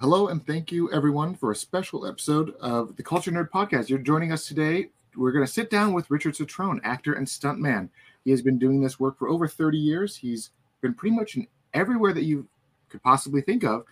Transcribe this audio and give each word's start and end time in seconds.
Hello, 0.00 0.28
and 0.28 0.46
thank 0.46 0.72
you 0.72 0.90
everyone 0.92 1.34
for 1.34 1.50
a 1.50 1.54
special 1.54 2.06
episode 2.06 2.54
of 2.58 2.96
the 2.96 3.02
Cultured 3.02 3.34
Nerd 3.34 3.50
Podcast. 3.50 3.90
You're 3.90 3.98
joining 3.98 4.32
us 4.32 4.48
today. 4.48 4.88
We're 5.14 5.30
going 5.30 5.44
to 5.44 5.52
sit 5.52 5.68
down 5.68 5.92
with 5.92 6.10
Richard 6.10 6.32
Cetrone, 6.32 6.80
actor 6.84 7.12
and 7.12 7.26
stuntman. 7.26 7.90
He 8.24 8.30
has 8.30 8.40
been 8.40 8.58
doing 8.58 8.80
this 8.80 8.98
work 8.98 9.18
for 9.18 9.28
over 9.28 9.46
30 9.46 9.76
years. 9.76 10.16
He's 10.16 10.52
been 10.80 10.94
pretty 10.94 11.14
much 11.14 11.36
in 11.36 11.46
everywhere 11.74 12.14
that 12.14 12.22
you 12.22 12.48
could 12.88 13.02
possibly 13.02 13.42
think 13.42 13.62
of. 13.62 13.84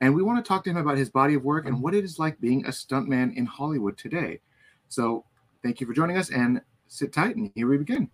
And 0.00 0.14
we 0.14 0.22
want 0.22 0.44
to 0.44 0.48
talk 0.48 0.62
to 0.62 0.70
him 0.70 0.76
about 0.76 0.96
his 0.96 1.10
body 1.10 1.34
of 1.34 1.42
work 1.42 1.66
and 1.66 1.82
what 1.82 1.92
it 1.92 2.04
is 2.04 2.20
like 2.20 2.40
being 2.40 2.64
a 2.64 2.68
stuntman 2.68 3.36
in 3.36 3.44
Hollywood 3.44 3.98
today. 3.98 4.38
So, 4.88 5.24
thank 5.64 5.80
you 5.80 5.88
for 5.88 5.92
joining 5.92 6.18
us 6.18 6.30
and 6.30 6.60
sit 6.86 7.12
tight, 7.12 7.34
and 7.34 7.50
here 7.56 7.66
we 7.66 7.78
begin. 7.78 8.08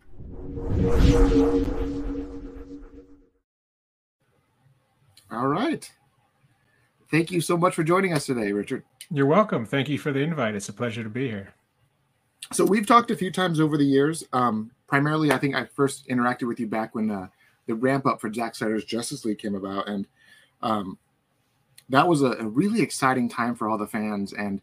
All 5.31 5.47
right. 5.47 5.93
Thank 7.15 7.31
you 7.31 7.41
so 7.41 7.57
much 7.57 7.77
for 7.77 7.85
joining 7.85 8.13
us 8.13 8.27
today, 8.27 8.51
Richard. 8.51 8.83
You're 9.09 9.27
welcome. 9.27 9.65
Thank 9.65 9.89
you 9.89 9.99
for 9.99 10.11
the 10.11 10.19
invite. 10.19 10.57
It's 10.57 10.69
a 10.69 10.73
pleasure 10.73 11.05
to 11.05 11.09
be 11.09 11.29
here. 11.29 11.55
So 12.53 12.65
we've 12.65 12.89
talked 12.89 13.13
a 13.13 13.17
few 13.17 13.31
times 13.31 13.61
over 13.61 13.79
the 13.79 13.85
years. 13.85 14.25
Um, 14.33 14.73
primarily, 14.89 15.31
I 15.31 15.39
think 15.39 15.55
I 15.55 15.65
first 15.65 16.09
interacted 16.09 16.49
with 16.49 16.59
you 16.59 16.67
back 16.67 16.93
when 16.93 17.13
uh, 17.13 17.29
the 17.67 17.77
ramp 17.77 18.05
up 18.05 18.21
for 18.21 18.33
Zack 18.33 18.57
Snyder's 18.57 18.85
Justice 18.85 19.25
League 19.25 19.39
came 19.39 19.55
about, 19.55 19.87
and 19.87 20.09
um, 20.61 20.99
that 21.89 22.09
was 22.09 22.23
a, 22.23 22.33
a, 22.33 22.49
really 22.49 22.83
exciting 22.83 23.29
time 23.29 23.55
for 23.55 23.69
all 23.69 23.79
the 23.79 23.87
fans. 23.87 24.33
And 24.33 24.61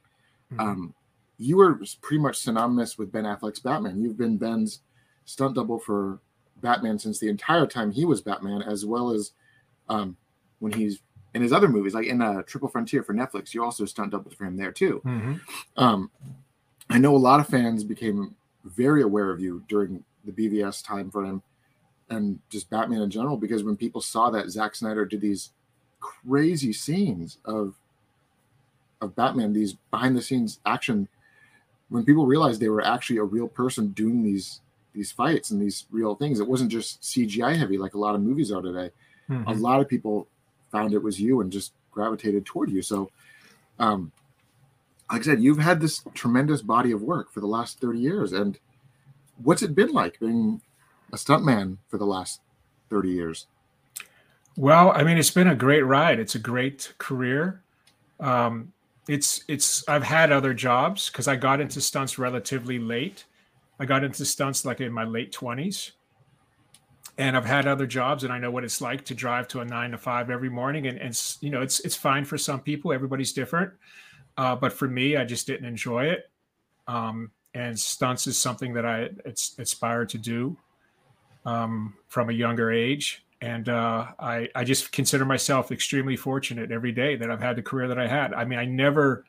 mm-hmm. 0.51 0.59
um, 0.59 0.93
you 1.37 1.55
were 1.55 1.79
pretty 2.01 2.21
much 2.21 2.35
synonymous 2.35 2.97
with 2.97 3.13
Ben 3.13 3.23
Affleck's 3.23 3.61
Batman. 3.61 4.01
You've 4.01 4.17
been 4.17 4.35
Ben's 4.35 4.81
stunt 5.23 5.55
double 5.55 5.79
for 5.79 6.19
Batman 6.57 6.99
since 6.99 7.17
the 7.17 7.29
entire 7.29 7.65
time 7.65 7.93
he 7.93 8.03
was 8.03 8.19
Batman, 8.19 8.61
as 8.61 8.85
well 8.85 9.11
as 9.11 9.31
um, 9.87 10.17
when 10.59 10.73
he's 10.73 10.99
in 11.33 11.41
his 11.41 11.53
other 11.53 11.67
movies, 11.67 11.93
like 11.93 12.07
in 12.07 12.21
uh, 12.21 12.41
Triple 12.43 12.69
Frontier 12.69 13.03
for 13.03 13.13
Netflix, 13.13 13.53
you 13.53 13.63
also 13.63 13.85
stunt 13.85 14.11
doubled 14.11 14.35
for 14.35 14.45
him 14.45 14.57
there 14.57 14.71
too. 14.71 15.01
Mm-hmm. 15.05 15.35
Um, 15.77 16.11
I 16.89 16.97
know 16.97 17.15
a 17.15 17.17
lot 17.17 17.39
of 17.39 17.47
fans 17.47 17.83
became 17.83 18.35
very 18.65 19.01
aware 19.01 19.29
of 19.29 19.39
you 19.39 19.63
during 19.67 20.03
the 20.25 20.31
BVS 20.31 20.85
time 20.85 21.09
for 21.09 21.25
him 21.25 21.41
and 22.09 22.39
just 22.49 22.69
Batman 22.69 23.01
in 23.01 23.09
general 23.09 23.37
because 23.37 23.63
when 23.63 23.77
people 23.77 24.01
saw 24.01 24.29
that 24.29 24.49
Zack 24.49 24.75
Snyder 24.75 25.05
did 25.05 25.21
these 25.21 25.51
crazy 25.99 26.73
scenes 26.73 27.37
of 27.45 27.75
of 28.99 29.15
Batman, 29.15 29.53
these 29.53 29.73
behind 29.89 30.15
the 30.15 30.21
scenes 30.21 30.59
action, 30.65 31.07
when 31.89 32.05
people 32.05 32.27
realized 32.27 32.59
they 32.59 32.69
were 32.69 32.85
actually 32.85 33.17
a 33.17 33.23
real 33.23 33.47
person 33.47 33.87
doing 33.89 34.21
these 34.21 34.61
these 34.93 35.11
fights 35.11 35.51
and 35.51 35.61
these 35.61 35.85
real 35.89 36.15
things, 36.15 36.39
it 36.39 36.47
wasn't 36.47 36.71
just 36.71 37.01
CGI 37.01 37.55
heavy 37.55 37.77
like 37.77 37.93
a 37.93 37.99
lot 37.99 38.13
of 38.13 38.21
movies 38.21 38.51
are 38.51 38.61
today. 38.61 38.91
Mm-hmm. 39.29 39.47
A 39.47 39.53
lot 39.53 39.79
of 39.79 39.87
people 39.87 40.27
found 40.71 40.93
it 40.93 41.03
was 41.03 41.19
you 41.19 41.41
and 41.41 41.51
just 41.51 41.73
gravitated 41.91 42.45
toward 42.45 42.71
you. 42.71 42.81
So, 42.81 43.11
um, 43.79 44.11
like 45.11 45.21
I 45.21 45.23
said, 45.23 45.43
you've 45.43 45.59
had 45.59 45.81
this 45.81 46.03
tremendous 46.13 46.61
body 46.61 46.91
of 46.91 47.01
work 47.01 47.31
for 47.31 47.41
the 47.41 47.47
last 47.47 47.79
30 47.81 47.99
years. 47.99 48.31
And 48.33 48.57
what's 49.43 49.61
it 49.61 49.75
been 49.75 49.91
like 49.91 50.19
being 50.19 50.61
a 51.11 51.17
stuntman 51.17 51.77
for 51.89 51.97
the 51.97 52.05
last 52.05 52.39
30 52.89 53.09
years? 53.09 53.47
Well, 54.55 54.91
I 54.95 55.03
mean, 55.03 55.17
it's 55.17 55.31
been 55.31 55.47
a 55.47 55.55
great 55.55 55.83
ride. 55.83 56.19
It's 56.19 56.35
a 56.35 56.39
great 56.39 56.93
career. 56.97 57.61
Um, 58.19 58.71
it's 59.07 59.43
it's 59.47 59.87
I've 59.87 60.03
had 60.03 60.31
other 60.31 60.53
jobs 60.53 61.09
because 61.09 61.27
I 61.27 61.35
got 61.35 61.59
into 61.59 61.81
stunts 61.81 62.19
relatively 62.19 62.77
late. 62.77 63.25
I 63.79 63.85
got 63.85 64.03
into 64.03 64.23
stunts 64.25 64.63
like 64.63 64.79
in 64.79 64.93
my 64.93 65.05
late 65.05 65.33
20s 65.33 65.91
and 67.17 67.35
I've 67.35 67.45
had 67.45 67.67
other 67.67 67.85
jobs 67.85 68.23
and 68.23 68.31
I 68.31 68.39
know 68.39 68.51
what 68.51 68.63
it's 68.63 68.81
like 68.81 69.05
to 69.05 69.15
drive 69.15 69.47
to 69.49 69.61
a 69.61 69.65
nine 69.65 69.91
to 69.91 69.97
five 69.97 70.29
every 70.29 70.49
morning. 70.49 70.87
And, 70.87 70.97
and 70.97 71.35
you 71.41 71.49
know, 71.49 71.61
it's, 71.61 71.79
it's 71.81 71.95
fine 71.95 72.25
for 72.25 72.37
some 72.37 72.61
people, 72.61 72.93
everybody's 72.93 73.33
different. 73.33 73.73
Uh, 74.37 74.55
but 74.55 74.73
for 74.73 74.87
me, 74.87 75.17
I 75.17 75.25
just 75.25 75.45
didn't 75.47 75.65
enjoy 75.65 76.05
it. 76.05 76.29
Um, 76.87 77.31
and 77.53 77.77
stunts 77.77 78.27
is 78.27 78.37
something 78.37 78.73
that 78.73 78.85
I 78.85 79.09
it's 79.25 79.55
aspired 79.59 80.09
to 80.09 80.17
do 80.17 80.57
um, 81.45 81.93
from 82.07 82.29
a 82.29 82.33
younger 82.33 82.71
age. 82.71 83.25
And 83.41 83.67
uh, 83.69 84.07
I, 84.19 84.49
I 84.53 84.63
just 84.63 84.91
consider 84.91 85.25
myself 85.25 85.71
extremely 85.71 86.15
fortunate 86.15 86.71
every 86.71 86.91
day 86.91 87.15
that 87.15 87.31
I've 87.31 87.41
had 87.41 87.55
the 87.55 87.61
career 87.61 87.87
that 87.87 87.99
I 87.99 88.07
had. 88.07 88.33
I 88.33 88.45
mean, 88.45 88.59
I 88.59 88.65
never 88.65 89.25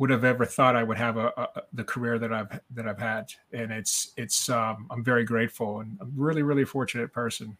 would 0.00 0.08
have 0.08 0.24
ever 0.24 0.46
thought 0.46 0.76
I 0.76 0.82
would 0.82 0.96
have 0.96 1.18
a, 1.18 1.26
a, 1.36 1.62
the 1.74 1.84
career 1.84 2.18
that 2.18 2.32
I've 2.32 2.58
that 2.74 2.88
I've 2.88 2.98
had, 2.98 3.30
and 3.52 3.70
it's 3.70 4.12
it's 4.16 4.48
um, 4.48 4.86
I'm 4.90 5.04
very 5.04 5.24
grateful 5.24 5.80
and 5.80 5.98
I'm 6.00 6.10
really 6.16 6.42
really 6.42 6.64
fortunate 6.64 7.12
person. 7.12 7.56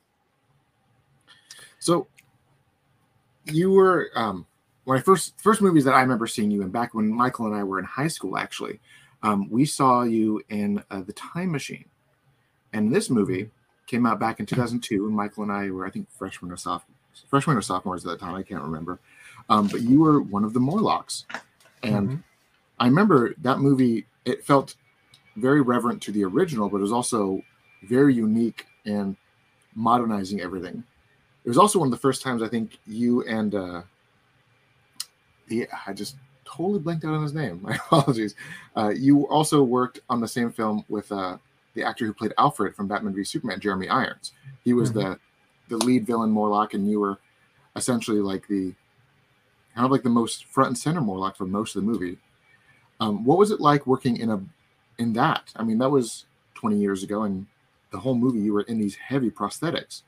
So, 1.78 2.08
you 3.44 3.70
were 3.70 4.08
um, 4.14 4.46
when 4.84 4.96
I 4.98 5.02
first 5.02 5.38
first 5.38 5.60
movies 5.60 5.84
that 5.84 5.92
I 5.92 6.00
remember 6.00 6.26
seeing 6.26 6.50
you 6.50 6.62
in 6.62 6.70
back 6.70 6.94
when 6.94 7.12
Michael 7.12 7.44
and 7.44 7.54
I 7.54 7.62
were 7.62 7.78
in 7.78 7.84
high 7.84 8.08
school. 8.08 8.38
Actually, 8.38 8.80
um, 9.22 9.50
we 9.50 9.66
saw 9.66 10.02
you 10.02 10.42
in 10.48 10.82
uh, 10.90 11.02
the 11.02 11.12
Time 11.12 11.52
Machine, 11.52 11.84
and 12.72 12.90
this 12.90 13.10
movie 13.10 13.50
came 13.86 14.06
out 14.06 14.18
back 14.18 14.40
in 14.40 14.46
2002, 14.46 15.06
and 15.06 15.14
Michael 15.14 15.42
and 15.42 15.52
I 15.52 15.70
were 15.70 15.86
I 15.86 15.90
think 15.90 16.10
freshmen 16.10 16.50
or 16.50 16.56
sophomores, 16.56 17.26
freshmen 17.28 17.58
or 17.58 17.62
sophomores 17.62 18.06
at 18.06 18.12
that 18.12 18.24
time. 18.24 18.34
I 18.34 18.42
can't 18.42 18.62
remember, 18.62 18.98
um, 19.50 19.68
but 19.68 19.82
you 19.82 20.00
were 20.00 20.22
one 20.22 20.44
of 20.44 20.54
the 20.54 20.60
Morlocks, 20.60 21.26
and 21.82 22.08
mm-hmm 22.08 22.20
I 22.80 22.86
remember 22.86 23.34
that 23.42 23.60
movie. 23.60 24.06
It 24.24 24.44
felt 24.44 24.74
very 25.36 25.60
reverent 25.60 26.02
to 26.02 26.12
the 26.12 26.24
original, 26.24 26.68
but 26.68 26.78
it 26.78 26.82
was 26.82 26.92
also 26.92 27.42
very 27.84 28.14
unique 28.14 28.66
in 28.84 29.16
modernizing 29.74 30.40
everything. 30.40 30.82
It 31.44 31.48
was 31.48 31.58
also 31.58 31.78
one 31.78 31.88
of 31.88 31.92
the 31.92 31.98
first 31.98 32.22
times 32.22 32.42
I 32.42 32.48
think 32.48 32.78
you 32.86 33.22
and 33.24 33.54
uh, 33.54 33.82
the 35.48 35.68
I 35.86 35.92
just 35.92 36.16
totally 36.44 36.80
blanked 36.80 37.04
out 37.04 37.14
on 37.14 37.22
his 37.22 37.34
name. 37.34 37.60
My 37.62 37.76
apologies. 37.76 38.34
Uh, 38.76 38.88
you 38.88 39.28
also 39.28 39.62
worked 39.62 40.00
on 40.08 40.20
the 40.20 40.28
same 40.28 40.50
film 40.50 40.84
with 40.88 41.10
uh, 41.12 41.36
the 41.74 41.82
actor 41.82 42.06
who 42.06 42.12
played 42.12 42.34
Alfred 42.38 42.74
from 42.74 42.88
Batman 42.88 43.14
v 43.14 43.24
Superman, 43.24 43.60
Jeremy 43.60 43.88
Irons. 43.88 44.32
He 44.64 44.72
was 44.72 44.90
mm-hmm. 44.90 45.12
the 45.12 45.18
the 45.68 45.84
lead 45.84 46.06
villain 46.06 46.30
Morlock, 46.30 46.74
and 46.74 46.90
you 46.90 46.98
were 46.98 47.18
essentially 47.76 48.20
like 48.20 48.48
the 48.48 48.74
kind 49.74 49.84
of 49.84 49.92
like 49.92 50.02
the 50.02 50.10
most 50.10 50.46
front 50.46 50.68
and 50.68 50.78
center 50.78 51.00
Morlock 51.00 51.36
for 51.36 51.46
most 51.46 51.76
of 51.76 51.82
the 51.84 51.90
movie. 51.90 52.18
Um, 53.00 53.24
what 53.24 53.38
was 53.38 53.50
it 53.50 53.60
like 53.60 53.86
working 53.86 54.16
in 54.18 54.30
a 54.30 54.40
in 54.98 55.12
that? 55.14 55.52
I 55.56 55.64
mean, 55.64 55.78
that 55.78 55.90
was 55.90 56.26
20 56.54 56.76
years 56.76 57.02
ago, 57.02 57.22
and 57.22 57.46
the 57.90 57.98
whole 57.98 58.14
movie 58.14 58.38
you 58.40 58.52
were 58.52 58.62
in 58.62 58.78
these 58.78 58.94
heavy 58.94 59.30
prosthetics. 59.30 60.02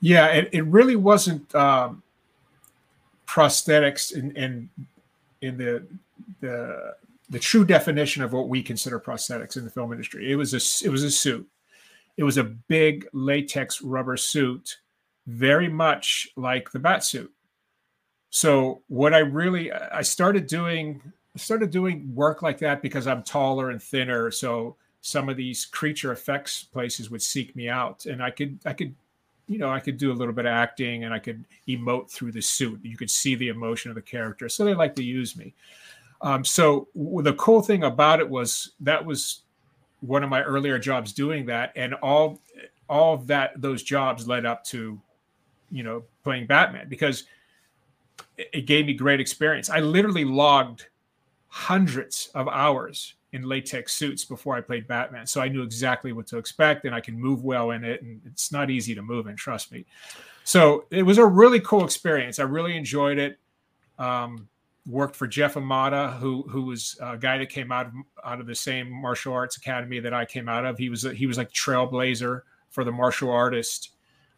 Yeah, 0.00 0.26
it, 0.26 0.50
it 0.52 0.64
really 0.66 0.96
wasn't 0.96 1.54
um, 1.54 2.02
prosthetics 3.26 4.12
in, 4.12 4.36
in 4.36 4.68
in 5.40 5.56
the 5.56 5.86
the 6.40 6.94
the 7.30 7.38
true 7.38 7.64
definition 7.64 8.22
of 8.22 8.32
what 8.32 8.48
we 8.48 8.62
consider 8.62 9.00
prosthetics 9.00 9.56
in 9.56 9.64
the 9.64 9.70
film 9.70 9.92
industry. 9.92 10.30
It 10.30 10.36
was 10.36 10.52
a 10.52 10.86
it 10.86 10.90
was 10.90 11.04
a 11.04 11.10
suit. 11.10 11.48
It 12.16 12.24
was 12.24 12.38
a 12.38 12.44
big 12.44 13.06
latex 13.12 13.82
rubber 13.82 14.16
suit, 14.16 14.78
very 15.26 15.68
much 15.68 16.28
like 16.36 16.70
the 16.70 16.78
bat 16.78 17.04
suit. 17.04 17.32
So 18.30 18.82
what 18.88 19.14
I 19.14 19.18
really 19.18 19.72
I 19.72 20.02
started 20.02 20.46
doing 20.46 21.00
started 21.36 21.70
doing 21.70 22.14
work 22.14 22.42
like 22.42 22.58
that 22.58 22.82
because 22.82 23.06
I'm 23.06 23.22
taller 23.22 23.70
and 23.70 23.82
thinner. 23.82 24.30
So 24.30 24.76
some 25.00 25.28
of 25.28 25.36
these 25.36 25.64
creature 25.64 26.12
effects 26.12 26.64
places 26.64 27.10
would 27.10 27.22
seek 27.22 27.54
me 27.54 27.68
out, 27.68 28.06
and 28.06 28.22
I 28.22 28.30
could 28.30 28.58
I 28.66 28.72
could 28.72 28.94
you 29.46 29.58
know 29.58 29.70
I 29.70 29.80
could 29.80 29.98
do 29.98 30.12
a 30.12 30.14
little 30.14 30.34
bit 30.34 30.46
of 30.46 30.52
acting 30.52 31.04
and 31.04 31.14
I 31.14 31.18
could 31.18 31.44
emote 31.68 32.10
through 32.10 32.32
the 32.32 32.42
suit. 32.42 32.80
You 32.82 32.96
could 32.96 33.10
see 33.10 33.34
the 33.34 33.48
emotion 33.48 33.90
of 33.90 33.94
the 33.94 34.02
character, 34.02 34.48
so 34.48 34.64
they 34.64 34.74
like 34.74 34.94
to 34.96 35.04
use 35.04 35.36
me. 35.36 35.54
Um, 36.22 36.44
so 36.44 36.88
the 36.94 37.34
cool 37.34 37.60
thing 37.62 37.84
about 37.84 38.20
it 38.20 38.28
was 38.28 38.72
that 38.80 39.04
was 39.04 39.42
one 40.00 40.24
of 40.24 40.30
my 40.30 40.42
earlier 40.42 40.78
jobs 40.78 41.12
doing 41.12 41.46
that, 41.46 41.72
and 41.76 41.94
all 41.94 42.40
all 42.88 43.14
of 43.14 43.26
that 43.26 43.60
those 43.60 43.82
jobs 43.82 44.26
led 44.26 44.46
up 44.46 44.64
to 44.64 45.00
you 45.70 45.82
know 45.82 46.04
playing 46.24 46.46
Batman 46.46 46.88
because 46.88 47.24
it 48.36 48.66
gave 48.66 48.86
me 48.86 48.94
great 48.94 49.20
experience. 49.20 49.70
I 49.70 49.80
literally 49.80 50.24
logged 50.24 50.88
hundreds 51.56 52.28
of 52.34 52.46
hours 52.48 53.14
in 53.32 53.42
latex 53.42 53.94
suits 53.94 54.26
before 54.26 54.56
I 54.56 54.60
played 54.60 54.86
Batman. 54.86 55.26
So 55.26 55.40
I 55.40 55.48
knew 55.48 55.62
exactly 55.62 56.12
what 56.12 56.26
to 56.26 56.36
expect 56.36 56.84
and 56.84 56.94
I 56.94 57.00
can 57.00 57.18
move 57.18 57.44
well 57.44 57.70
in 57.70 57.82
it. 57.82 58.02
And 58.02 58.20
it's 58.26 58.52
not 58.52 58.68
easy 58.68 58.94
to 58.94 59.00
move 59.00 59.26
in, 59.26 59.36
trust 59.36 59.72
me. 59.72 59.86
So 60.44 60.84
it 60.90 61.02
was 61.02 61.16
a 61.16 61.24
really 61.24 61.60
cool 61.60 61.82
experience. 61.82 62.38
I 62.38 62.42
really 62.42 62.76
enjoyed 62.76 63.16
it. 63.16 63.38
Um, 63.98 64.48
worked 64.86 65.16
for 65.16 65.26
Jeff 65.26 65.54
Imada, 65.54 66.18
who 66.18 66.42
who 66.42 66.66
was 66.66 66.98
a 67.00 67.16
guy 67.16 67.38
that 67.38 67.48
came 67.48 67.72
out 67.72 67.86
of 67.86 67.92
out 68.22 68.38
of 68.38 68.46
the 68.46 68.54
same 68.54 68.90
martial 68.90 69.32
arts 69.32 69.56
academy 69.56 69.98
that 69.98 70.12
I 70.12 70.26
came 70.26 70.50
out 70.50 70.66
of. 70.66 70.76
He 70.76 70.90
was 70.90 71.06
a, 71.06 71.14
he 71.14 71.26
was 71.26 71.38
like 71.38 71.50
trailblazer 71.50 72.42
for 72.68 72.84
the 72.84 72.92
martial 72.92 73.30
artist 73.30 73.92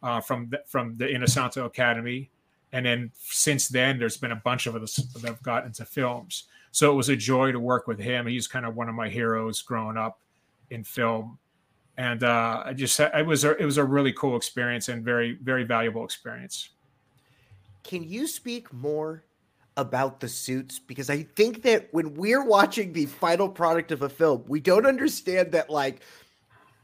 uh, 0.05 0.21
from 0.21 0.49
the, 0.51 0.63
from 0.67 0.95
the 0.95 1.07
Inosanto 1.07 1.65
Academy. 1.67 2.31
And 2.73 2.87
then 2.87 3.11
since 3.15 3.67
then, 3.67 3.99
there's 3.99 4.17
been 4.17 4.31
a 4.33 4.37
bunch 4.37 4.67
of 4.67 4.77
us 4.77 4.97
that 4.97 5.27
have 5.27 5.43
got 5.43 5.67
into 5.67 5.85
films. 5.85 6.45
So 6.79 6.93
it 6.93 6.95
was 6.95 7.09
a 7.09 7.17
joy 7.17 7.51
to 7.51 7.59
work 7.59 7.89
with 7.89 7.99
him. 7.99 8.25
He's 8.25 8.47
kind 8.47 8.65
of 8.65 8.77
one 8.77 8.89
of 8.89 8.95
my 8.95 9.09
heroes 9.09 9.63
growing 9.63 9.97
up 9.97 10.21
in 10.71 10.85
film, 10.85 11.37
and 11.97 12.23
uh, 12.23 12.63
I 12.67 12.73
just 12.73 13.01
it 13.01 13.27
was 13.27 13.43
a, 13.43 13.57
it 13.57 13.65
was 13.65 13.79
a 13.79 13.85
really 13.85 14.13
cool 14.13 14.37
experience 14.37 14.89
and 14.89 15.05
very 15.05 15.37
very 15.43 15.65
valuable 15.65 16.05
experience. 16.05 16.69
can 17.83 18.05
you 18.05 18.29
speak 18.29 18.73
more 18.73 19.25
about 19.77 20.21
the 20.21 20.29
suits? 20.29 20.79
Because 20.79 21.11
I 21.11 21.25
think 21.25 21.63
that 21.63 21.89
when 21.91 22.15
we're 22.15 22.45
watching 22.45 22.93
the 22.93 23.07
final 23.07 23.49
product 23.49 23.91
of 23.91 24.03
a 24.03 24.09
film, 24.09 24.45
we 24.47 24.61
don't 24.61 24.87
understand 24.87 25.51
that 25.51 25.71
like 25.71 26.03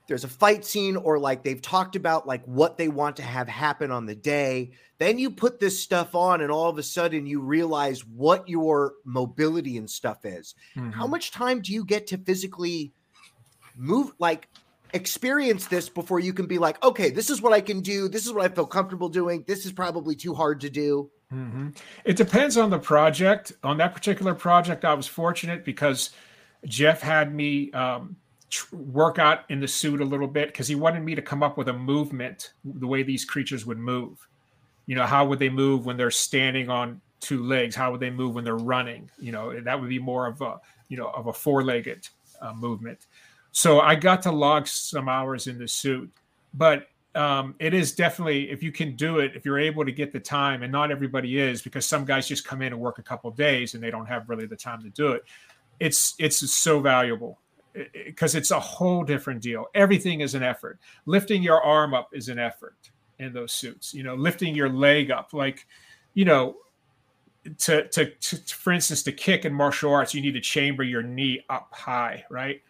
there's 0.06 0.24
a 0.24 0.28
fight 0.28 0.64
scene 0.64 0.96
or 0.96 1.18
like 1.18 1.42
they've 1.42 1.62
talked 1.62 1.96
about 1.96 2.26
like 2.26 2.44
what 2.44 2.76
they 2.76 2.88
want 2.88 3.16
to 3.16 3.22
have 3.22 3.48
happen 3.48 3.90
on 3.90 4.06
the 4.06 4.14
day. 4.14 4.72
Then 4.98 5.18
you 5.18 5.30
put 5.30 5.58
this 5.58 5.80
stuff 5.80 6.14
on, 6.14 6.40
and 6.40 6.52
all 6.52 6.68
of 6.68 6.78
a 6.78 6.82
sudden 6.82 7.26
you 7.26 7.40
realize 7.40 8.04
what 8.06 8.48
your 8.48 8.94
mobility 9.04 9.76
and 9.76 9.90
stuff 9.90 10.24
is. 10.24 10.54
Mm-hmm. 10.76 10.90
How 10.90 11.06
much 11.06 11.32
time 11.32 11.60
do 11.60 11.72
you 11.72 11.84
get 11.84 12.06
to 12.08 12.18
physically 12.18 12.92
move? 13.76 14.12
Like, 14.18 14.48
experience 14.92 15.66
this 15.66 15.88
before 15.88 16.20
you 16.20 16.32
can 16.32 16.46
be 16.46 16.58
like, 16.58 16.82
okay, 16.84 17.10
this 17.10 17.28
is 17.28 17.42
what 17.42 17.52
I 17.52 17.60
can 17.60 17.80
do. 17.80 18.08
This 18.08 18.24
is 18.24 18.32
what 18.32 18.44
I 18.44 18.54
feel 18.54 18.66
comfortable 18.66 19.08
doing. 19.08 19.44
This 19.46 19.66
is 19.66 19.72
probably 19.72 20.14
too 20.14 20.32
hard 20.32 20.60
to 20.60 20.70
do. 20.70 21.10
Mm-hmm. 21.32 21.70
It 22.04 22.16
depends 22.16 22.56
on 22.56 22.70
the 22.70 22.78
project. 22.78 23.52
On 23.64 23.76
that 23.78 23.94
particular 23.94 24.34
project, 24.34 24.84
I 24.84 24.94
was 24.94 25.08
fortunate 25.08 25.64
because 25.64 26.10
Jeff 26.66 27.00
had 27.00 27.34
me 27.34 27.72
um, 27.72 28.16
work 28.72 29.18
out 29.18 29.40
in 29.48 29.60
the 29.60 29.68
suit 29.68 30.00
a 30.00 30.04
little 30.04 30.26
bit 30.26 30.48
because 30.48 30.68
he 30.68 30.74
wanted 30.74 31.02
me 31.02 31.14
to 31.14 31.22
come 31.22 31.42
up 31.42 31.56
with 31.56 31.68
a 31.68 31.72
movement, 31.72 32.52
the 32.64 32.86
way 32.86 33.02
these 33.02 33.24
creatures 33.24 33.64
would 33.66 33.78
move. 33.78 34.26
You 34.86 34.96
know, 34.96 35.06
how 35.06 35.26
would 35.26 35.38
they 35.38 35.48
move 35.48 35.86
when 35.86 35.96
they're 35.96 36.10
standing 36.10 36.68
on 36.68 37.00
two 37.20 37.42
legs? 37.42 37.74
How 37.74 37.90
would 37.90 38.00
they 38.00 38.10
move 38.10 38.34
when 38.34 38.44
they're 38.44 38.56
running? 38.56 39.10
You 39.18 39.32
know, 39.32 39.60
that 39.60 39.80
would 39.80 39.88
be 39.88 39.98
more 39.98 40.26
of 40.26 40.40
a, 40.42 40.60
you 40.88 40.96
know, 40.96 41.08
of 41.08 41.26
a 41.26 41.32
four-legged 41.32 42.08
uh, 42.40 42.52
movement. 42.52 43.06
So 43.52 43.80
I 43.80 43.94
got 43.94 44.22
to 44.22 44.32
log 44.32 44.66
some 44.66 45.08
hours 45.08 45.46
in 45.46 45.58
the 45.58 45.68
suit, 45.68 46.10
but 46.52 46.88
um, 47.14 47.54
it 47.60 47.72
is 47.72 47.92
definitely 47.92 48.50
if 48.50 48.62
you 48.62 48.72
can 48.72 48.96
do 48.96 49.20
it, 49.20 49.32
if 49.34 49.44
you're 49.44 49.58
able 49.58 49.84
to 49.84 49.92
get 49.92 50.12
the 50.12 50.20
time, 50.20 50.62
and 50.62 50.72
not 50.72 50.90
everybody 50.90 51.38
is 51.38 51.62
because 51.62 51.86
some 51.86 52.04
guys 52.04 52.26
just 52.26 52.44
come 52.44 52.62
in 52.62 52.72
and 52.72 52.80
work 52.80 52.98
a 52.98 53.02
couple 53.02 53.30
days 53.30 53.74
and 53.74 53.82
they 53.82 53.90
don't 53.90 54.06
have 54.06 54.28
really 54.28 54.46
the 54.46 54.56
time 54.56 54.82
to 54.82 54.90
do 54.90 55.12
it. 55.12 55.24
It's 55.80 56.14
it's 56.18 56.38
so 56.52 56.80
valuable 56.80 57.38
because 57.92 58.34
it's 58.34 58.50
a 58.50 58.60
whole 58.60 59.02
different 59.04 59.42
deal. 59.42 59.66
Everything 59.74 60.20
is 60.20 60.34
an 60.34 60.42
effort. 60.42 60.78
Lifting 61.06 61.42
your 61.42 61.62
arm 61.62 61.94
up 61.94 62.10
is 62.12 62.28
an 62.28 62.38
effort 62.38 62.76
in 63.18 63.32
those 63.32 63.52
suits. 63.52 63.94
You 63.94 64.02
know, 64.02 64.14
lifting 64.14 64.54
your 64.54 64.68
leg 64.68 65.10
up, 65.10 65.32
like 65.32 65.66
you 66.14 66.24
know, 66.24 66.56
to, 67.58 67.88
to, 67.88 68.10
to, 68.10 68.36
for 68.54 68.72
instance, 68.72 69.02
to 69.02 69.12
kick 69.12 69.44
in 69.44 69.52
martial 69.52 69.92
arts, 69.92 70.14
you 70.14 70.22
need 70.22 70.34
to 70.34 70.40
chamber 70.40 70.82
your 70.82 71.02
knee 71.02 71.44
up 71.50 71.68
high, 71.72 72.24
right? 72.30 72.62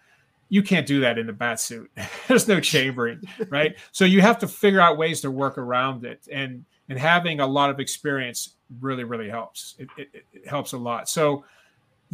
you 0.48 0.62
can't 0.62 0.86
do 0.86 1.00
that 1.00 1.18
in 1.18 1.26
the 1.26 1.32
bat 1.32 1.58
suit. 1.58 1.90
There's 2.28 2.46
no 2.46 2.60
chambering, 2.60 3.22
right? 3.48 3.76
So 3.92 4.04
you 4.04 4.20
have 4.20 4.38
to 4.38 4.48
figure 4.48 4.80
out 4.80 4.96
ways 4.98 5.20
to 5.22 5.30
work 5.30 5.58
around 5.58 6.04
it, 6.04 6.28
and 6.30 6.64
and 6.88 6.98
having 6.98 7.40
a 7.40 7.46
lot 7.46 7.70
of 7.70 7.80
experience 7.80 8.54
really 8.80 9.04
really 9.04 9.28
helps. 9.28 9.74
It, 9.78 9.88
it, 9.96 10.24
it 10.32 10.46
helps 10.46 10.72
a 10.72 10.78
lot. 10.78 11.08
So 11.08 11.44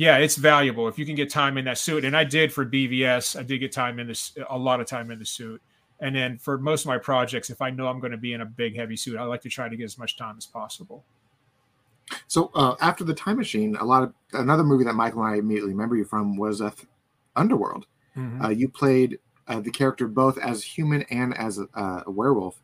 yeah, 0.01 0.17
it's 0.17 0.37
valuable 0.37 0.89
if 0.89 0.99
you 0.99 1.05
can 1.05 1.15
get 1.15 1.29
time 1.29 1.59
in 1.59 1.67
that 1.67 1.77
suit. 1.77 2.07
And 2.07 2.17
I 2.17 2.25
did 2.25 2.55
for 2.55 2.65
BVS. 2.65 3.39
I 3.39 3.43
did 3.43 3.59
get 3.59 3.71
time 3.71 3.99
in 3.99 4.07
this 4.07 4.33
a 4.49 4.57
lot 4.57 4.81
of 4.81 4.87
time 4.87 5.11
in 5.11 5.19
the 5.19 5.27
suit. 5.27 5.61
And 6.01 6.17
then 6.17 6.39
for 6.39 6.57
most 6.57 6.81
of 6.81 6.87
my 6.87 6.97
projects, 6.97 7.51
if 7.51 7.61
I 7.61 7.69
know 7.69 7.87
I'm 7.87 8.01
going 8.01 8.13
to 8.13 8.17
be 8.17 8.33
in 8.33 8.41
a 8.41 8.47
big 8.47 8.75
heavy 8.75 8.97
suit, 8.97 9.19
I 9.19 9.25
like 9.25 9.43
to 9.43 9.51
try 9.51 9.69
to 9.69 9.77
get 9.77 9.85
as 9.85 9.99
much 9.99 10.17
time 10.17 10.37
as 10.39 10.47
possible. 10.47 11.05
So 12.29 12.51
uh, 12.55 12.77
after 12.81 13.05
the 13.05 13.13
Time 13.13 13.37
Machine, 13.37 13.77
a 13.77 13.85
lot 13.85 14.03
of 14.03 14.15
another 14.33 14.65
movie 14.65 14.85
that 14.85 14.95
Michael 14.95 15.23
and 15.23 15.35
I 15.35 15.37
immediately 15.37 15.73
remember 15.73 15.97
you 15.97 16.07
from 16.07 16.39
was 16.39 16.63
uh, 16.63 16.71
Underworld. 17.37 17.85
Mm-hmm. 18.17 18.43
Uh, 18.43 18.49
you 18.49 18.71
played 18.71 19.19
uh, 19.49 19.61
the 19.61 19.71
character 19.71 20.09
both 20.09 20.39
as 20.39 20.65
human 20.65 21.03
and 21.11 21.37
as 21.37 21.59
a, 21.59 21.69
uh, 21.75 22.05
a 22.07 22.11
werewolf. 22.11 22.59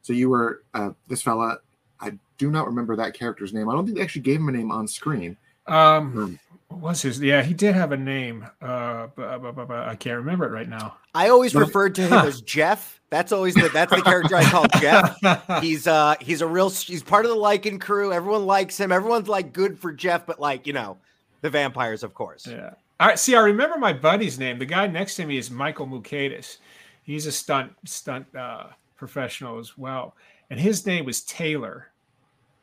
So 0.00 0.14
you 0.14 0.30
were 0.30 0.62
uh, 0.72 0.92
this 1.06 1.20
fella. 1.20 1.58
I 2.00 2.12
do 2.38 2.50
not 2.50 2.66
remember 2.66 2.96
that 2.96 3.12
character's 3.12 3.52
name. 3.52 3.68
I 3.68 3.74
don't 3.74 3.84
think 3.84 3.98
they 3.98 4.02
actually 4.02 4.22
gave 4.22 4.40
him 4.40 4.48
a 4.48 4.52
name 4.52 4.70
on 4.70 4.88
screen. 4.88 5.36
Um, 5.66 6.18
um 6.18 6.40
what 6.68 6.80
was 6.80 7.02
his? 7.02 7.20
Yeah, 7.20 7.42
he 7.42 7.54
did 7.54 7.74
have 7.74 7.92
a 7.92 7.96
name. 7.96 8.46
Uh, 8.60 9.08
but, 9.16 9.38
but, 9.38 9.68
but, 9.68 9.70
I 9.70 9.96
can't 9.96 10.18
remember 10.18 10.46
it 10.46 10.52
right 10.52 10.68
now. 10.68 10.96
I 11.14 11.30
always 11.30 11.54
referred 11.54 11.94
to 11.96 12.02
him 12.06 12.12
as 12.12 12.40
Jeff. 12.42 13.00
That's 13.10 13.32
always 13.32 13.54
the 13.54 13.70
that's 13.72 13.94
the 13.94 14.02
character 14.02 14.36
I 14.36 14.44
call 14.44 14.66
Jeff. 14.80 15.18
He's 15.62 15.86
uh 15.86 16.14
he's 16.20 16.42
a 16.42 16.46
real 16.46 16.68
he's 16.68 17.02
part 17.02 17.24
of 17.24 17.30
the 17.30 17.36
Lycan 17.38 17.80
crew. 17.80 18.12
Everyone 18.12 18.44
likes 18.44 18.78
him. 18.78 18.92
Everyone's 18.92 19.28
like 19.28 19.54
good 19.54 19.78
for 19.78 19.92
Jeff, 19.92 20.26
but 20.26 20.38
like 20.38 20.66
you 20.66 20.74
know, 20.74 20.98
the 21.40 21.48
vampires, 21.48 22.02
of 22.02 22.12
course. 22.12 22.46
Yeah. 22.46 22.74
I 23.00 23.14
see. 23.14 23.34
I 23.34 23.40
remember 23.40 23.78
my 23.78 23.92
buddy's 23.92 24.38
name. 24.38 24.58
The 24.58 24.66
guy 24.66 24.86
next 24.86 25.16
to 25.16 25.24
me 25.24 25.38
is 25.38 25.50
Michael 25.50 25.86
Mukadis. 25.86 26.58
He's 27.02 27.26
a 27.26 27.32
stunt 27.32 27.72
stunt 27.86 28.26
uh, 28.36 28.64
professional 28.96 29.58
as 29.58 29.78
well, 29.78 30.14
and 30.50 30.60
his 30.60 30.84
name 30.84 31.06
was 31.06 31.22
Taylor. 31.22 31.87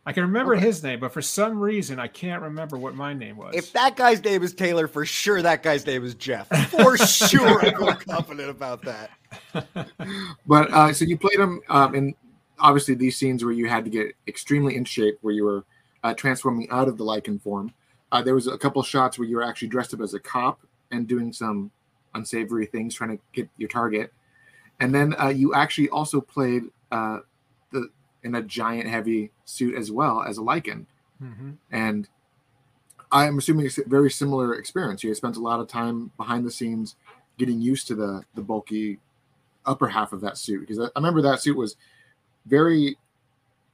I 0.08 0.14
can 0.14 0.24
remember 0.24 0.56
okay. 0.56 0.66
his 0.66 0.84
name, 0.84 1.00
but 1.00 1.12
for 1.12 1.22
some 1.22 1.60
reason 1.60 2.00
I 2.00 2.08
can't 2.08 2.42
remember 2.44 2.78
what 2.78 2.94
my 2.94 3.14
name 3.14 3.38
was. 3.38 3.56
If 3.56 3.74
that 3.74 3.96
guy's 3.96 4.24
name 4.24 4.44
is 4.44 4.54
Taylor, 4.54 4.88
for 4.88 5.04
sure 5.04 5.42
that 5.42 5.64
guy's 5.64 5.86
name 5.86 6.04
is 6.06 6.14
Jeff. 6.14 6.48
For 6.70 6.96
sure, 7.08 7.60
I 7.66 7.74
feel 7.74 7.96
confident 7.96 8.50
about 8.50 8.84
that. 8.84 9.12
But 10.48 10.72
uh, 10.72 10.94
so 10.94 11.04
you 11.04 11.18
played 11.18 11.40
him 11.40 11.62
um, 11.68 11.96
in 11.96 12.16
obviously 12.60 12.96
these 12.96 13.18
scenes 13.18 13.44
where 13.44 13.54
you 13.54 13.68
had 13.68 13.84
to 13.84 13.90
get 13.90 14.16
extremely 14.28 14.76
in 14.76 14.86
shape, 14.86 15.18
where 15.22 15.34
you 15.34 15.44
were 15.44 15.66
uh, 16.04 16.14
transforming 16.14 16.70
out 16.70 16.88
of 16.88 16.98
the 16.98 17.04
Lycan 17.04 17.42
form. 17.42 17.74
Uh, 18.12 18.22
there 18.22 18.36
was 18.36 18.48
a 18.48 18.58
couple 18.58 18.82
shots 18.84 19.18
where 19.18 19.28
you 19.28 19.36
were 19.36 19.44
actually 19.44 19.68
dressed 19.68 19.94
up 19.94 20.02
as 20.02 20.14
a 20.14 20.20
cop 20.20 20.62
and 20.92 21.08
doing 21.08 21.34
some 21.34 21.72
unsavory 22.14 22.66
things, 22.66 22.96
trying 22.96 23.18
to 23.18 23.24
get 23.34 23.50
your 23.58 23.68
target. 23.68 24.14
And 24.80 24.94
then 24.94 25.16
uh, 25.20 25.30
you 25.30 25.54
actually 25.54 25.90
also 25.90 26.22
played 26.22 26.64
uh, 26.92 27.20
the 27.20 27.35
in 28.26 28.36
a 28.36 28.42
giant 28.42 28.90
heavy 28.90 29.32
suit 29.46 29.76
as 29.76 29.92
well 29.92 30.24
as 30.24 30.38
a 30.38 30.42
Lycan. 30.42 30.86
Mm-hmm. 31.24 31.52
And 31.72 32.10
I'm 33.12 33.38
assuming 33.38 33.66
it's 33.66 33.78
a 33.78 33.88
very 33.88 34.12
similar 34.12 34.56
experience. 34.56 35.04
You 35.04 35.14
spent 35.14 35.38
a 35.38 35.42
lot 35.42 35.60
of 35.60 35.68
time 35.68 36.12
behind 36.18 36.46
the 36.46 36.52
scenes 36.52 36.96
getting 37.38 37.62
used 37.62 37.88
to 37.88 37.96
the 37.96 38.24
the 38.34 38.42
bulky 38.42 39.00
upper 39.66 39.88
half 39.88 40.14
of 40.14 40.22
that 40.22 40.38
suit 40.38 40.62
because 40.62 40.80
I, 40.80 40.86
I 40.86 40.92
remember 40.98 41.22
that 41.22 41.42
suit 41.42 41.58
was 41.58 41.76
very 42.46 42.98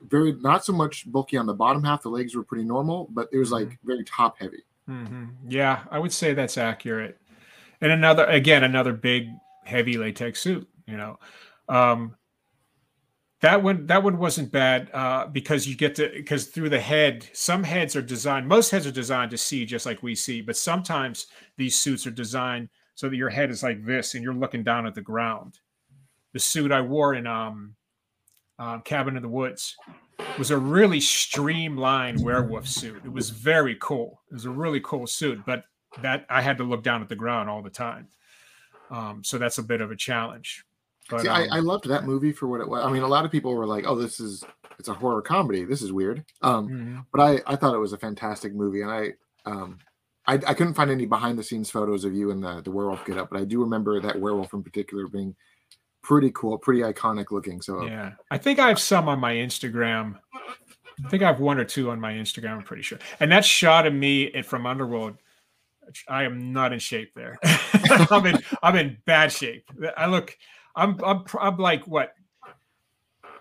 very 0.08 0.34
not 0.34 0.66
so 0.66 0.74
much 0.74 1.12
bulky 1.12 1.38
on 1.38 1.46
the 1.46 1.54
bottom 1.54 1.84
half. 1.84 2.04
The 2.04 2.10
legs 2.10 2.36
were 2.36 2.44
pretty 2.44 2.64
normal, 2.64 3.08
but 3.12 3.30
it 3.32 3.38
was 3.38 3.52
like 3.52 3.68
mm-hmm. 3.68 3.88
very 3.88 4.04
top 4.04 4.40
heavy. 4.40 4.64
Mm-hmm. 4.90 5.26
Yeah, 5.50 5.84
I 5.90 6.00
would 6.00 6.12
say 6.12 6.34
that's 6.34 6.58
accurate. 6.58 7.18
And 7.82 7.92
another, 7.92 8.26
again, 8.26 8.64
another 8.64 8.94
big 8.94 9.30
heavy 9.64 9.98
latex 9.98 10.40
suit. 10.42 10.68
You 10.88 10.98
know, 10.98 11.20
um, 11.70 12.16
that 13.42 13.62
one 13.62 13.88
that 13.88 14.04
one 14.04 14.18
wasn't 14.18 14.52
bad 14.52 14.90
uh, 14.94 15.26
because 15.28 15.68
you 15.68 15.76
get 15.76 15.96
to 15.96 16.10
because 16.14 16.48
through 16.48 16.70
the 16.70 16.80
head, 16.80 17.28
some 17.34 17.64
heads 17.64 17.96
are 17.96 18.02
designed. 18.02 18.48
Most 18.48 18.70
heads 18.70 18.86
are 18.86 18.92
designed 18.92 19.32
to 19.32 19.38
see 19.38 19.66
just 19.66 19.86
like 19.86 20.04
we 20.04 20.16
see, 20.16 20.42
but 20.42 20.56
sometimes 20.56 21.28
these 21.58 21.78
suits 21.78 22.06
are 22.06 22.12
designed 22.12 22.70
so 22.96 23.10
that 23.10 23.16
your 23.16 23.30
head 23.30 23.50
is 23.50 23.64
like 23.64 23.84
this 23.84 24.14
and 24.14 24.24
you're 24.24 24.34
looking 24.34 24.64
down 24.64 24.86
at 24.86 24.94
the 24.94 25.02
ground. 25.02 25.60
The 26.34 26.40
suit 26.40 26.72
I 26.72 26.82
wore 26.82 27.16
in 27.16 27.26
um, 27.26 27.76
um, 28.60 28.82
Cabin 28.84 29.18
in 29.18 29.24
the 29.24 29.28
Woods 29.28 29.76
was 30.38 30.52
a 30.52 30.58
really 30.58 31.02
streamlined 31.02 32.24
werewolf 32.24 32.68
suit. 32.68 33.02
It 33.04 33.12
was 33.12 33.32
very 33.32 33.76
cool. 33.82 34.22
It 34.30 34.36
was 34.36 34.46
a 34.46 34.52
really 34.52 34.82
cool 34.82 35.08
suit, 35.08 35.42
but 35.48 35.64
that 36.02 36.26
I 36.30 36.42
had 36.42 36.58
to 36.60 36.64
look 36.64 36.84
down 36.84 37.02
at 37.02 37.10
the 37.10 37.16
ground 37.16 37.50
all 37.50 37.64
the 37.64 37.72
time. 37.72 38.08
Um, 38.92 39.24
so 39.24 39.38
that's 39.38 39.58
a 39.58 39.64
bit 39.64 39.82
of 39.82 39.90
a 39.90 39.96
challenge. 39.96 40.64
But, 41.12 41.22
See, 41.22 41.28
um, 41.28 41.36
I, 41.52 41.58
I, 41.58 41.60
loved 41.60 41.88
that 41.90 42.06
movie 42.06 42.32
for 42.32 42.48
what 42.48 42.62
it 42.62 42.68
was. 42.68 42.84
I 42.84 42.92
mean, 42.92 43.04
a 43.04 43.08
lot 43.08 43.26
of 43.26 43.32
people 43.32 43.54
were 43.54 43.68
like, 43.68 43.86
"Oh, 43.86 43.96
this 43.96 44.20
is 44.20 44.44
it's 44.80 44.88
a 44.88 44.94
horror 44.94 45.22
comedy. 45.22 45.66
This 45.66 45.82
is 45.82 45.92
weird." 45.92 46.26
Um, 46.42 46.68
mm-hmm. 46.68 47.00
But 47.12 47.22
I 47.22 47.54
I 47.54 47.56
thought 47.56 47.76
it 47.76 47.80
was 47.80 47.94
a 47.94 47.98
fantastic 47.98 48.54
movie, 48.54 48.82
and 48.82 48.92
I 48.92 49.14
um 49.46 49.78
I, 50.28 50.36
I 50.36 50.54
couldn't 50.54 50.76
find 50.76 50.92
any 50.92 51.06
behind 51.06 51.38
the 51.38 51.44
scenes 51.44 51.70
photos 51.70 52.06
of 52.06 52.14
you 52.14 52.32
in 52.32 52.42
the 52.42 52.62
the 52.62 52.72
werewolf 52.72 53.06
get 53.06 53.18
up, 53.18 53.30
but 53.30 53.40
I 53.40 53.46
do 53.46 53.62
remember 53.62 54.00
that 54.00 54.20
werewolf 54.20 54.54
in 54.54 54.64
particular 54.64 55.08
being 55.08 55.36
pretty 56.04 56.32
cool, 56.34 56.58
pretty 56.58 56.82
iconic 56.82 57.32
looking. 57.32 57.62
So 57.62 57.84
yeah, 57.84 58.14
I 58.30 58.38
think 58.38 58.60
I 58.60 58.68
have 58.68 58.80
some 58.80 59.10
on 59.10 59.20
my 59.20 59.34
Instagram. 59.34 60.20
I 61.04 61.10
think 61.10 61.24
I 61.24 61.28
have 61.28 61.40
one 61.40 61.58
or 61.58 61.66
two 61.66 61.90
on 61.90 62.00
my 62.00 62.14
Instagram. 62.14 62.58
I'm 62.58 62.64
pretty 62.64 62.84
sure. 62.84 63.00
And 63.20 63.32
that 63.32 63.44
shot 63.44 63.88
of 63.88 63.94
me 63.94 64.42
from 64.44 64.66
Underworld, 64.66 65.16
I 66.08 66.24
am 66.24 66.54
not 66.54 66.74
in 66.74 66.80
shape 66.80 67.14
there. 67.16 67.40
I'm 68.12 68.26
in 68.26 68.44
I'm 68.62 68.76
in 68.76 68.98
bad 69.06 69.32
shape. 69.32 69.70
I 69.98 70.06
look. 70.06 70.38
I'm 70.76 71.00
I'm 71.04 71.24
I'm 71.40 71.58
like 71.58 71.88
what 71.88 72.14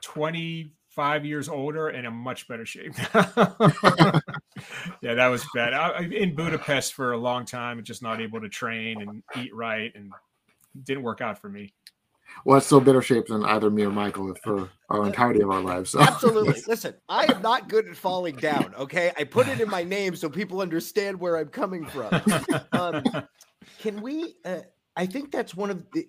25 0.02 1.24
years 1.24 1.48
older 1.48 1.88
and 1.88 2.06
in 2.06 2.12
much 2.12 2.48
better 2.48 2.66
shape. 2.66 2.94
yeah, 3.14 5.14
that 5.14 5.28
was 5.28 5.46
bad. 5.54 5.74
I, 5.74 6.02
in 6.02 6.34
Budapest 6.34 6.94
for 6.94 7.12
a 7.12 7.18
long 7.18 7.44
time, 7.44 7.82
just 7.82 8.02
not 8.02 8.20
able 8.20 8.40
to 8.40 8.48
train 8.48 9.02
and 9.02 9.22
eat 9.36 9.54
right, 9.54 9.92
and 9.94 10.12
didn't 10.84 11.02
work 11.02 11.20
out 11.20 11.38
for 11.38 11.48
me 11.48 11.72
well, 12.44 12.56
it's 12.56 12.66
still 12.66 12.80
better 12.80 13.02
shape 13.02 13.26
than 13.26 13.44
either 13.44 13.70
me 13.70 13.82
or 13.82 13.90
Michael 13.90 14.34
for 14.42 14.70
our 14.88 15.06
entirety 15.06 15.42
of 15.42 15.50
our 15.50 15.60
lives. 15.60 15.90
So. 15.90 16.00
Absolutely. 16.00 16.60
Listen, 16.66 16.94
I 17.08 17.30
am 17.32 17.42
not 17.42 17.68
good 17.68 17.86
at 17.86 17.96
falling 17.96 18.36
down. 18.36 18.74
Okay, 18.78 19.12
I 19.16 19.24
put 19.24 19.48
it 19.48 19.60
in 19.60 19.68
my 19.68 19.82
name 19.82 20.16
so 20.16 20.28
people 20.28 20.60
understand 20.60 21.20
where 21.20 21.36
I'm 21.36 21.48
coming 21.48 21.86
from. 21.86 22.22
Um, 22.72 23.02
can 23.80 24.00
we? 24.00 24.36
Uh, 24.44 24.60
I 24.96 25.06
think 25.06 25.30
that's 25.30 25.54
one 25.54 25.70
of 25.70 25.84
the. 25.92 26.06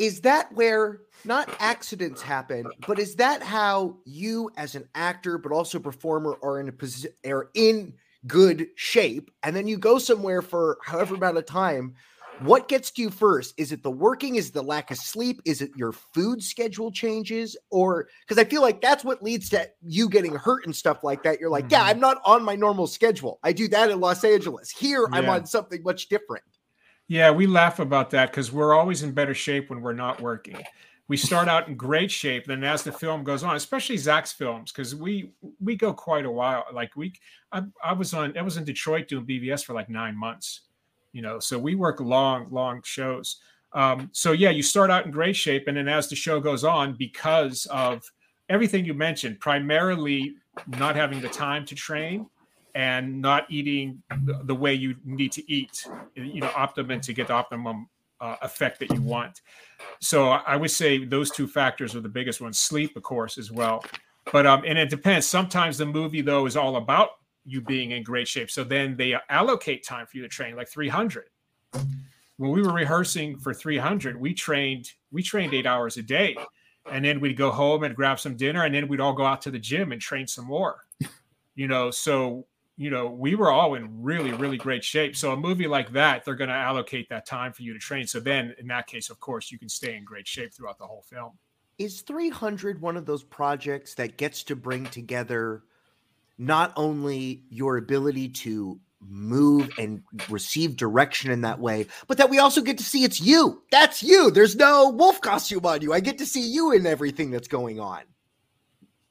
Is 0.00 0.22
that 0.22 0.50
where 0.54 1.02
not 1.26 1.54
accidents 1.60 2.22
happen, 2.22 2.66
but 2.86 2.98
is 2.98 3.16
that 3.16 3.42
how 3.42 3.98
you 4.06 4.50
as 4.56 4.74
an 4.74 4.88
actor, 4.94 5.36
but 5.36 5.52
also 5.52 5.78
performer, 5.78 6.38
are 6.42 6.58
in 6.58 6.68
a 6.68 6.72
position 6.72 7.12
are 7.26 7.50
in 7.54 7.92
good 8.26 8.68
shape, 8.76 9.30
and 9.42 9.54
then 9.54 9.68
you 9.68 9.76
go 9.76 9.98
somewhere 9.98 10.40
for 10.40 10.78
however 10.82 11.14
amount 11.14 11.36
of 11.36 11.44
time? 11.44 11.94
What 12.40 12.68
gets 12.68 12.90
to 12.92 13.02
you 13.02 13.10
first? 13.10 13.52
Is 13.58 13.70
it 13.70 13.82
the 13.82 13.90
working? 13.90 14.36
Is 14.36 14.48
it 14.48 14.54
the 14.54 14.62
lack 14.62 14.90
of 14.90 14.96
sleep? 14.96 15.42
Is 15.44 15.60
it 15.60 15.72
your 15.76 15.92
food 15.92 16.42
schedule 16.42 16.90
changes? 16.90 17.54
Or 17.70 18.08
because 18.26 18.38
I 18.38 18.48
feel 18.48 18.62
like 18.62 18.80
that's 18.80 19.04
what 19.04 19.22
leads 19.22 19.50
to 19.50 19.68
you 19.82 20.08
getting 20.08 20.34
hurt 20.34 20.64
and 20.64 20.74
stuff 20.74 21.04
like 21.04 21.22
that. 21.24 21.38
You're 21.38 21.50
like, 21.50 21.64
mm-hmm. 21.64 21.72
yeah, 21.72 21.82
I'm 21.82 22.00
not 22.00 22.22
on 22.24 22.42
my 22.42 22.56
normal 22.56 22.86
schedule. 22.86 23.38
I 23.42 23.52
do 23.52 23.68
that 23.68 23.90
in 23.90 24.00
Los 24.00 24.24
Angeles. 24.24 24.70
Here, 24.70 25.06
yeah. 25.12 25.18
I'm 25.18 25.28
on 25.28 25.44
something 25.44 25.82
much 25.82 26.08
different. 26.08 26.44
Yeah, 27.10 27.32
we 27.32 27.46
laugh 27.46 27.80
about 27.80 28.10
that 28.10 28.30
because 28.30 28.52
we're 28.52 28.72
always 28.72 29.02
in 29.02 29.10
better 29.10 29.34
shape 29.34 29.68
when 29.68 29.80
we're 29.80 29.92
not 29.92 30.20
working. 30.20 30.56
We 31.08 31.16
start 31.16 31.48
out 31.48 31.66
in 31.66 31.74
great 31.74 32.10
shape, 32.10 32.46
then 32.46 32.62
as 32.62 32.84
the 32.84 32.92
film 32.92 33.24
goes 33.24 33.42
on, 33.42 33.56
especially 33.56 33.96
Zack's 33.96 34.30
films, 34.30 34.70
because 34.70 34.94
we 34.94 35.32
we 35.60 35.74
go 35.74 35.92
quite 35.92 36.24
a 36.24 36.30
while. 36.30 36.64
Like 36.72 36.94
we, 36.94 37.14
I, 37.50 37.62
I 37.82 37.94
was 37.94 38.14
on, 38.14 38.38
I 38.38 38.42
was 38.42 38.56
in 38.56 38.64
Detroit 38.64 39.08
doing 39.08 39.26
BVS 39.26 39.64
for 39.64 39.74
like 39.74 39.88
nine 39.88 40.16
months 40.16 40.60
you 41.12 41.22
know 41.22 41.38
so 41.38 41.58
we 41.58 41.74
work 41.74 42.00
long 42.00 42.46
long 42.50 42.80
shows 42.84 43.40
um, 43.72 44.10
so 44.12 44.32
yeah 44.32 44.50
you 44.50 44.62
start 44.62 44.90
out 44.90 45.06
in 45.06 45.10
great 45.10 45.36
shape 45.36 45.68
and 45.68 45.76
then 45.76 45.88
as 45.88 46.08
the 46.08 46.16
show 46.16 46.40
goes 46.40 46.64
on 46.64 46.94
because 46.98 47.66
of 47.66 48.02
everything 48.48 48.84
you 48.84 48.94
mentioned 48.94 49.38
primarily 49.40 50.34
not 50.78 50.96
having 50.96 51.20
the 51.20 51.28
time 51.28 51.64
to 51.64 51.74
train 51.74 52.26
and 52.74 53.20
not 53.20 53.46
eating 53.50 54.02
the 54.44 54.54
way 54.54 54.74
you 54.74 54.94
need 55.04 55.32
to 55.32 55.52
eat 55.52 55.86
you 56.14 56.40
know 56.40 56.50
optimum 56.56 57.00
to 57.00 57.12
get 57.12 57.28
the 57.28 57.32
optimum 57.32 57.88
uh, 58.20 58.36
effect 58.42 58.78
that 58.78 58.92
you 58.92 59.00
want 59.00 59.40
so 60.00 60.28
i 60.30 60.54
would 60.56 60.70
say 60.70 61.04
those 61.04 61.30
two 61.30 61.46
factors 61.46 61.94
are 61.94 62.00
the 62.00 62.08
biggest 62.08 62.40
ones 62.40 62.58
sleep 62.58 62.94
of 62.96 63.02
course 63.02 63.38
as 63.38 63.50
well 63.50 63.82
but 64.32 64.46
um 64.46 64.62
and 64.66 64.78
it 64.78 64.90
depends 64.90 65.26
sometimes 65.26 65.78
the 65.78 65.86
movie 65.86 66.20
though 66.20 66.46
is 66.46 66.56
all 66.56 66.76
about 66.76 67.10
you 67.44 67.60
being 67.60 67.92
in 67.92 68.02
great 68.02 68.28
shape. 68.28 68.50
So 68.50 68.64
then 68.64 68.96
they 68.96 69.14
allocate 69.28 69.84
time 69.84 70.06
for 70.06 70.16
you 70.16 70.22
to 70.22 70.28
train, 70.28 70.56
like 70.56 70.68
300. 70.68 71.28
When 71.72 72.50
we 72.50 72.62
were 72.62 72.72
rehearsing 72.72 73.38
for 73.38 73.52
300, 73.52 74.18
we 74.18 74.32
trained 74.34 74.90
we 75.12 75.22
trained 75.22 75.52
eight 75.52 75.66
hours 75.66 75.96
a 75.96 76.02
day, 76.02 76.36
and 76.90 77.04
then 77.04 77.20
we'd 77.20 77.36
go 77.36 77.50
home 77.50 77.82
and 77.84 77.94
grab 77.94 78.18
some 78.18 78.36
dinner, 78.36 78.64
and 78.64 78.74
then 78.74 78.88
we'd 78.88 79.00
all 79.00 79.12
go 79.12 79.26
out 79.26 79.42
to 79.42 79.50
the 79.50 79.58
gym 79.58 79.92
and 79.92 80.00
train 80.00 80.26
some 80.26 80.46
more. 80.46 80.80
You 81.54 81.68
know, 81.68 81.90
so 81.90 82.46
you 82.80 82.88
know 82.88 83.08
we 83.08 83.34
were 83.34 83.52
all 83.52 83.74
in 83.74 84.02
really 84.02 84.32
really 84.32 84.56
great 84.56 84.82
shape. 84.82 85.14
So 85.14 85.32
a 85.32 85.36
movie 85.36 85.66
like 85.66 85.92
that, 85.92 86.24
they're 86.24 86.34
going 86.34 86.48
to 86.48 86.56
allocate 86.56 87.10
that 87.10 87.26
time 87.26 87.52
for 87.52 87.62
you 87.62 87.74
to 87.74 87.78
train. 87.78 88.06
So 88.06 88.20
then, 88.20 88.54
in 88.58 88.68
that 88.68 88.86
case, 88.86 89.10
of 89.10 89.20
course, 89.20 89.52
you 89.52 89.58
can 89.58 89.68
stay 89.68 89.96
in 89.96 90.04
great 90.04 90.26
shape 90.26 90.54
throughout 90.54 90.78
the 90.78 90.86
whole 90.86 91.02
film. 91.02 91.32
Is 91.76 92.00
300 92.00 92.80
one 92.80 92.96
of 92.96 93.04
those 93.04 93.22
projects 93.22 93.94
that 93.96 94.16
gets 94.16 94.44
to 94.44 94.56
bring 94.56 94.86
together 94.86 95.62
not 96.38 96.72
only 96.74 97.44
your 97.50 97.76
ability 97.76 98.30
to 98.30 98.80
move 99.06 99.68
and 99.78 100.02
receive 100.30 100.74
direction 100.74 101.30
in 101.30 101.42
that 101.42 101.60
way, 101.60 101.86
but 102.08 102.16
that 102.16 102.30
we 102.30 102.38
also 102.38 102.62
get 102.62 102.78
to 102.78 102.84
see 102.84 103.04
it's 103.04 103.20
you. 103.20 103.62
That's 103.70 104.02
you. 104.02 104.30
There's 104.30 104.56
no 104.56 104.88
wolf 104.88 105.20
costume 105.20 105.66
on 105.66 105.82
you. 105.82 105.92
I 105.92 106.00
get 106.00 106.16
to 106.16 106.26
see 106.26 106.48
you 106.48 106.72
in 106.72 106.86
everything 106.86 107.30
that's 107.30 107.48
going 107.48 107.78
on. 107.78 108.00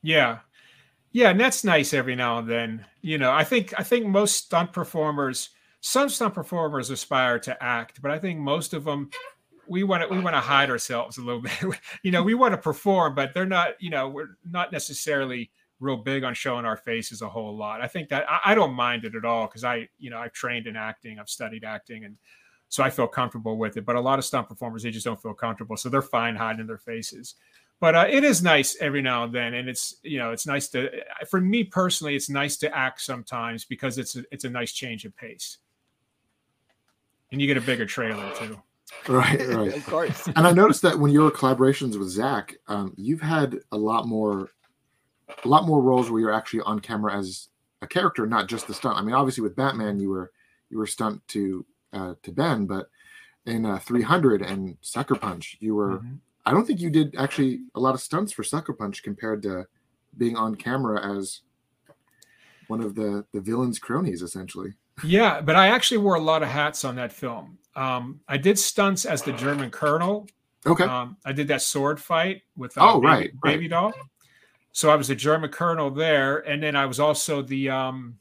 Yeah. 0.02 0.40
Yeah, 1.12 1.30
and 1.30 1.40
that's 1.40 1.64
nice 1.64 1.94
every 1.94 2.16
now 2.16 2.40
and 2.40 2.50
then. 2.50 2.86
You 3.02 3.18
know, 3.18 3.32
I 3.32 3.44
think 3.44 3.74
I 3.80 3.84
think 3.84 4.06
most 4.06 4.36
stunt 4.36 4.74
performers, 4.74 5.50
some 5.82 6.10
stunt 6.10 6.34
performers 6.34 6.90
aspire 6.90 7.40
to 7.40 7.64
act, 7.64 8.02
but 8.02 8.12
I 8.12 8.20
think 8.20 8.40
most 8.40 8.74
of 8.74 8.84
them 8.84 9.10
we 9.68 9.84
want 9.84 10.04
to 10.04 10.10
we 10.10 10.20
want 10.22 10.36
to 10.36 10.42
hide 10.42 10.70
ourselves 10.70 11.18
a 11.18 11.22
little 11.22 11.42
bit. 11.62 11.80
you 12.04 12.12
know, 12.12 12.24
we 12.24 12.34
want 12.34 12.54
to 12.54 12.58
perform, 12.58 13.16
but 13.16 13.34
they're 13.34 13.46
not, 13.46 13.72
you 13.80 13.90
know, 13.90 14.10
we're 14.10 14.38
not 14.50 14.72
necessarily 14.72 15.52
real 15.80 15.98
big 15.98 16.24
on 16.24 16.34
showing 16.34 16.66
our 16.66 16.76
faces 16.76 17.22
a 17.22 17.30
whole 17.30 17.56
lot. 17.56 17.82
I 17.82 17.88
think 17.88 18.10
that 18.10 18.30
I, 18.30 18.52
I 18.52 18.56
don't 18.56 18.74
mind 18.74 19.06
it 19.06 19.16
at 19.16 19.26
all 19.26 19.48
because 19.48 19.64
I, 19.64 19.88
you 19.98 20.10
know, 20.10 20.18
I've 20.18 20.34
trained 20.34 20.68
in 20.68 20.76
acting, 20.76 21.20
I've 21.20 21.30
studied 21.30 21.64
acting, 21.64 22.04
and 22.04 22.18
so 22.68 22.84
I 22.84 22.90
feel 22.90 23.08
comfortable 23.08 23.58
with 23.58 23.78
it. 23.78 23.86
But 23.86 23.96
a 23.96 24.02
lot 24.02 24.20
of 24.20 24.26
stunt 24.26 24.50
performers, 24.50 24.84
they 24.84 24.92
just 24.92 25.06
don't 25.06 25.22
feel 25.22 25.34
comfortable, 25.34 25.78
so 25.78 25.90
they're 25.90 26.02
fine 26.02 26.36
hiding 26.36 26.68
their 26.68 26.78
faces. 26.78 27.36
But 27.80 27.96
uh, 27.96 28.06
it 28.10 28.26
is 28.26 28.44
nice 28.44 28.76
every 28.82 29.02
now 29.02 29.24
and 29.24 29.34
then, 29.34 29.54
and 29.54 29.70
it's 29.70 29.96
you 30.04 30.20
know, 30.20 30.32
it's 30.32 30.46
nice 30.46 30.68
to. 30.70 30.90
For 31.30 31.40
me 31.40 31.64
personally, 31.64 32.16
it's 32.16 32.30
nice 32.30 32.58
to 32.58 32.76
act 32.76 33.02
sometimes 33.02 33.64
because 33.64 33.98
it's 33.98 34.18
a, 34.18 34.24
it's 34.32 34.44
a 34.44 34.50
nice 34.50 34.74
change 34.74 35.06
of 35.06 35.16
pace, 35.16 35.60
and 37.32 37.40
you 37.40 37.48
get 37.48 37.58
a 37.58 37.62
bigger 37.62 37.86
trailer 37.86 38.32
too. 38.36 38.62
Right, 39.08 39.40
right. 39.50 39.76
of 39.76 39.86
course. 39.86 40.28
And 40.36 40.48
I 40.48 40.52
noticed 40.52 40.82
that 40.82 40.98
when 40.98 41.12
your 41.12 41.30
collaborations 41.30 41.96
with 41.96 42.10
Zack, 42.10 42.56
um, 42.68 42.92
you've 42.98 43.22
had 43.22 43.60
a 43.72 43.78
lot 43.78 44.08
more 44.08 44.50
a 45.44 45.48
lot 45.48 45.68
more 45.68 45.80
roles 45.80 46.10
where 46.10 46.20
you're 46.20 46.34
actually 46.34 46.62
on 46.62 46.80
camera 46.80 47.16
as 47.16 47.50
a 47.84 47.88
character, 47.88 48.26
not 48.26 48.48
just 48.48 48.68
the 48.68 48.74
stunt. 48.74 48.98
I 48.98 49.02
mean, 49.04 49.14
obviously 49.14 49.44
with 49.44 49.56
Batman, 49.56 50.00
you 50.00 50.10
were 50.10 50.32
you 50.72 50.80
were 50.80 50.88
stunt 50.88 51.26
to 51.30 51.66
uh, 51.94 52.16
to 52.24 52.32
Ben, 52.32 52.66
but 52.66 52.90
in 53.46 53.66
uh, 53.66 53.80
300 53.80 54.42
and 54.42 54.78
Sucker 54.82 55.16
Punch, 55.16 55.58
you 55.60 55.76
were. 55.76 55.98
Mm-hmm. 56.00 56.16
I 56.46 56.52
don't 56.52 56.66
think 56.66 56.80
you 56.80 56.90
did 56.90 57.16
actually 57.18 57.62
a 57.76 57.80
lot 57.80 57.94
of 57.94 58.02
stunts 58.02 58.32
for 58.32 58.44
Sucker 58.44 58.74
Punch 58.74 59.04
compared 59.04 59.44
to 59.44 59.66
being 60.18 60.36
on 60.36 60.56
camera 60.56 61.18
as 61.18 61.42
one 62.68 62.82
of 62.82 62.96
the 62.96 63.26
the 63.34 63.42
villain's 63.42 63.80
cronies, 63.80 64.22
essentially. 64.22 64.74
Yeah, 65.04 65.42
but 65.42 65.56
I 65.56 65.68
actually 65.68 65.98
wore 65.98 66.16
a 66.16 66.22
lot 66.22 66.44
of 66.44 66.50
hats 66.50 66.84
on 66.86 66.96
that 66.96 67.12
film. 67.12 67.58
Um, 67.76 68.20
I 68.28 68.38
did 68.38 68.60
stunts 68.60 69.06
as 69.06 69.22
the 69.22 69.34
German 69.34 69.72
colonel. 69.72 70.28
Okay. 70.66 70.84
Um, 70.84 71.18
I 71.26 71.32
did 71.32 71.48
that 71.48 71.62
sword 71.62 72.00
fight 72.00 72.42
with 72.58 72.78
uh, 72.78 72.82
oh 72.82 73.02
baby, 73.02 73.32
right, 73.44 73.54
baby 73.54 73.68
doll. 73.68 73.94
So 74.72 74.90
I 74.90 74.96
was 74.96 75.10
a 75.10 75.16
German 75.16 75.50
colonel 75.50 75.90
there, 75.90 76.40
and 76.40 76.62
then 76.62 76.76
I 76.76 76.86
was 76.86 77.00
also 77.00 77.42
the 77.42 77.70
um, 77.70 78.18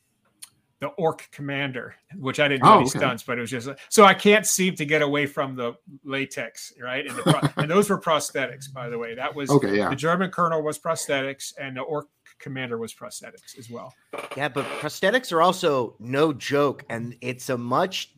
the 0.81 0.89
orc 0.89 1.29
commander, 1.33 1.95
which 2.17 2.39
I 2.39 2.47
didn't 2.47 2.63
do 2.63 2.69
oh, 2.69 2.75
any 2.75 2.83
okay. 2.83 2.99
stunts, 2.99 3.23
but 3.25 3.37
it 3.37 3.41
was 3.41 3.51
just 3.51 3.69
so 3.89 4.05
I 4.05 4.15
can't 4.15 4.47
seem 4.47 4.77
to 4.77 4.85
get 4.85 5.03
away 5.03 5.27
from 5.27 5.57
the 5.57 5.75
latex, 6.05 6.73
right? 6.81 7.05
And, 7.07 7.17
the 7.17 7.23
pro- 7.23 7.49
and 7.63 7.71
those 7.71 7.91
were 7.91 8.01
prosthetics, 8.01 8.73
by 8.73 8.89
the 8.89 8.97
way. 8.97 9.15
That 9.15 9.35
was 9.35 9.51
okay. 9.51 9.79
Yeah, 9.79 9.91
the 9.91 9.97
German 9.97 10.31
colonel 10.31 10.63
was 10.63 10.79
prosthetics, 10.79 11.53
and 11.59 11.77
the 11.77 11.81
orc 11.81 12.07
commander 12.39 12.79
was 12.79 12.95
prosthetics 12.95 13.59
as 13.59 13.69
well. 13.69 13.93
Yeah, 14.37 14.49
but 14.49 14.65
prosthetics 14.81 15.33
are 15.33 15.43
also 15.43 15.97
no 15.99 16.33
joke, 16.33 16.85
and 16.89 17.17
it's 17.21 17.49
a 17.49 17.59
much 17.59 18.15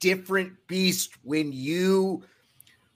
different 0.00 0.52
beast 0.66 1.14
when 1.22 1.50
you, 1.52 2.22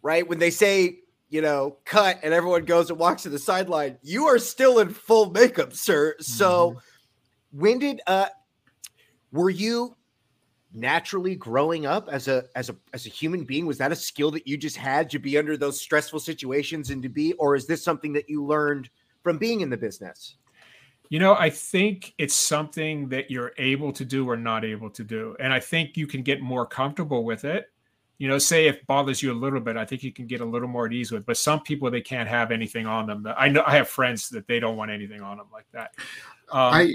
right? 0.03 0.29
When 0.29 0.39
they 0.39 0.51
say 0.51 0.99
you 1.31 1.41
know, 1.41 1.79
cut 1.85 2.21
and 2.23 2.33
everyone 2.33 2.65
goes 2.65 2.91
and 2.91 2.99
walks 2.99 3.25
to 3.25 3.29
the 3.29 3.41
sideline, 3.41 3.99
you 4.03 4.27
are 4.27 4.39
still 4.39 4.79
in 4.79 4.91
full 4.91 5.31
makeup, 5.31 5.73
sir. 5.73 6.15
So 6.21 6.71
mm-hmm. 6.71 7.59
when 7.61 7.79
did 7.81 8.01
uh 8.07 8.27
were 9.35 9.51
you 9.51 9.97
naturally 10.73 11.35
growing 11.35 11.87
up 11.87 12.09
as 12.11 12.29
a 12.29 12.45
as 12.55 12.71
a 12.71 12.77
as 12.93 13.07
a 13.07 13.09
human 13.09 13.45
being? 13.45 13.67
Was 13.67 13.79
that 13.79 13.93
a 13.93 13.97
skill 13.97 14.31
that 14.31 14.47
you 14.47 14.57
just 14.57 14.77
had 14.77 15.11
to 15.11 15.19
be 15.19 15.37
under 15.37 15.57
those 15.57 15.81
stressful 15.81 16.21
situations 16.21 16.91
and 16.91 17.03
to 17.03 17.09
be, 17.09 17.33
or 17.35 17.55
is 17.55 17.67
this 17.67 17.83
something 17.83 18.13
that 18.13 18.29
you 18.29 18.45
learned 18.45 18.89
from 19.23 19.37
being 19.37 19.61
in 19.61 19.71
the 19.71 19.77
business? 19.77 20.37
You 21.11 21.19
know, 21.19 21.35
I 21.35 21.51
think 21.51 22.15
it's 22.17 22.35
something 22.35 23.09
that 23.11 23.31
you're 23.31 23.53
able 23.59 23.93
to 23.93 24.05
do 24.05 24.29
or 24.29 24.37
not 24.37 24.65
able 24.65 24.89
to 24.91 25.05
do. 25.05 25.37
And 25.39 25.53
I 25.53 25.61
think 25.61 25.97
you 25.97 26.07
can 26.07 26.23
get 26.23 26.41
more 26.41 26.65
comfortable 26.65 27.25
with 27.25 27.45
it 27.45 27.71
you 28.19 28.29
know, 28.29 28.39
say 28.39 28.69
if 28.69 28.87
bothers 28.87 29.23
you 29.23 29.33
a 29.33 29.35
little 29.35 29.61
bit, 29.61 29.77
I 29.77 29.85
think 29.85 30.05
you 30.05 30.13
can 30.13 30.27
get 30.27 30.41
a 30.41 30.45
little 30.45 30.69
more 30.69 30.87
at 30.87 30.93
ease 30.93 31.11
with. 31.11 31.27
But 31.27 31.37
some 31.37 31.61
people 31.61 31.91
they 31.91 32.01
can't 32.01 32.29
have 32.29 32.53
anything 32.53 32.87
on 32.87 33.07
them. 33.07 33.27
I 33.37 33.49
know 33.49 33.65
I 33.67 33.75
have 33.77 33.89
friends 33.89 34.29
that 34.31 34.47
they 34.47 34.61
don't 34.61 34.77
want 34.77 34.91
anything 34.91 35.21
on 35.21 35.39
them 35.39 35.49
like 35.53 35.67
that. 35.73 35.95
Um, 36.53 36.75
I 36.75 36.95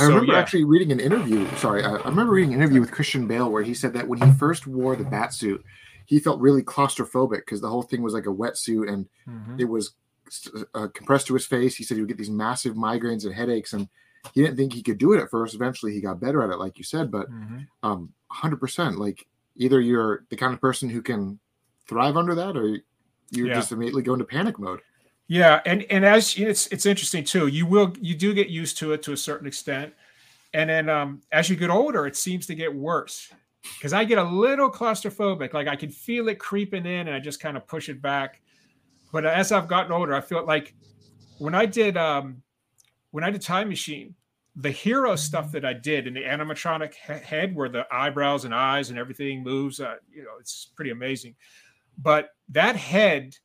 I 0.00 0.04
so, 0.04 0.08
remember 0.08 0.32
yeah. 0.32 0.38
actually 0.38 0.64
reading 0.64 0.92
an 0.92 1.00
interview. 1.00 1.46
Sorry, 1.56 1.84
I, 1.84 1.96
I, 1.96 2.08
remember 2.08 2.32
reading 2.32 2.54
an 2.54 2.60
interview 2.60 2.80
with 2.80 2.90
Christian 2.90 3.26
Bale 3.26 3.50
where 3.50 3.62
he 3.62 3.74
said 3.74 3.92
that 3.92 4.08
when 4.08 4.20
he 4.20 4.32
first 4.32 4.66
wore 4.66 4.96
the 4.96 5.04
bat 5.04 5.34
suit, 5.34 5.62
he 6.06 6.18
felt 6.18 6.40
really 6.40 6.62
claustrophobic 6.62 7.38
because 7.38 7.60
the 7.60 7.68
whole 7.68 7.82
thing 7.82 8.02
was 8.02 8.14
like 8.14 8.26
a 8.26 8.30
wetsuit 8.30 8.90
and 8.90 9.06
mm-hmm. 9.28 9.60
it 9.60 9.68
was 9.68 9.92
uh, 10.74 10.88
compressed 10.94 11.26
to 11.26 11.34
his 11.34 11.46
face. 11.46 11.76
He 11.76 11.84
said 11.84 11.96
he 11.96 12.00
would 12.00 12.08
get 12.08 12.18
these 12.18 12.30
massive 12.30 12.74
migraines 12.74 13.24
and 13.24 13.34
headaches, 13.34 13.72
and 13.72 13.88
he 14.32 14.42
didn't 14.42 14.56
think 14.56 14.72
he 14.72 14.82
could 14.82 14.98
do 14.98 15.12
it 15.12 15.20
at 15.20 15.30
first. 15.30 15.54
Eventually, 15.54 15.92
he 15.92 16.00
got 16.00 16.20
better 16.20 16.42
at 16.42 16.50
it, 16.50 16.58
like 16.58 16.78
you 16.78 16.84
said. 16.84 17.10
But 17.10 17.30
mm-hmm. 17.30 17.58
um, 17.82 18.12
100%, 18.32 18.96
like 18.96 19.26
either 19.56 19.80
you're 19.80 20.24
the 20.30 20.36
kind 20.36 20.54
of 20.54 20.60
person 20.60 20.88
who 20.88 21.02
can 21.02 21.38
thrive 21.86 22.16
under 22.16 22.34
that 22.34 22.56
or 22.56 22.80
you 23.30 23.46
yeah. 23.46 23.54
just 23.54 23.72
immediately 23.72 24.02
go 24.02 24.14
into 24.14 24.24
panic 24.24 24.58
mode. 24.58 24.80
Yeah, 25.30 25.60
and 25.64 25.86
and 25.90 26.04
as 26.04 26.36
it's 26.36 26.66
it's 26.66 26.86
interesting 26.86 27.22
too. 27.22 27.46
You 27.46 27.64
will 27.64 27.94
you 28.00 28.16
do 28.16 28.34
get 28.34 28.48
used 28.48 28.76
to 28.78 28.92
it 28.94 29.02
to 29.04 29.12
a 29.12 29.16
certain 29.16 29.46
extent, 29.46 29.94
and 30.54 30.68
then 30.68 30.88
um, 30.88 31.22
as 31.30 31.48
you 31.48 31.54
get 31.54 31.70
older, 31.70 32.04
it 32.04 32.16
seems 32.16 32.48
to 32.48 32.56
get 32.56 32.74
worse 32.74 33.32
because 33.76 33.92
I 33.92 34.02
get 34.02 34.18
a 34.18 34.24
little 34.24 34.68
claustrophobic. 34.68 35.54
Like 35.54 35.68
I 35.68 35.76
can 35.76 35.88
feel 35.88 36.28
it 36.30 36.40
creeping 36.40 36.84
in, 36.84 37.06
and 37.06 37.10
I 37.10 37.20
just 37.20 37.38
kind 37.38 37.56
of 37.56 37.64
push 37.68 37.88
it 37.88 38.02
back. 38.02 38.40
But 39.12 39.24
as 39.24 39.52
I've 39.52 39.68
gotten 39.68 39.92
older, 39.92 40.14
I 40.14 40.20
feel 40.20 40.44
like 40.44 40.74
when 41.38 41.54
I 41.54 41.64
did 41.64 41.96
um, 41.96 42.42
when 43.12 43.22
I 43.22 43.30
did 43.30 43.40
Time 43.40 43.68
Machine, 43.68 44.16
the 44.56 44.72
hero 44.72 45.14
stuff 45.14 45.52
that 45.52 45.64
I 45.64 45.74
did 45.74 46.08
in 46.08 46.14
the 46.14 46.22
animatronic 46.24 46.94
he- 46.94 47.24
head, 47.24 47.54
where 47.54 47.68
the 47.68 47.86
eyebrows 47.92 48.46
and 48.46 48.52
eyes 48.52 48.90
and 48.90 48.98
everything 48.98 49.44
moves, 49.44 49.78
uh, 49.78 49.94
you 50.12 50.24
know, 50.24 50.38
it's 50.40 50.72
pretty 50.74 50.90
amazing. 50.90 51.36
but 51.98 52.30
that 52.48 52.74
head, 52.74 53.36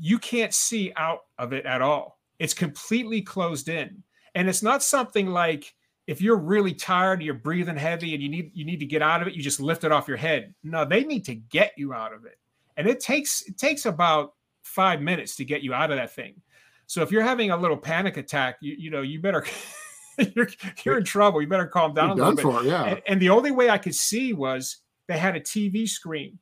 you 0.00 0.18
can't 0.18 0.54
see 0.54 0.92
out 0.96 1.20
of 1.38 1.52
it 1.52 1.66
at 1.66 1.82
all. 1.82 2.18
It's 2.38 2.54
completely 2.54 3.22
closed 3.22 3.68
in. 3.68 4.02
And 4.34 4.48
it's 4.48 4.62
not 4.62 4.82
something 4.82 5.28
like 5.28 5.74
if 6.06 6.20
you're 6.20 6.36
really 6.36 6.74
tired, 6.74 7.22
you're 7.22 7.34
breathing 7.34 7.76
heavy 7.76 8.14
and 8.14 8.22
you 8.22 8.28
need 8.28 8.50
you 8.54 8.64
need 8.64 8.80
to 8.80 8.86
get 8.86 9.02
out 9.02 9.22
of 9.22 9.28
it, 9.28 9.34
you 9.34 9.42
just 9.42 9.60
lift 9.60 9.84
it 9.84 9.92
off 9.92 10.08
your 10.08 10.16
head. 10.16 10.54
No, 10.62 10.84
they 10.84 11.04
need 11.04 11.24
to 11.24 11.34
get 11.34 11.72
you 11.76 11.92
out 11.92 12.12
of 12.12 12.24
it. 12.24 12.38
And 12.76 12.86
it 12.86 13.00
takes 13.00 13.42
it 13.46 13.58
takes 13.58 13.86
about 13.86 14.34
5 14.62 15.00
minutes 15.00 15.36
to 15.36 15.44
get 15.44 15.62
you 15.62 15.72
out 15.72 15.90
of 15.90 15.96
that 15.96 16.14
thing. 16.14 16.40
So 16.86 17.02
if 17.02 17.10
you're 17.10 17.22
having 17.22 17.50
a 17.50 17.56
little 17.56 17.76
panic 17.76 18.16
attack, 18.16 18.56
you, 18.60 18.74
you 18.78 18.90
know, 18.90 19.02
you 19.02 19.20
better 19.20 19.44
you're 20.36 20.48
you're 20.84 20.98
in 20.98 21.04
trouble. 21.04 21.40
You 21.40 21.48
better 21.48 21.66
calm 21.66 21.94
down 21.94 22.16
You're 22.16 22.26
a 22.26 22.30
little 22.30 22.52
done 22.52 22.62
bit. 22.62 22.62
for, 22.62 22.68
yeah. 22.68 22.84
And, 22.84 23.02
and 23.06 23.22
the 23.22 23.30
only 23.30 23.50
way 23.50 23.70
I 23.70 23.78
could 23.78 23.94
see 23.94 24.32
was 24.32 24.78
they 25.08 25.18
had 25.18 25.36
a 25.36 25.40
TV 25.40 25.88
screen 25.88 26.38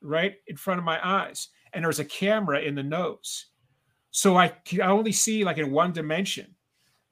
right 0.00 0.34
in 0.46 0.56
front 0.56 0.78
of 0.78 0.84
my 0.84 0.98
eyes, 1.06 1.48
and 1.72 1.82
there 1.82 1.88
was 1.88 2.00
a 2.00 2.04
camera 2.04 2.60
in 2.60 2.74
the 2.74 2.82
nose. 2.82 3.46
So 4.10 4.36
I 4.36 4.48
could 4.48 4.80
only 4.80 5.12
see 5.12 5.44
like 5.44 5.58
in 5.58 5.70
one 5.70 5.92
dimension, 5.92 6.54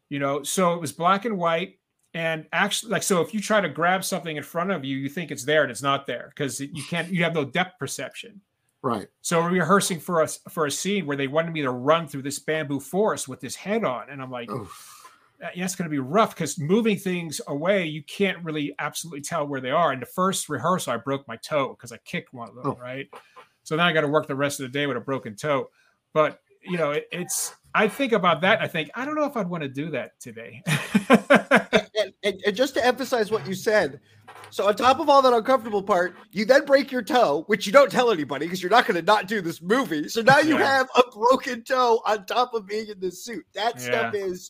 you 0.09 0.19
know. 0.19 0.43
So 0.43 0.75
it 0.75 0.81
was 0.81 0.93
black 0.93 1.25
and 1.25 1.37
white. 1.39 1.79
And 2.15 2.47
actually, 2.53 2.93
like, 2.93 3.03
so 3.03 3.21
if 3.21 3.35
you 3.35 3.41
try 3.41 3.61
to 3.61 3.69
grab 3.69 4.03
something 4.03 4.37
in 4.37 4.43
front 4.43 4.71
of 4.71 4.85
you, 4.85 4.97
you 4.97 5.09
think 5.11 5.31
it's 5.31 5.45
there 5.45 5.63
and 5.63 5.71
it's 5.71 5.83
not 5.83 6.07
there 6.07 6.31
because 6.31 6.61
you 6.61 6.83
can't, 6.89 7.11
you 7.13 7.23
have 7.25 7.35
no 7.35 7.45
depth 7.45 7.79
perception. 7.79 8.41
Right. 8.81 9.09
So 9.21 9.43
we're 9.43 9.51
rehearsing 9.51 10.01
for 10.01 10.23
us 10.23 10.41
for 10.49 10.65
a 10.65 10.71
scene 10.71 11.05
where 11.05 11.17
they 11.17 11.27
wanted 11.27 11.53
me 11.53 11.61
to 11.63 11.71
run 11.71 12.09
through 12.09 12.23
this 12.23 12.39
bamboo 12.39 12.81
forest 12.81 13.29
with 13.29 13.41
this 13.41 13.55
head 13.55 13.85
on, 13.85 14.09
and 14.09 14.23
I'm 14.23 14.31
like, 14.31 14.49
yeah, 15.41 15.51
it's 15.65 15.75
going 15.75 15.91
to 15.91 15.93
be 15.93 15.99
rough 15.99 16.35
because 16.35 16.59
moving 16.59 16.97
things 16.97 17.41
away, 17.49 17.85
you 17.85 18.03
can't 18.05 18.43
really 18.43 18.75
absolutely 18.79 19.21
tell 19.21 19.47
where 19.47 19.61
they 19.61 19.71
are. 19.71 19.93
In 19.93 20.01
the 20.01 20.07
first 20.07 20.49
rehearsal, 20.49 20.95
I 20.95 20.97
broke 20.97 21.27
my 21.29 21.37
toe 21.37 21.71
because 21.71 21.93
I 21.93 21.99
kicked 21.99 22.33
one 22.33 22.49
of 22.49 22.55
them, 22.55 22.67
Oh. 22.67 22.79
right? 22.81 23.09
So 23.67 23.75
now 23.75 23.85
I 23.85 23.93
got 23.93 24.03
to 24.03 24.07
work 24.07 24.29
the 24.29 24.37
rest 24.37 24.61
of 24.61 24.65
the 24.65 24.79
day 24.79 24.87
with 24.87 24.97
a 24.97 25.01
broken 25.01 25.35
toe. 25.35 25.71
But 26.15 26.41
you 26.63 26.79
know, 26.79 26.93
it, 26.93 27.09
it's 27.11 27.53
I 27.75 27.89
think 27.89 28.13
about 28.13 28.41
that. 28.43 28.63
I 28.63 28.69
think 28.69 28.91
I 28.95 29.05
don't 29.05 29.17
know 29.17 29.25
if 29.25 29.37
I'd 29.37 29.49
want 29.49 29.65
to 29.65 29.69
do 29.69 29.91
that 29.91 30.19
today. 30.21 30.63
and, 31.09 32.13
and, 32.23 32.41
and 32.47 32.55
just 32.55 32.75
to 32.75 32.87
emphasize 32.87 33.33
what 33.33 33.45
you 33.45 33.55
said, 33.55 33.99
so 34.51 34.69
on 34.69 34.77
top 34.77 35.01
of 35.01 35.09
all 35.09 35.21
that 35.21 35.33
uncomfortable 35.33 35.83
part, 35.83 36.15
you 36.31 36.45
then 36.45 36.65
break 36.65 36.93
your 36.93 37.03
toe, 37.03 37.43
which 37.49 37.67
you 37.67 37.73
don't 37.73 37.91
tell 37.91 38.13
anybody 38.13 38.47
because 38.47 38.63
you're 38.63 38.71
not 38.71 38.87
going 38.87 39.01
to 39.01 39.05
not 39.05 39.27
do 39.27 39.41
this 39.41 39.61
movie. 39.61 40.09
So 40.09 40.23
now 40.23 40.39
you 40.39 40.57
Yeah. 40.57 40.65
have 40.65 40.89
a 40.97 41.03
broken 41.11 41.65
toe 41.65 42.01
on 42.07 42.25
top 42.27 42.55
of 42.55 42.69
being 42.69 42.87
in 42.87 43.01
this 43.01 43.25
suit. 43.25 43.45
That 43.53 43.81
stuff 43.81 44.15
is, 44.15 44.49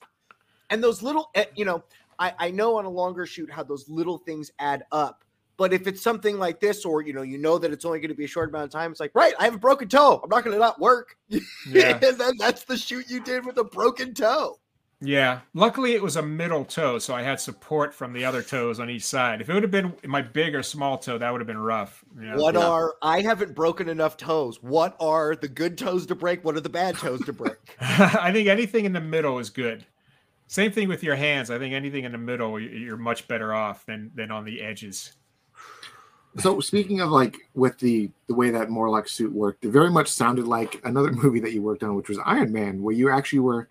and 0.68 0.84
those 0.84 1.02
little, 1.02 1.30
eh, 1.34 1.46
you 1.56 1.64
know, 1.64 1.82
I, 2.18 2.34
I 2.38 2.50
know 2.50 2.76
on 2.76 2.84
a 2.84 2.90
longer 2.90 3.24
shoot 3.24 3.50
how 3.50 3.62
those 3.62 3.88
little 3.88 4.18
things 4.18 4.50
add 4.58 4.84
up. 4.92 5.24
But 5.58 5.72
if 5.72 5.86
it's 5.86 6.02
something 6.02 6.38
like 6.38 6.60
this, 6.60 6.84
or 6.84 7.02
you 7.02 7.12
know, 7.14 7.22
you 7.22 7.38
know 7.38 7.56
that 7.58 7.72
it's 7.72 7.84
only 7.84 7.98
going 8.00 8.10
to 8.10 8.14
be 8.14 8.24
a 8.24 8.28
short 8.28 8.50
amount 8.50 8.64
of 8.66 8.70
time, 8.70 8.90
it's 8.90 9.00
like, 9.00 9.12
right, 9.14 9.34
I 9.38 9.44
have 9.44 9.54
a 9.54 9.58
broken 9.58 9.88
toe. 9.88 10.20
I'm 10.22 10.28
not 10.28 10.44
going 10.44 10.54
to 10.54 10.60
not 10.60 10.78
work. 10.80 11.16
yeah, 11.70 11.98
that's 12.38 12.64
the 12.64 12.76
shoot 12.76 13.08
you 13.08 13.20
did 13.20 13.46
with 13.46 13.56
a 13.58 13.64
broken 13.64 14.12
toe. 14.12 14.58
yeah. 15.00 15.40
Luckily, 15.54 15.92
it 15.94 16.02
was 16.02 16.16
a 16.16 16.22
middle 16.22 16.64
toe, 16.64 16.98
so 16.98 17.14
I 17.14 17.22
had 17.22 17.40
support 17.40 17.94
from 17.94 18.12
the 18.12 18.24
other 18.24 18.42
toes 18.42 18.80
on 18.80 18.90
each 18.90 19.04
side. 19.06 19.40
If 19.40 19.48
it 19.48 19.54
would 19.54 19.62
have 19.62 19.70
been 19.72 19.94
my 20.04 20.20
big 20.22 20.54
or 20.54 20.62
small 20.62 20.98
toe, 20.98 21.16
that 21.18 21.30
would 21.30 21.40
have 21.40 21.46
been 21.46 21.56
rough. 21.58 22.04
you 22.18 22.26
know? 22.26 22.36
What 22.36 22.54
Yeah. 22.54 22.66
are 22.68 22.94
I 23.00 23.20
haven't 23.22 23.54
broken 23.54 23.88
enough 23.88 24.16
toes. 24.18 24.62
What 24.62 24.94
are 25.00 25.36
the 25.36 25.48
good 25.48 25.78
toes 25.78 26.04
to 26.06 26.14
break? 26.14 26.44
What 26.44 26.56
are 26.56 26.60
the 26.60 26.68
bad 26.68 26.96
toes 26.96 27.24
to 27.24 27.32
break? 27.32 27.56
I 27.80 28.30
think 28.32 28.48
anything 28.48 28.84
in 28.84 28.92
the 28.92 29.00
middle 29.00 29.38
is 29.38 29.48
good. 29.50 29.86
Same 30.48 30.70
thing 30.70 30.88
with 30.88 31.02
your 31.02 31.16
hands. 31.16 31.50
I 31.50 31.58
think 31.58 31.74
anything 31.74 32.04
in 32.04 32.12
the 32.12 32.18
middle, 32.18 32.60
you're 32.60 32.96
much 32.96 33.26
better 33.26 33.52
off 33.54 33.84
than 33.86 34.12
than 34.14 34.30
on 34.30 34.44
the 34.44 34.60
edges. 34.62 35.12
So 36.38 36.60
speaking 36.60 37.00
of 37.00 37.10
like 37.10 37.36
with 37.54 37.78
the 37.78 38.10
the 38.26 38.34
way 38.34 38.50
that 38.50 38.68
Morlock 38.70 39.08
suit 39.08 39.32
worked, 39.32 39.64
it 39.64 39.70
very 39.70 39.90
much 39.90 40.08
sounded 40.08 40.46
like 40.46 40.80
another 40.84 41.10
movie 41.22 41.40
that 41.40 41.52
you 41.52 41.62
worked 41.62 41.82
on, 41.82 41.94
which 41.94 42.08
was 42.08 42.18
Iron 42.24 42.52
Man, 42.52 42.82
where 42.82 42.94
you 42.94 43.10
actually 43.10 43.40
were 43.40 43.68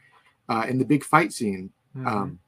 uh, 0.49 0.65
in 0.67 0.77
the 0.77 0.85
big 0.85 1.03
fight 1.03 1.31
scene. 1.33 1.71
Mhm. 1.95 2.07
Um, 2.07 2.39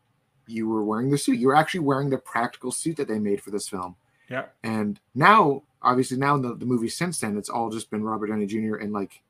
you 0.48 0.68
were 0.68 0.84
wearing 0.84 1.10
the 1.10 1.18
suit. 1.18 1.40
You 1.40 1.48
were 1.48 1.56
actually 1.56 1.82
wearing 1.82 2.10
the 2.10 2.18
practical 2.18 2.72
suit 2.72 2.96
that 2.98 3.08
they 3.08 3.20
made 3.20 3.42
for 3.42 3.52
this 3.52 3.68
film. 3.68 3.96
yeah, 4.30 4.46
And 4.64 5.00
now, 5.14 5.64
obviously, 5.82 6.18
now 6.18 6.36
in 6.36 6.42
the, 6.42 6.56
the 6.56 6.66
movie 6.66 6.88
since 6.90 7.20
then, 7.20 7.38
it's 7.38 7.50
all 7.50 7.70
just 7.70 7.90
been 7.92 8.04
Robert 8.04 8.28
Downey 8.28 8.46
Jr. 8.46 8.76
in 8.78 8.92
like 8.94 9.22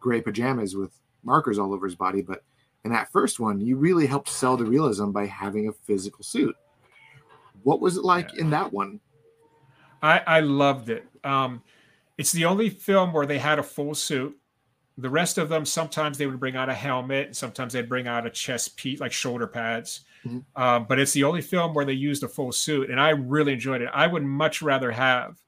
gray 0.00 0.20
pajamas 0.20 0.76
with 0.76 0.92
markers 1.24 1.58
all 1.58 1.72
over 1.72 1.86
his 1.86 1.94
body. 1.96 2.22
But 2.22 2.44
in 2.84 2.92
that 2.92 3.10
first 3.12 3.40
one, 3.40 3.60
you 3.60 3.76
really 3.76 4.06
helped 4.06 4.28
sell 4.28 4.56
the 4.56 4.64
realism 4.64 5.10
by 5.10 5.26
having 5.26 5.68
a 5.68 5.72
physical 5.72 6.22
suit. 6.24 6.56
What 7.64 7.80
was 7.80 7.96
it 7.96 8.04
like 8.04 8.34
in 8.38 8.50
that 8.50 8.72
one? 8.72 9.00
I 10.02 10.18
I 10.26 10.40
loved 10.40 10.90
it. 10.90 11.04
Um, 11.24 11.62
it's 12.18 12.32
the 12.32 12.44
only 12.44 12.68
film 12.70 13.12
where 13.12 13.26
they 13.26 13.38
had 13.38 13.58
a 13.58 13.62
full 13.62 13.94
suit. 13.94 14.36
The 14.98 15.08
rest 15.10 15.38
of 15.38 15.48
them, 15.48 15.64
sometimes 15.64 16.18
they 16.18 16.26
would 16.26 16.38
bring 16.38 16.56
out 16.56 16.68
a 16.68 16.74
helmet, 16.74 17.26
and 17.28 17.36
sometimes 17.36 17.72
they'd 17.72 17.88
bring 17.88 18.06
out 18.06 18.26
a 18.26 18.30
chest 18.30 18.76
piece, 18.76 19.00
like 19.00 19.12
shoulder 19.12 19.46
pads. 19.46 20.00
Mhm. 20.26 20.44
Um, 20.54 20.86
but 20.88 20.98
it's 21.00 21.12
the 21.12 21.24
only 21.24 21.40
film 21.40 21.72
where 21.74 21.84
they 21.84 21.94
used 21.94 22.22
a 22.22 22.28
full 22.28 22.52
suit, 22.52 22.90
and 22.90 23.00
I 23.00 23.10
really 23.10 23.54
enjoyed 23.54 23.80
it. 23.82 23.88
I 23.92 24.06
would 24.06 24.22
much 24.22 24.60
rather 24.62 24.90
have, 24.92 25.40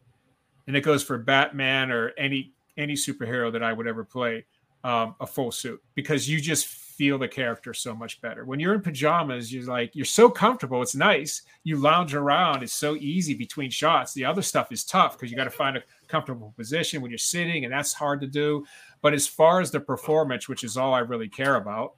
and 0.66 0.76
it 0.76 0.80
goes 0.80 1.02
for 1.04 1.18
Batman 1.18 1.90
or 1.90 2.12
any 2.16 2.52
any 2.76 2.94
superhero 2.94 3.52
that 3.52 3.62
I 3.62 3.72
would 3.72 3.86
ever 3.86 4.02
play, 4.04 4.46
um, 4.82 5.14
a 5.20 5.26
full 5.26 5.52
suit 5.52 5.80
because 5.94 6.28
you 6.28 6.40
just 6.40 6.66
feel 6.96 7.18
the 7.18 7.28
character 7.28 7.74
so 7.74 7.94
much 7.94 8.20
better. 8.20 8.44
When 8.44 8.60
you're 8.60 8.74
in 8.74 8.80
pajamas, 8.80 9.52
you're 9.52 9.64
like 9.64 9.94
you're 9.94 10.04
so 10.04 10.30
comfortable. 10.30 10.82
It's 10.82 10.94
nice. 10.94 11.42
You 11.64 11.76
lounge 11.76 12.14
around. 12.14 12.62
It's 12.62 12.72
so 12.72 12.96
easy 12.96 13.34
between 13.34 13.70
shots. 13.70 14.12
The 14.12 14.24
other 14.24 14.42
stuff 14.42 14.70
is 14.70 14.84
tough 14.84 15.16
because 15.16 15.30
you 15.30 15.36
got 15.36 15.44
to 15.44 15.50
find 15.50 15.76
a 15.76 15.82
comfortable 16.08 16.54
position 16.56 17.02
when 17.02 17.10
you're 17.10 17.18
sitting, 17.18 17.64
and 17.64 17.72
that's 17.72 17.92
hard 17.92 18.20
to 18.20 18.26
do. 18.26 18.64
But 19.02 19.14
as 19.14 19.26
far 19.26 19.60
as 19.60 19.70
the 19.70 19.80
performance, 19.80 20.48
which 20.48 20.64
is 20.64 20.76
all 20.76 20.94
I 20.94 21.00
really 21.00 21.28
care 21.28 21.56
about, 21.56 21.94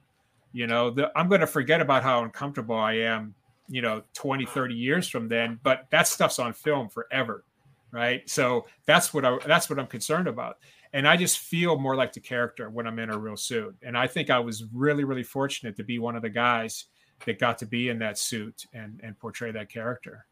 you 0.51 0.67
know, 0.67 0.89
the, 0.89 1.11
I'm 1.15 1.29
going 1.29 1.41
to 1.41 1.47
forget 1.47 1.81
about 1.81 2.03
how 2.03 2.23
uncomfortable 2.23 2.75
I 2.75 2.93
am, 2.93 3.35
you 3.69 3.81
know, 3.81 4.03
20, 4.13 4.45
30 4.45 4.75
years 4.75 5.07
from 5.07 5.27
then. 5.27 5.59
But 5.63 5.87
that 5.91 6.07
stuff's 6.07 6.39
on 6.39 6.53
film 6.53 6.89
forever, 6.89 7.43
right? 7.91 8.27
So 8.29 8.65
that's 8.85 9.13
what 9.13 9.25
I 9.25 9.37
that's 9.45 9.69
what 9.69 9.79
I'm 9.79 9.87
concerned 9.87 10.27
about. 10.27 10.57
And 10.93 11.07
I 11.07 11.17
just 11.17 11.39
feel 11.39 11.77
more 11.77 11.95
like 11.95 12.13
the 12.13 12.19
character 12.19 12.69
when 12.69 12.87
I'm 12.87 12.99
in 12.99 13.09
a 13.09 13.17
real 13.17 13.37
suit. 13.37 13.75
And 13.83 13.97
I 13.97 14.07
think 14.07 14.29
I 14.29 14.39
was 14.39 14.63
really, 14.73 15.03
really 15.03 15.23
fortunate 15.23 15.75
to 15.77 15.83
be 15.83 15.99
one 15.99 16.15
of 16.15 16.21
the 16.21 16.29
guys 16.29 16.85
that 17.25 17.39
got 17.39 17.57
to 17.59 17.65
be 17.65 17.89
in 17.89 17.99
that 17.99 18.17
suit 18.17 18.65
and 18.73 18.99
and 19.03 19.17
portray 19.19 19.51
that 19.51 19.69
character. 19.69 20.25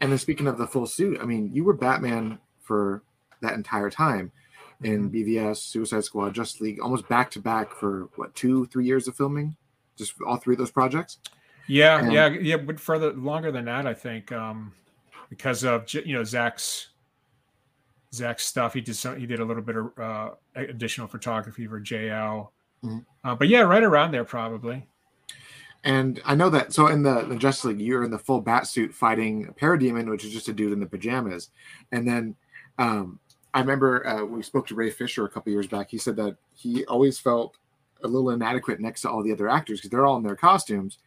And 0.00 0.12
then 0.12 0.18
speaking 0.18 0.46
of 0.46 0.58
the 0.58 0.66
full 0.66 0.86
suit, 0.86 1.18
I 1.20 1.24
mean, 1.24 1.50
you 1.52 1.64
were 1.64 1.74
Batman 1.74 2.38
for 2.62 3.02
that 3.40 3.54
entire 3.54 3.90
time 3.90 4.32
in 4.82 5.10
BVS, 5.10 5.56
Suicide 5.56 6.04
Squad, 6.04 6.34
Justice 6.34 6.60
League, 6.60 6.80
almost 6.80 7.08
back 7.08 7.30
to 7.32 7.40
back 7.40 7.74
for 7.74 8.08
what 8.16 8.34
two, 8.34 8.66
three 8.66 8.86
years 8.86 9.08
of 9.08 9.16
filming, 9.16 9.56
just 9.96 10.14
all 10.26 10.36
three 10.36 10.54
of 10.54 10.58
those 10.58 10.70
projects. 10.70 11.18
Yeah, 11.66 11.96
Um, 11.96 12.10
yeah, 12.10 12.28
yeah, 12.28 12.56
but 12.56 12.80
further 12.80 13.12
longer 13.12 13.52
than 13.52 13.66
that, 13.66 13.86
I 13.86 13.94
think, 13.94 14.32
um, 14.32 14.72
because 15.28 15.64
of 15.64 15.92
you 15.92 16.14
know 16.14 16.24
Zack's 16.24 16.88
Zack's 18.14 18.44
stuff. 18.44 18.74
He 18.74 18.80
did 18.80 18.96
some. 18.96 19.18
He 19.18 19.26
did 19.26 19.40
a 19.40 19.44
little 19.44 19.62
bit 19.62 19.76
of 19.76 19.98
uh, 19.98 20.30
additional 20.54 21.06
photography 21.06 21.66
for 21.66 21.80
JL. 21.80 22.50
Mhm. 22.84 23.04
Uh, 23.24 23.34
but 23.34 23.48
yeah, 23.48 23.60
right 23.60 23.82
around 23.82 24.12
there 24.12 24.24
probably. 24.24 24.86
And 25.84 26.20
I 26.24 26.34
know 26.34 26.50
that. 26.50 26.72
So 26.72 26.88
in 26.88 27.02
the, 27.02 27.22
the 27.22 27.36
Justice 27.36 27.66
League, 27.66 27.80
you're 27.80 28.04
in 28.04 28.10
the 28.10 28.18
full 28.18 28.40
bat 28.40 28.66
suit 28.66 28.92
fighting 28.92 29.46
a 29.48 29.52
Parademon, 29.52 30.10
which 30.10 30.24
is 30.24 30.32
just 30.32 30.48
a 30.48 30.52
dude 30.52 30.72
in 30.72 30.80
the 30.80 30.86
pajamas. 30.86 31.50
And 31.92 32.06
then 32.06 32.34
um, 32.78 33.20
I 33.54 33.60
remember 33.60 34.06
uh, 34.06 34.24
we 34.24 34.42
spoke 34.42 34.66
to 34.68 34.74
Ray 34.74 34.90
Fisher 34.90 35.24
a 35.24 35.28
couple 35.28 35.52
years 35.52 35.66
back. 35.66 35.90
He 35.90 35.98
said 35.98 36.16
that 36.16 36.36
he 36.54 36.84
always 36.86 37.18
felt 37.18 37.56
a 38.02 38.08
little 38.08 38.30
inadequate 38.30 38.80
next 38.80 39.02
to 39.02 39.10
all 39.10 39.22
the 39.22 39.32
other 39.32 39.48
actors 39.48 39.78
because 39.78 39.90
they're 39.90 40.06
all 40.06 40.16
in 40.16 40.22
their 40.22 40.36
costumes, 40.36 40.98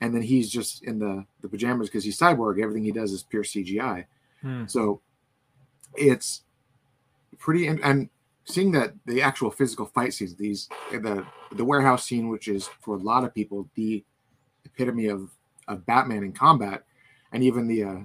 and 0.00 0.14
then 0.14 0.22
he's 0.22 0.50
just 0.50 0.82
in 0.84 0.98
the 0.98 1.24
the 1.42 1.48
pajamas 1.48 1.88
because 1.88 2.04
he's 2.04 2.18
cyborg. 2.18 2.62
Everything 2.62 2.84
he 2.84 2.92
does 2.92 3.12
is 3.12 3.22
pure 3.22 3.42
CGI. 3.42 4.06
Hmm. 4.40 4.66
So 4.66 5.00
it's 5.96 6.42
pretty 7.38 7.66
and, 7.66 7.80
and 7.82 8.08
seeing 8.44 8.72
that 8.72 8.94
the 9.06 9.22
actual 9.22 9.50
physical 9.50 9.86
fight 9.86 10.14
scenes, 10.14 10.34
these 10.34 10.68
the 10.90 11.24
the 11.52 11.64
warehouse 11.64 12.04
scene, 12.04 12.28
which 12.28 12.48
is 12.48 12.68
for 12.80 12.96
a 12.96 13.00
lot 13.00 13.24
of 13.24 13.34
people 13.34 13.68
the 13.74 14.04
epitome 14.64 15.06
of 15.06 15.30
of 15.68 15.86
Batman 15.86 16.24
in 16.24 16.32
combat, 16.32 16.84
and 17.32 17.42
even 17.42 17.66
the 17.66 17.84
uh, 17.84 17.98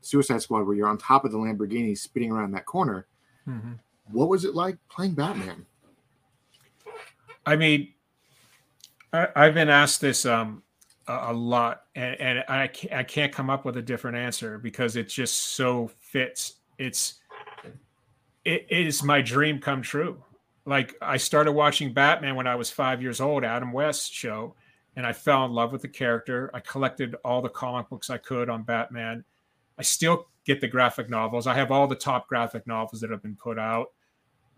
Suicide 0.00 0.42
Squad 0.42 0.66
where 0.66 0.76
you're 0.76 0.88
on 0.88 0.98
top 0.98 1.24
of 1.24 1.32
the 1.32 1.38
Lamborghini 1.38 1.96
spinning 1.96 2.32
around 2.32 2.52
that 2.52 2.66
corner. 2.66 3.06
Mhm. 3.46 3.78
What 4.10 4.28
was 4.28 4.44
it 4.44 4.54
like 4.54 4.76
playing 4.88 5.14
Batman? 5.14 5.66
I 7.46 7.56
mean, 7.56 7.94
I, 9.12 9.28
I've 9.36 9.54
been 9.54 9.68
asked 9.68 10.00
this 10.00 10.26
um, 10.26 10.62
a, 11.06 11.30
a 11.30 11.32
lot, 11.32 11.84
and, 11.94 12.20
and 12.20 12.44
I, 12.48 12.66
can't, 12.68 12.92
I 12.92 13.02
can't 13.02 13.32
come 13.32 13.50
up 13.50 13.64
with 13.64 13.76
a 13.76 13.82
different 13.82 14.16
answer 14.16 14.58
because 14.58 14.96
it 14.96 15.08
just 15.08 15.54
so 15.54 15.90
fits. 16.00 16.56
It's 16.78 17.19
it 18.44 18.66
is 18.70 19.02
my 19.02 19.20
dream 19.20 19.60
come 19.60 19.82
true. 19.82 20.22
Like 20.66 20.94
I 21.00 21.16
started 21.16 21.52
watching 21.52 21.92
Batman 21.92 22.36
when 22.36 22.46
I 22.46 22.54
was 22.54 22.70
five 22.70 23.02
years 23.02 23.20
old, 23.20 23.44
Adam 23.44 23.72
West 23.72 24.12
show, 24.12 24.54
and 24.96 25.06
I 25.06 25.12
fell 25.12 25.44
in 25.44 25.52
love 25.52 25.72
with 25.72 25.82
the 25.82 25.88
character. 25.88 26.50
I 26.54 26.60
collected 26.60 27.16
all 27.24 27.42
the 27.42 27.48
comic 27.48 27.88
books 27.88 28.10
I 28.10 28.18
could 28.18 28.48
on 28.48 28.62
Batman. 28.62 29.24
I 29.78 29.82
still 29.82 30.28
get 30.44 30.60
the 30.60 30.68
graphic 30.68 31.08
novels. 31.08 31.46
I 31.46 31.54
have 31.54 31.70
all 31.70 31.86
the 31.86 31.94
top 31.94 32.28
graphic 32.28 32.66
novels 32.66 33.00
that 33.00 33.10
have 33.10 33.22
been 33.22 33.36
put 33.36 33.58
out. 33.58 33.88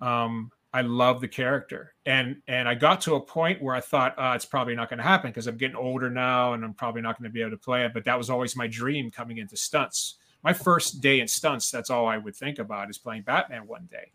Um, 0.01 0.51
I 0.75 0.81
love 0.81 1.21
the 1.21 1.29
character, 1.29 1.95
and 2.07 2.37
and 2.49 2.67
I 2.67 2.75
got 2.75 3.03
to 3.03 3.15
a 3.15 3.21
point 3.21 3.63
where 3.63 3.75
I 3.75 3.81
thought 3.81 4.15
uh, 4.19 4.33
it's 4.35 4.47
probably 4.47 4.75
not 4.75 4.89
going 4.89 4.99
to 4.99 5.05
happen 5.05 5.31
because 5.31 5.47
I'm 5.47 5.59
getting 5.59 5.77
older 5.77 6.09
now, 6.09 6.55
and 6.55 6.65
I'm 6.65 6.73
probably 6.73 7.03
not 7.03 7.19
going 7.19 7.31
to 7.31 7.33
be 7.33 7.43
able 7.43 7.51
to 7.51 7.59
play 7.59 7.85
it. 7.85 7.93
But 7.93 8.05
that 8.05 8.17
was 8.17 8.31
always 8.31 8.57
my 8.57 8.67
dream 8.67 9.11
coming 9.11 9.39
into 9.39 9.57
stunts. 9.57 10.17
My 10.43 10.53
first 10.53 11.01
day 11.01 11.21
in 11.21 11.29
stunts, 11.29 11.71
that's 11.71 11.91
all 11.91 12.07
I 12.07 12.19
would 12.19 12.35
think 12.35 12.59
about 12.59 12.91
is 12.91 12.99
playing 12.99 13.23
Batman 13.23 13.67
one 13.67 13.89
day, 13.91 14.11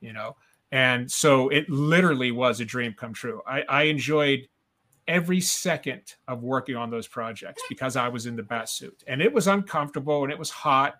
you 0.00 0.12
know. 0.12 0.36
And 0.72 1.10
so 1.10 1.48
it 1.48 1.68
literally 1.68 2.30
was 2.30 2.60
a 2.60 2.64
dream 2.64 2.92
come 2.92 3.12
true. 3.12 3.42
I, 3.46 3.62
I 3.62 3.82
enjoyed 3.84 4.48
every 5.08 5.40
second 5.40 6.14
of 6.28 6.42
working 6.42 6.76
on 6.76 6.90
those 6.90 7.08
projects 7.08 7.62
because 7.68 7.96
I 7.96 8.08
was 8.08 8.26
in 8.26 8.36
the 8.36 8.42
bat 8.42 8.68
suit, 8.68 9.02
and 9.06 9.20
it 9.20 9.32
was 9.32 9.46
uncomfortable 9.46 10.22
and 10.22 10.32
it 10.32 10.38
was 10.38 10.50
hot, 10.50 10.96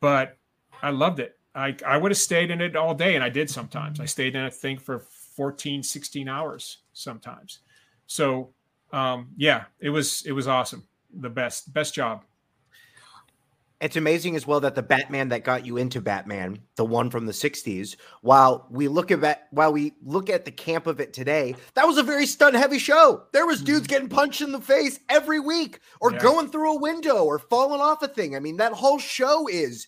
but 0.00 0.36
I 0.82 0.90
loved 0.90 1.18
it 1.18 1.38
I, 1.58 1.74
I 1.84 1.96
would 1.96 2.12
have 2.12 2.18
stayed 2.18 2.50
in 2.50 2.60
it 2.60 2.76
all 2.76 2.94
day 2.94 3.16
and 3.16 3.24
I 3.24 3.28
did 3.28 3.50
sometimes. 3.50 3.98
I 3.98 4.04
stayed 4.04 4.36
in 4.36 4.44
a 4.44 4.50
thing 4.50 4.78
for 4.78 5.00
14, 5.00 5.82
16 5.82 6.28
hours 6.28 6.78
sometimes. 6.92 7.60
So 8.06 8.54
um, 8.92 9.30
yeah, 9.36 9.64
it 9.80 9.90
was 9.90 10.22
it 10.24 10.32
was 10.32 10.46
awesome. 10.46 10.86
The 11.20 11.28
best 11.28 11.72
best 11.72 11.94
job. 11.94 12.24
It's 13.80 13.96
amazing 13.96 14.34
as 14.34 14.44
well 14.44 14.58
that 14.60 14.74
the 14.74 14.82
Batman 14.82 15.28
that 15.28 15.44
got 15.44 15.64
you 15.64 15.76
into 15.76 16.00
Batman, 16.00 16.58
the 16.74 16.84
one 16.84 17.10
from 17.10 17.26
the 17.26 17.32
60s, 17.32 17.94
while 18.22 18.66
we 18.70 18.88
look 18.88 19.12
at 19.12 19.20
that, 19.20 19.46
while 19.52 19.72
we 19.72 19.92
look 20.02 20.28
at 20.28 20.44
the 20.44 20.50
camp 20.50 20.88
of 20.88 20.98
it 20.98 21.12
today, 21.12 21.54
that 21.74 21.86
was 21.86 21.96
a 21.96 22.02
very 22.02 22.26
stunt 22.26 22.56
heavy 22.56 22.78
show. 22.78 23.22
There 23.32 23.46
was 23.46 23.62
dudes 23.62 23.82
mm-hmm. 23.82 23.86
getting 23.86 24.08
punched 24.08 24.40
in 24.40 24.50
the 24.50 24.60
face 24.60 24.98
every 25.08 25.38
week 25.38 25.78
or 26.00 26.10
yeah. 26.10 26.18
going 26.18 26.50
through 26.50 26.74
a 26.74 26.80
window 26.80 27.24
or 27.24 27.38
falling 27.38 27.80
off 27.80 28.02
a 28.02 28.08
thing. 28.08 28.34
I 28.34 28.40
mean, 28.40 28.56
that 28.56 28.72
whole 28.72 28.98
show 28.98 29.46
is, 29.46 29.86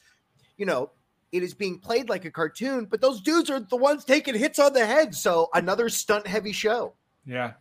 you 0.57 0.67
know, 0.67 0.93
it 1.33 1.43
is 1.43 1.53
being 1.53 1.79
played 1.79 2.09
like 2.09 2.25
a 2.25 2.31
cartoon, 2.31 2.85
but 2.85 3.01
those 3.01 3.21
dudes 3.21 3.51
are 3.51 3.59
the 3.59 3.77
ones 3.77 4.05
taking 4.05 4.37
hits 4.37 4.61
on 4.61 4.73
the 4.73 4.87
head. 4.87 5.17
So 5.17 5.49
another 5.53 5.89
stunt 5.89 6.29
heavy 6.29 6.53
show. 6.53 6.95
Yeah. 7.27 7.53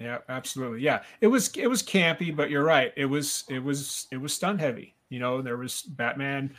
Yeah, 0.00 0.18
absolutely. 0.28 0.80
Yeah. 0.80 1.02
It 1.20 1.28
was 1.28 1.54
it 1.56 1.68
was 1.68 1.82
campy, 1.82 2.34
but 2.34 2.50
you're 2.50 2.64
right. 2.64 2.92
It 2.96 3.06
was 3.06 3.44
it 3.48 3.60
was 3.60 4.08
it 4.10 4.16
was 4.16 4.32
stunt 4.32 4.58
heavy. 4.58 4.93
You 5.14 5.20
know, 5.20 5.40
there 5.40 5.56
was 5.56 5.82
Batman 5.82 6.52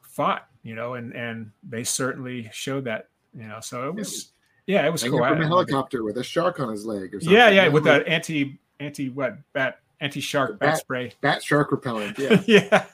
fought, 0.00 0.48
you 0.62 0.74
know, 0.74 0.94
and 0.94 1.14
and 1.14 1.50
they 1.62 1.84
certainly 1.84 2.48
showed 2.50 2.84
that, 2.84 3.08
you 3.36 3.46
know. 3.46 3.60
So 3.60 3.86
it 3.86 3.94
was 3.94 4.32
yeah, 4.66 4.86
it 4.86 4.90
was 4.90 5.02
cool. 5.04 5.18
From 5.18 5.42
a 5.42 5.46
helicopter 5.46 6.02
with 6.02 6.16
a 6.16 6.24
shark 6.24 6.58
on 6.58 6.70
his 6.70 6.86
leg 6.86 7.14
or 7.14 7.20
something. 7.20 7.36
Yeah, 7.36 7.50
yeah, 7.50 7.68
with 7.68 7.84
that 7.84 8.08
anti 8.08 8.58
anti 8.80 9.10
what 9.10 9.36
bat 9.52 9.80
anti 10.00 10.20
shark 10.20 10.58
bat, 10.58 10.70
bat, 10.70 10.78
spray. 10.78 11.12
Bat 11.20 11.42
shark 11.42 11.70
repellent. 11.70 12.18
Yeah. 12.18 12.40
yeah. 12.46 12.86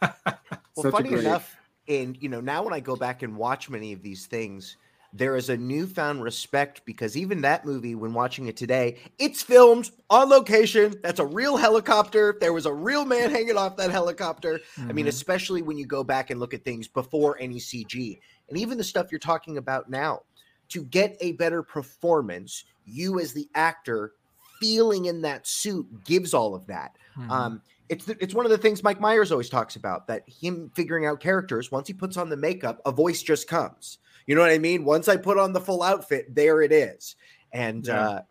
well, 0.77 0.91
funny 0.91 1.13
enough, 1.13 1.57
and 1.87 2.21
you 2.21 2.29
know 2.29 2.41
now 2.41 2.65
when 2.65 2.75
i 2.75 2.81
go 2.81 2.97
back 2.97 3.23
and 3.23 3.37
watch 3.37 3.71
many 3.71 3.93
of 3.93 4.03
these 4.03 4.27
things 4.27 4.77
there 5.13 5.37
is 5.37 5.49
a 5.49 5.57
newfound 5.57 6.23
respect 6.23 6.83
because 6.85 7.17
even 7.17 7.41
that 7.41 7.65
movie 7.65 7.95
when 7.95 8.13
watching 8.13 8.47
it 8.47 8.57
today 8.57 8.99
it's 9.19 9.43
filmed 9.43 9.91
on 10.11 10.29
location 10.29 10.95
that's 11.03 11.21
a 11.21 11.25
real 11.25 11.57
helicopter 11.57 12.37
there 12.41 12.53
was 12.53 12.67
a 12.67 12.73
real 12.73 13.05
man 13.05 13.31
hanging 13.31 13.57
off 13.57 13.77
that 13.77 13.91
helicopter 13.91 14.61
mm-hmm. 14.77 14.91
i 14.91 14.93
mean 14.93 15.05
mm-hmm. 15.05 15.11
especially 15.11 15.63
when 15.63 15.79
you 15.79 15.87
go 15.87 16.05
back 16.05 16.31
and 16.31 16.39
look 16.39 16.53
at 16.53 16.65
things 16.65 16.87
before 16.87 17.39
any 17.41 17.57
cg 17.57 18.19
and 18.49 18.59
even 18.59 18.77
the 18.77 18.85
stuff 18.85 19.11
you're 19.11 19.19
talking 19.19 19.57
about 19.57 19.89
now 19.89 20.21
to 20.69 20.85
get 20.85 21.17
a 21.21 21.33
better 21.33 21.63
performance 21.63 22.65
you 22.85 23.19
as 23.19 23.33
the 23.33 23.49
actor 23.55 24.13
feeling 24.61 25.07
in 25.07 25.23
that 25.23 25.47
suit 25.47 25.87
gives 26.05 26.35
all 26.35 26.55
of 26.55 26.67
that 26.67 26.97
mm-hmm. 27.17 27.31
um, 27.31 27.63
it's 27.89 28.07
it's 28.09 28.35
one 28.35 28.45
of 28.45 28.51
the 28.51 28.59
things 28.59 28.83
Mike 28.83 29.01
Myers 29.01 29.33
always 29.33 29.49
talks 29.49 29.77
about 29.77 30.07
that 30.09 30.23
him 30.29 30.71
figuring 30.75 31.07
out 31.07 31.21
characters 31.21 31.73
once 31.73 31.89
he 31.89 31.95
puts 31.95 32.19
on 32.19 32.29
the 32.29 32.37
makeup 32.37 32.83
a 32.85 32.93
voice 32.93 33.23
just 33.23 33.49
comes 33.49 33.99
you 34.29 34.35
know 34.35 34.43
what 34.43 34.51
I 34.51 34.59
mean? 34.59 34.85
Once 34.85 35.09
I 35.09 35.17
put 35.17 35.39
on 35.39 35.55
the 35.55 35.61
full 35.61 35.83
outfit 35.83 36.33
there 36.33 36.61
it 36.61 36.71
is. 36.71 37.17
And 37.51 37.87
yeah. 37.87 38.09
uh, 38.09 38.23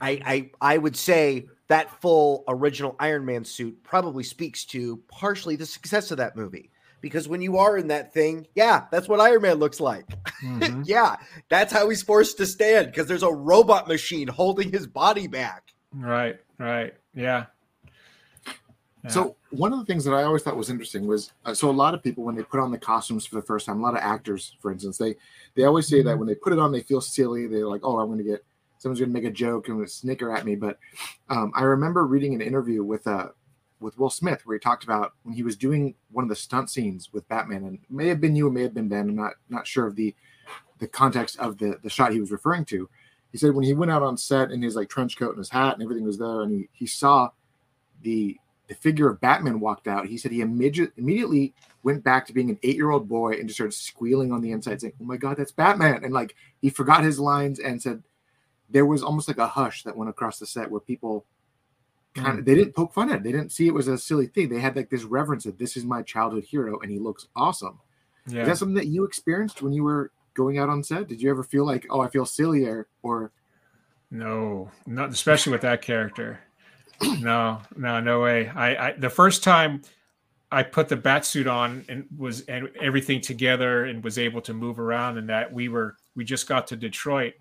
I, 0.00 0.10
I 0.24 0.50
I 0.74 0.78
would 0.78 0.96
say 0.96 1.48
that 1.66 2.00
full 2.00 2.44
original 2.46 2.94
Iron 3.00 3.26
Man 3.26 3.44
suit 3.44 3.82
probably 3.82 4.22
speaks 4.22 4.64
to 4.66 4.98
partially 5.08 5.56
the 5.56 5.66
success 5.66 6.12
of 6.12 6.18
that 6.18 6.36
movie. 6.36 6.70
Because 7.00 7.28
when 7.28 7.42
you 7.42 7.58
are 7.58 7.76
in 7.76 7.88
that 7.88 8.14
thing 8.14 8.46
yeah 8.54 8.84
that's 8.90 9.08
what 9.08 9.20
Iron 9.20 9.42
Man 9.42 9.56
looks 9.56 9.80
like. 9.80 10.06
Mm-hmm. 10.44 10.82
yeah 10.86 11.16
that's 11.48 11.72
how 11.72 11.88
he's 11.88 12.02
forced 12.02 12.38
to 12.38 12.46
stand 12.46 12.86
because 12.86 13.08
there's 13.08 13.24
a 13.24 13.32
robot 13.32 13.88
machine 13.88 14.28
holding 14.28 14.70
his 14.70 14.86
body 14.86 15.26
back. 15.26 15.74
Right 15.92 16.38
right. 16.58 16.94
Yeah 17.16 17.46
so 19.06 19.36
one 19.50 19.72
of 19.72 19.78
the 19.78 19.84
things 19.84 20.04
that 20.04 20.12
I 20.12 20.24
always 20.24 20.42
thought 20.42 20.56
was 20.56 20.70
interesting 20.70 21.06
was 21.06 21.32
uh, 21.44 21.54
so 21.54 21.70
a 21.70 21.72
lot 21.72 21.94
of 21.94 22.02
people 22.02 22.24
when 22.24 22.34
they 22.34 22.42
put 22.42 22.60
on 22.60 22.72
the 22.72 22.78
costumes 22.78 23.24
for 23.24 23.36
the 23.36 23.42
first 23.42 23.66
time, 23.66 23.78
a 23.78 23.82
lot 23.82 23.94
of 23.94 24.00
actors, 24.00 24.56
for 24.60 24.72
instance, 24.72 24.98
they 24.98 25.14
they 25.54 25.64
always 25.64 25.86
say 25.86 26.02
that 26.02 26.10
mm-hmm. 26.10 26.18
when 26.18 26.28
they 26.28 26.34
put 26.34 26.52
it 26.52 26.58
on, 26.58 26.72
they 26.72 26.80
feel 26.80 27.00
silly. 27.00 27.46
They're 27.46 27.66
like, 27.66 27.82
"Oh, 27.84 27.98
I'm 27.98 28.08
going 28.08 28.18
to 28.18 28.24
get 28.24 28.44
someone's 28.78 29.00
going 29.00 29.10
to 29.10 29.14
make 29.14 29.24
a 29.24 29.32
joke 29.32 29.68
and 29.68 29.88
snicker 29.88 30.34
at 30.34 30.44
me." 30.44 30.56
But 30.56 30.78
um, 31.28 31.52
I 31.54 31.62
remember 31.62 32.06
reading 32.06 32.34
an 32.34 32.40
interview 32.40 32.82
with 32.82 33.06
uh 33.06 33.28
with 33.80 33.96
Will 33.98 34.10
Smith 34.10 34.42
where 34.44 34.56
he 34.56 34.60
talked 34.60 34.84
about 34.84 35.12
when 35.22 35.34
he 35.34 35.44
was 35.44 35.56
doing 35.56 35.94
one 36.10 36.24
of 36.24 36.28
the 36.28 36.36
stunt 36.36 36.68
scenes 36.68 37.12
with 37.12 37.28
Batman, 37.28 37.64
and 37.64 37.74
it 37.76 37.90
may 37.90 38.08
have 38.08 38.20
been 38.20 38.34
you, 38.34 38.48
it 38.48 38.52
may 38.52 38.62
have 38.62 38.74
been 38.74 38.88
Ben. 38.88 39.08
I'm 39.08 39.16
not 39.16 39.34
not 39.48 39.66
sure 39.66 39.86
of 39.86 39.94
the 39.94 40.14
the 40.78 40.88
context 40.88 41.38
of 41.38 41.58
the 41.58 41.78
the 41.82 41.90
shot 41.90 42.12
he 42.12 42.20
was 42.20 42.32
referring 42.32 42.64
to. 42.66 42.88
He 43.30 43.38
said 43.38 43.54
when 43.54 43.64
he 43.64 43.74
went 43.74 43.92
out 43.92 44.02
on 44.02 44.16
set 44.16 44.50
in 44.50 44.62
his 44.62 44.74
like 44.74 44.88
trench 44.88 45.16
coat 45.16 45.30
and 45.30 45.38
his 45.38 45.50
hat 45.50 45.74
and 45.74 45.82
everything 45.82 46.04
was 46.04 46.18
there, 46.18 46.42
and 46.42 46.52
he 46.52 46.68
he 46.72 46.86
saw 46.86 47.30
the 48.02 48.38
the 48.68 48.74
figure 48.74 49.08
of 49.08 49.20
Batman 49.20 49.60
walked 49.60 49.88
out, 49.88 50.06
he 50.06 50.18
said 50.18 50.30
he 50.30 50.42
immediate, 50.42 50.92
immediately 50.96 51.54
went 51.82 52.04
back 52.04 52.26
to 52.26 52.34
being 52.34 52.50
an 52.50 52.58
eight 52.62 52.76
year 52.76 52.90
old 52.90 53.08
boy 53.08 53.32
and 53.32 53.48
just 53.48 53.56
started 53.56 53.72
squealing 53.72 54.30
on 54.30 54.42
the 54.42 54.52
inside, 54.52 54.80
saying, 54.80 54.92
Oh 55.00 55.04
my 55.04 55.16
God, 55.16 55.38
that's 55.38 55.52
Batman. 55.52 56.04
And 56.04 56.12
like 56.12 56.36
he 56.60 56.68
forgot 56.68 57.02
his 57.02 57.18
lines 57.18 57.58
and 57.58 57.80
said 57.80 58.02
there 58.68 58.86
was 58.86 59.02
almost 59.02 59.26
like 59.26 59.38
a 59.38 59.46
hush 59.46 59.82
that 59.84 59.96
went 59.96 60.10
across 60.10 60.38
the 60.38 60.46
set 60.46 60.70
where 60.70 60.80
people 60.80 61.24
kind 62.14 62.38
of, 62.38 62.44
mm. 62.44 62.46
they 62.46 62.54
didn't 62.54 62.76
poke 62.76 62.92
fun 62.92 63.10
at 63.10 63.16
it. 63.16 63.22
They 63.22 63.32
didn't 63.32 63.52
see 63.52 63.66
it 63.66 63.74
was 63.74 63.88
a 63.88 63.96
silly 63.96 64.26
thing. 64.26 64.50
They 64.50 64.60
had 64.60 64.76
like 64.76 64.90
this 64.90 65.04
reverence 65.04 65.44
that 65.44 65.58
this 65.58 65.76
is 65.76 65.84
my 65.84 66.02
childhood 66.02 66.44
hero 66.44 66.78
and 66.80 66.90
he 66.90 66.98
looks 66.98 67.28
awesome. 67.34 67.80
Yeah. 68.26 68.42
Is 68.42 68.48
that 68.48 68.58
something 68.58 68.74
that 68.76 68.88
you 68.88 69.04
experienced 69.04 69.62
when 69.62 69.72
you 69.72 69.82
were 69.82 70.12
going 70.34 70.58
out 70.58 70.68
on 70.68 70.84
set? 70.84 71.08
Did 71.08 71.22
you 71.22 71.30
ever 71.30 71.42
feel 71.42 71.64
like, 71.64 71.86
oh, 71.88 72.02
I 72.02 72.08
feel 72.08 72.26
sillier 72.26 72.86
or? 73.02 73.32
No, 74.10 74.70
not 74.86 75.10
especially 75.10 75.52
with 75.52 75.62
that 75.62 75.80
character 75.80 76.40
no, 77.02 77.60
no, 77.76 78.00
no 78.00 78.20
way. 78.20 78.48
I, 78.48 78.88
I 78.88 78.92
the 78.92 79.10
first 79.10 79.44
time 79.44 79.82
I 80.50 80.62
put 80.62 80.88
the 80.88 80.96
bat 80.96 81.24
suit 81.24 81.46
on 81.46 81.84
and 81.88 82.06
was 82.16 82.42
and 82.42 82.70
everything 82.80 83.20
together 83.20 83.84
and 83.84 84.02
was 84.02 84.18
able 84.18 84.40
to 84.42 84.54
move 84.54 84.80
around 84.80 85.18
and 85.18 85.28
that 85.28 85.52
we 85.52 85.68
were 85.68 85.96
we 86.16 86.24
just 86.24 86.48
got 86.48 86.66
to 86.68 86.76
Detroit 86.76 87.34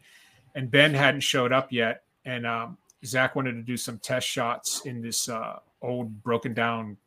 and 0.56 0.70
Ben 0.70 0.94
hadn't 0.94 1.22
showed 1.22 1.52
up 1.52 1.72
yet 1.72 2.04
and 2.26 2.46
um, 2.46 2.78
Zack 3.06 3.36
wanted 3.36 3.54
to 3.54 3.62
do 3.62 3.78
some 3.78 3.98
test 4.00 4.28
shots 4.28 4.82
in 4.86 5.02
this 5.02 5.30
uh, 5.30 5.60
old 5.82 6.22
broken 6.22 6.54
down 6.54 6.98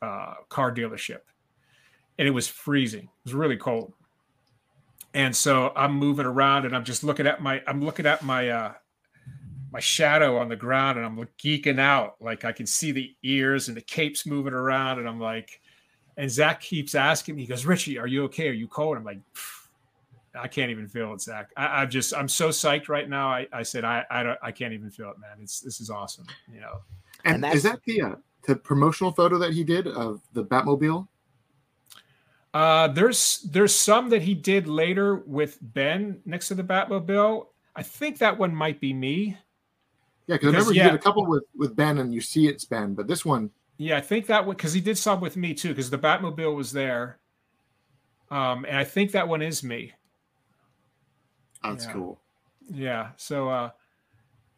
uh, 0.00 0.34
car 0.48 0.74
dealership 0.74 1.20
and 2.18 2.26
it 2.26 2.32
was 2.32 2.48
freezing. 2.48 3.04
It 3.04 3.24
was 3.24 3.34
really 3.34 3.56
cold. 3.56 3.92
And 5.12 5.34
so 5.34 5.72
I'm 5.74 5.94
moving 5.94 6.26
around 6.26 6.66
and 6.66 6.74
I'm 6.74 6.84
just 6.84 7.04
looking 7.04 7.26
at 7.26 7.42
my 7.42 7.62
I'm 7.66 7.84
looking 7.84 8.06
at 8.06 8.22
my 8.22 8.48
uh, 8.48 8.72
my 9.72 9.80
shadow 9.80 10.36
on 10.38 10.48
the 10.48 10.56
ground 10.56 10.98
and 10.98 11.06
I'm 11.06 11.16
geeking 11.38 11.78
out. 11.78 12.16
Like 12.20 12.44
I 12.44 12.52
can 12.52 12.66
see 12.66 12.92
the 12.92 13.14
ears 13.22 13.68
and 13.68 13.76
the 13.76 13.82
capes 13.82 14.26
moving 14.26 14.52
around. 14.52 14.98
And 14.98 15.08
I'm 15.08 15.20
like, 15.20 15.60
and 16.16 16.30
Zack 16.30 16.60
keeps 16.60 16.94
asking 16.94 17.36
me, 17.36 17.42
he 17.42 17.48
goes, 17.48 17.64
Richie, 17.64 17.98
are 17.98 18.06
you 18.06 18.24
okay? 18.24 18.48
Are 18.48 18.52
you 18.52 18.66
cold? 18.68 18.96
I'm 18.96 19.04
like, 19.04 19.20
I 20.34 20.48
can't 20.48 20.70
even 20.70 20.88
feel 20.88 21.12
it, 21.12 21.20
Zack. 21.20 21.50
I, 21.56 21.82
am 21.82 21.90
just, 21.90 22.14
I'm 22.14 22.28
so 22.28 22.50
psyched 22.50 22.88
right 22.88 23.08
now. 23.08 23.28
I, 23.28 23.46
I 23.52 23.62
said, 23.62 23.84
I, 23.84 24.04
I 24.10 24.22
don't, 24.22 24.38
I 24.42 24.52
can't 24.52 24.72
even 24.72 24.90
feel 24.90 25.10
it, 25.10 25.18
man. 25.18 25.38
It's, 25.40 25.60
this 25.60 25.80
is 25.80 25.90
awesome. 25.90 26.26
You 26.52 26.60
know? 26.60 26.80
And, 27.24 27.44
and 27.44 27.54
is 27.54 27.62
that 27.62 27.80
the, 27.84 28.02
uh, 28.02 28.14
the 28.46 28.56
promotional 28.56 29.12
photo 29.12 29.38
that 29.38 29.52
he 29.52 29.64
did 29.64 29.86
of 29.86 30.20
the 30.32 30.44
Batmobile? 30.44 31.06
Uh, 32.52 32.88
there's, 32.88 33.46
there's 33.50 33.74
some 33.74 34.08
that 34.10 34.22
he 34.22 34.34
did 34.34 34.66
later 34.66 35.16
with 35.26 35.58
Ben 35.60 36.20
next 36.24 36.48
to 36.48 36.54
the 36.54 36.64
Batmobile. 36.64 37.46
I 37.76 37.82
think 37.82 38.18
that 38.18 38.36
one 38.36 38.54
might 38.54 38.80
be 38.80 38.92
me. 38.92 39.38
Yeah, 40.26 40.36
because 40.36 40.48
I 40.48 40.50
remember 40.50 40.72
yeah. 40.72 40.84
you 40.84 40.90
did 40.92 41.00
a 41.00 41.02
couple 41.02 41.26
with 41.26 41.44
with 41.56 41.74
Ben, 41.74 41.98
and 41.98 42.14
you 42.14 42.20
see 42.20 42.46
it's 42.46 42.64
Ben, 42.64 42.94
but 42.94 43.08
this 43.08 43.24
one. 43.24 43.50
Yeah, 43.78 43.96
I 43.96 44.00
think 44.00 44.26
that 44.26 44.44
one 44.46 44.56
because 44.56 44.72
he 44.72 44.80
did 44.80 44.98
some 44.98 45.20
with 45.20 45.36
me 45.36 45.54
too, 45.54 45.70
because 45.70 45.90
the 45.90 45.98
Batmobile 45.98 46.54
was 46.54 46.72
there. 46.72 47.18
Um, 48.30 48.64
and 48.64 48.76
I 48.76 48.84
think 48.84 49.12
that 49.12 49.26
one 49.26 49.42
is 49.42 49.64
me. 49.64 49.92
That's 51.64 51.86
yeah. 51.86 51.92
cool. 51.92 52.20
Yeah. 52.70 53.08
So, 53.16 53.48
uh, 53.48 53.70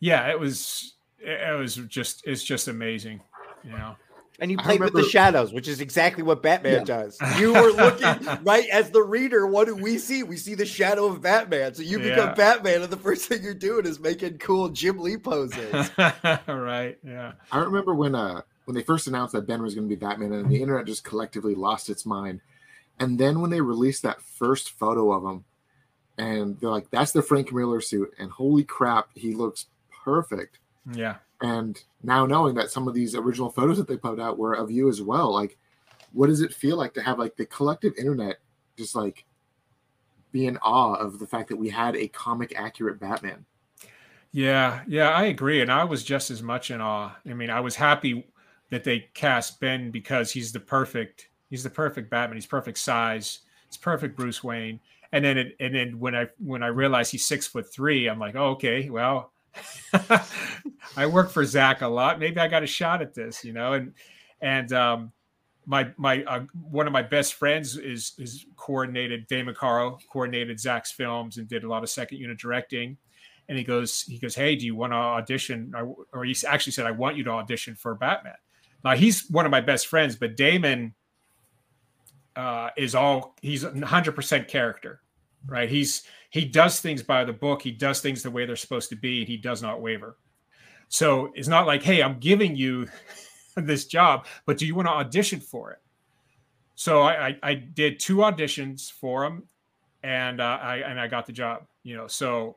yeah, 0.01 0.29
it 0.29 0.39
was. 0.39 0.95
It 1.19 1.59
was 1.59 1.77
just. 1.77 2.27
It's 2.27 2.43
just 2.43 2.69
amazing. 2.69 3.21
You 3.65 3.71
know 3.71 3.97
and 4.43 4.51
you 4.51 4.57
played 4.57 4.81
remember, 4.81 4.99
with 4.99 5.05
the 5.05 5.11
shadows, 5.11 5.53
which 5.53 5.69
is 5.69 5.81
exactly 5.81 6.25
what 6.25 6.43
Batman 6.43 6.79
yeah. 6.81 6.85
does. 6.85 7.19
You 7.39 7.53
were 7.55 7.71
looking 7.71 8.45
right 8.45 8.69
as 8.71 8.91
the 8.91 9.03
reader. 9.03 9.47
What 9.47 9.69
do 9.69 9.77
we 9.77 9.99
see? 9.99 10.25
We 10.25 10.37
see 10.37 10.55
the 10.55 10.67
shadow 10.67 11.07
of 11.07 11.23
Batman. 11.23 11.75
So 11.75 11.83
you 11.83 12.01
yeah. 12.01 12.17
become 12.17 12.35
Batman, 12.35 12.83
and 12.83 12.93
the 12.93 12.97
first 12.97 13.27
thing 13.27 13.43
you're 13.43 13.55
doing 13.55 13.87
is 13.87 14.01
making 14.01 14.39
cool 14.39 14.69
Jim 14.69 14.99
Lee 14.99 15.17
poses. 15.17 15.91
right. 16.49 16.99
Yeah. 17.05 17.33
I 17.53 17.59
remember 17.59 17.95
when 17.95 18.17
uh 18.17 18.43
when 18.65 18.75
they 18.75 18.83
first 18.83 19.07
announced 19.07 19.33
that 19.33 19.47
Ben 19.47 19.63
was 19.63 19.75
going 19.75 19.89
to 19.89 19.95
be 19.95 19.99
Batman, 19.99 20.33
and 20.33 20.51
the 20.51 20.61
internet 20.61 20.87
just 20.87 21.05
collectively 21.05 21.55
lost 21.55 21.89
its 21.89 22.05
mind. 22.05 22.41
And 22.99 23.19
then 23.19 23.41
when 23.41 23.51
they 23.51 23.61
released 23.61 24.03
that 24.03 24.21
first 24.21 24.71
photo 24.71 25.13
of 25.13 25.25
him, 25.25 25.45
and 26.19 26.59
they're 26.59 26.71
like, 26.71 26.91
"That's 26.91 27.13
the 27.13 27.23
Frank 27.23 27.53
Miller 27.53 27.81
suit," 27.81 28.13
and 28.19 28.31
holy 28.31 28.65
crap, 28.65 29.09
he 29.15 29.35
looks 29.35 29.67
perfect. 30.05 30.59
Yeah. 30.93 31.17
And 31.43 31.83
now 32.03 32.25
knowing 32.25 32.55
that 32.55 32.71
some 32.71 32.89
of 32.89 32.95
these 32.95 33.15
original 33.15 33.51
photos 33.51 33.77
that 33.79 33.89
they 33.89 33.97
put 33.97 34.21
out 34.21 34.39
were 34.39 34.55
of 34.55 34.71
you 34.71 34.89
as 34.89 35.03
well, 35.03 35.33
like, 35.33 35.59
what 36.13 36.29
does 36.29 36.41
it 36.41 36.55
feel 36.55 36.77
like 36.77 36.95
to 36.95 37.03
have 37.03 37.19
like 37.19 37.37
the 37.37 37.47
collective 37.47 37.95
internet 37.99 38.39
just 38.77 38.95
like 38.95 39.25
be 40.31 40.47
in 40.47 40.57
awe 40.59 40.95
of 40.95 41.19
the 41.19 41.27
fact 41.27 41.49
that 41.49 41.57
we 41.57 41.69
had 41.69 41.97
a 41.97 42.09
comic 42.09 42.55
accurate 42.57 43.01
Batman? 43.01 43.45
Yeah, 44.31 44.83
yeah, 44.87 45.11
I 45.11 45.25
agree, 45.25 45.61
and 45.61 45.71
I 45.71 45.85
was 45.85 46.05
just 46.05 46.31
as 46.31 46.43
much 46.43 46.71
in 46.71 46.81
awe. 46.81 47.15
I 47.29 47.35
mean, 47.35 47.51
I 47.51 47.61
was 47.61 47.75
happy 47.75 48.27
that 48.71 48.85
they 48.85 49.11
cast 49.13 49.61
Ben 49.61 49.91
because 49.91 50.31
he's 50.31 50.53
the 50.53 50.61
perfect 50.61 51.29
he's 51.51 51.63
the 51.63 51.71
perfect 51.71 52.09
Batman. 52.09 52.37
He's 52.37 52.47
perfect 52.47 52.79
size. 52.79 53.41
He's 53.69 53.77
perfect 53.77 54.17
Bruce 54.17 54.43
Wayne. 54.43 54.81
And 55.13 55.23
then 55.23 55.37
it, 55.37 55.57
and 55.61 55.75
then 55.75 55.99
when 55.99 56.15
I 56.15 56.29
when 56.39 56.63
I 56.63 56.69
realized 56.69 57.13
he's 57.13 57.27
six 57.27 57.47
foot 57.47 57.71
three, 57.71 58.09
I'm 58.09 58.19
like, 58.19 58.35
oh, 58.35 58.51
okay, 58.53 58.89
well, 58.89 59.32
I 60.97 61.07
work 61.07 61.31
for 61.31 61.45
Zack 61.45 61.83
a 61.83 61.89
lot. 61.89 62.19
Maybe 62.19 62.41
I 62.41 62.49
got 62.49 62.63
a 62.63 62.67
shot 62.67 63.03
at 63.03 63.15
this, 63.15 63.45
you 63.45 63.53
know. 63.53 63.75
And 63.75 63.93
and 64.41 64.73
um, 64.73 65.13
my 65.67 65.91
my 65.97 66.25
uh, 66.25 66.45
one 66.71 66.87
of 66.87 66.93
my 66.93 67.03
best 67.03 67.35
friends 67.35 67.77
is 67.77 68.13
is 68.19 68.47
coordinated. 68.57 69.27
Damon 69.27 69.55
Caro 69.55 69.99
coordinated 70.11 70.59
Zack's 70.59 70.91
films 70.91 71.37
and 71.39 71.49
did 71.49 71.65
a 71.65 71.69
lot 71.69 71.83
of 71.83 71.91
second 71.91 72.19
unit 72.19 72.39
directing. 72.39 72.97
And 73.49 73.59
he 73.59 73.65
goes 73.65 74.03
he 74.03 74.19
goes, 74.19 74.35
hey, 74.35 74.57
do 74.57 74.65
you 74.65 74.75
want 74.75 74.93
to 74.93 74.97
audition? 74.97 75.73
Or, 75.77 75.95
or 76.13 76.25
he 76.25 76.35
actually 76.47 76.73
said, 76.73 76.87
I 76.87 76.91
want 76.93 77.17
you 77.17 77.25
to 77.25 77.31
audition 77.31 77.75
for 77.75 77.95
Batman. 77.95 78.35
Now 78.85 78.97
he's 78.97 79.29
one 79.31 79.45
of 79.45 79.51
my 79.51 79.61
best 79.61 79.87
friends, 79.87 80.17
but 80.17 80.37
Damon 80.37 80.95
uh, 82.37 82.71
is 82.77 82.95
all 82.95 83.37
he's 83.43 83.65
100% 83.65 84.49
character, 84.49 85.01
right? 85.47 85.69
He's 85.69 86.05
he 86.33 86.45
does 86.45 86.81
things 86.81 87.03
by 87.03 87.25
the 87.25 87.33
book. 87.33 87.63
He 87.63 87.71
does 87.71 88.01
things 88.01 88.23
the 88.23 88.31
way 88.31 88.47
they're 88.47 88.57
supposed 88.57 88.89
to 88.89 88.97
be, 88.97 89.21
and 89.21 89.29
he 89.29 89.37
does 89.37 89.63
not 89.63 89.81
waver. 89.81 90.17
So 90.89 91.31
it's 91.35 91.47
not 91.49 91.67
like, 91.67 91.83
hey, 91.83 92.03
I'm 92.03 92.19
giving 92.19 92.57
you 92.57 92.89
this 93.57 93.85
job, 93.85 94.27
but 94.47 94.59
do 94.59 94.67
you 94.67 94.75
want 94.75 94.89
to 94.89 94.93
audition 94.93 95.41
for 95.41 95.73
it? 95.73 95.79
So 96.75 97.03
I, 97.03 97.29
I, 97.29 97.39
I 97.43 97.55
did 97.55 98.01
two 98.01 98.17
auditions 98.17 98.91
for 98.91 99.25
him, 99.25 99.45
and 100.03 100.41
uh, 100.41 100.59
I 100.61 100.77
and 100.79 100.99
I 100.99 101.07
got 101.07 101.27
the 101.27 101.33
job. 101.33 101.67
You 101.83 101.97
know, 101.97 102.07
so 102.07 102.57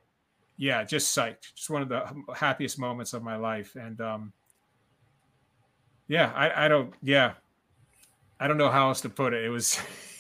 yeah, 0.58 0.84
just 0.84 1.16
psyched. 1.16 1.54
Just 1.54 1.70
one 1.70 1.82
of 1.82 1.90
the 1.90 2.06
happiest 2.34 2.80
moments 2.80 3.14
of 3.14 3.24
my 3.24 3.36
life, 3.36 3.76
and 3.76 4.00
um, 4.00 4.34
yeah, 6.08 6.32
I, 6.34 6.66
I 6.66 6.68
don't, 6.68 6.94
yeah, 7.02 7.34
I 8.40 8.48
don't 8.48 8.58
know 8.58 8.70
how 8.70 8.88
else 8.88 9.02
to 9.02 9.10
put 9.10 9.34
it. 9.34 9.44
It 9.44 9.50
was, 9.50 9.80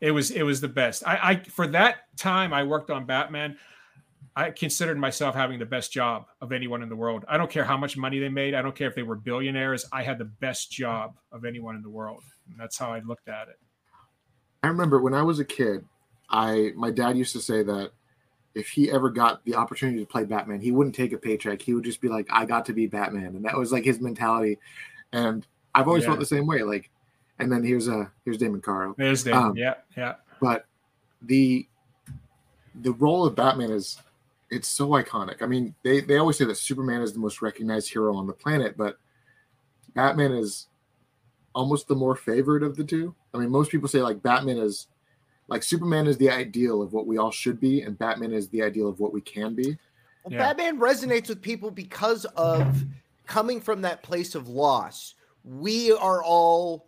it 0.00 0.10
was, 0.10 0.30
it 0.30 0.42
was 0.42 0.60
the 0.60 0.68
best. 0.68 1.06
I, 1.06 1.16
I, 1.16 1.42
for 1.44 1.66
that 1.68 2.16
time 2.16 2.52
I 2.52 2.62
worked 2.62 2.90
on 2.90 3.06
Batman, 3.06 3.56
I 4.36 4.50
considered 4.50 4.98
myself 4.98 5.34
having 5.34 5.58
the 5.58 5.66
best 5.66 5.90
job 5.92 6.26
of 6.40 6.52
anyone 6.52 6.82
in 6.82 6.88
the 6.88 6.96
world. 6.96 7.24
I 7.28 7.36
don't 7.36 7.50
care 7.50 7.64
how 7.64 7.76
much 7.76 7.96
money 7.96 8.20
they 8.20 8.28
made. 8.28 8.54
I 8.54 8.62
don't 8.62 8.74
care 8.74 8.88
if 8.88 8.94
they 8.94 9.02
were 9.02 9.16
billionaires. 9.16 9.84
I 9.92 10.02
had 10.02 10.18
the 10.18 10.26
best 10.26 10.70
job 10.70 11.16
of 11.32 11.44
anyone 11.44 11.74
in 11.74 11.82
the 11.82 11.90
world. 11.90 12.22
And 12.48 12.58
that's 12.58 12.78
how 12.78 12.92
I 12.92 13.00
looked 13.00 13.28
at 13.28 13.48
it. 13.48 13.58
I 14.62 14.68
remember 14.68 15.00
when 15.00 15.14
I 15.14 15.22
was 15.22 15.40
a 15.40 15.44
kid, 15.44 15.84
I 16.30 16.72
my 16.76 16.90
dad 16.90 17.16
used 17.16 17.32
to 17.32 17.40
say 17.40 17.62
that 17.62 17.90
if 18.54 18.68
he 18.68 18.90
ever 18.90 19.10
got 19.10 19.44
the 19.44 19.54
opportunity 19.54 20.00
to 20.00 20.06
play 20.06 20.24
Batman, 20.24 20.60
he 20.60 20.72
wouldn't 20.72 20.94
take 20.94 21.12
a 21.12 21.18
paycheck. 21.18 21.62
He 21.62 21.74
would 21.74 21.84
just 21.84 22.00
be 22.00 22.08
like, 22.08 22.26
"I 22.30 22.44
got 22.44 22.66
to 22.66 22.72
be 22.72 22.86
Batman," 22.86 23.36
and 23.36 23.44
that 23.44 23.56
was 23.56 23.72
like 23.72 23.84
his 23.84 24.00
mentality. 24.00 24.58
And 25.12 25.46
I've 25.74 25.88
always 25.88 26.02
yeah. 26.02 26.10
felt 26.10 26.20
the 26.20 26.26
same 26.26 26.46
way. 26.46 26.62
Like, 26.62 26.90
and 27.38 27.50
then 27.50 27.62
here's 27.62 27.88
a 27.88 28.00
uh, 28.00 28.06
here's 28.24 28.38
Damon 28.38 28.60
Caro. 28.60 28.94
There's 28.96 29.24
Damon. 29.24 29.42
Um, 29.42 29.56
yeah, 29.56 29.74
yeah. 29.96 30.14
But 30.40 30.66
the 31.22 31.66
the 32.74 32.92
role 32.92 33.26
of 33.26 33.34
Batman 33.34 33.70
is 33.70 33.98
it's 34.50 34.68
so 34.68 34.88
iconic. 34.90 35.42
I 35.42 35.46
mean, 35.46 35.74
they 35.82 36.00
they 36.00 36.16
always 36.16 36.38
say 36.38 36.44
that 36.44 36.56
Superman 36.56 37.02
is 37.02 37.12
the 37.12 37.18
most 37.18 37.42
recognized 37.42 37.92
hero 37.92 38.16
on 38.16 38.26
the 38.26 38.32
planet, 38.32 38.76
but 38.76 38.98
Batman 39.94 40.32
is 40.32 40.68
almost 41.54 41.88
the 41.88 41.94
more 41.94 42.16
favored 42.16 42.62
of 42.62 42.76
the 42.76 42.84
two. 42.84 43.14
I 43.34 43.38
mean, 43.38 43.50
most 43.50 43.70
people 43.70 43.88
say 43.88 44.00
like 44.00 44.22
Batman 44.22 44.58
is 44.58 44.86
like 45.48 45.62
Superman 45.62 46.06
is 46.06 46.18
the 46.18 46.30
ideal 46.30 46.82
of 46.82 46.92
what 46.92 47.06
we 47.06 47.18
all 47.18 47.30
should 47.30 47.60
be, 47.60 47.82
and 47.82 47.98
Batman 47.98 48.32
is 48.32 48.48
the 48.48 48.62
ideal 48.62 48.88
of 48.88 49.00
what 49.00 49.12
we 49.12 49.20
can 49.20 49.54
be. 49.54 49.78
Well, 50.24 50.32
yeah. 50.32 50.38
Batman 50.38 50.78
resonates 50.78 51.28
with 51.28 51.40
people 51.40 51.70
because 51.70 52.24
of 52.36 52.84
coming 53.26 53.60
from 53.60 53.82
that 53.82 54.02
place 54.02 54.34
of 54.34 54.48
loss, 54.48 55.14
we 55.44 55.92
are 55.92 56.22
all 56.22 56.87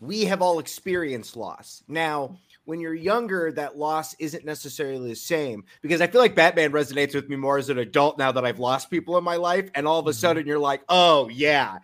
we 0.00 0.24
have 0.24 0.42
all 0.42 0.58
experienced 0.58 1.36
loss. 1.36 1.82
Now, 1.86 2.38
when 2.64 2.80
you're 2.80 2.94
younger, 2.94 3.52
that 3.52 3.76
loss 3.76 4.14
isn't 4.18 4.44
necessarily 4.44 5.08
the 5.08 5.16
same 5.16 5.64
because 5.82 6.00
I 6.00 6.06
feel 6.06 6.20
like 6.20 6.34
Batman 6.34 6.72
resonates 6.72 7.14
with 7.14 7.28
me 7.28 7.36
more 7.36 7.58
as 7.58 7.68
an 7.68 7.78
adult 7.78 8.18
now 8.18 8.32
that 8.32 8.44
I've 8.44 8.58
lost 8.58 8.90
people 8.90 9.18
in 9.18 9.24
my 9.24 9.36
life. 9.36 9.70
And 9.74 9.86
all 9.86 9.98
of 9.98 10.06
a 10.06 10.10
mm-hmm. 10.10 10.18
sudden, 10.18 10.46
you're 10.46 10.58
like, 10.58 10.82
oh, 10.88 11.28
yeah, 11.28 11.78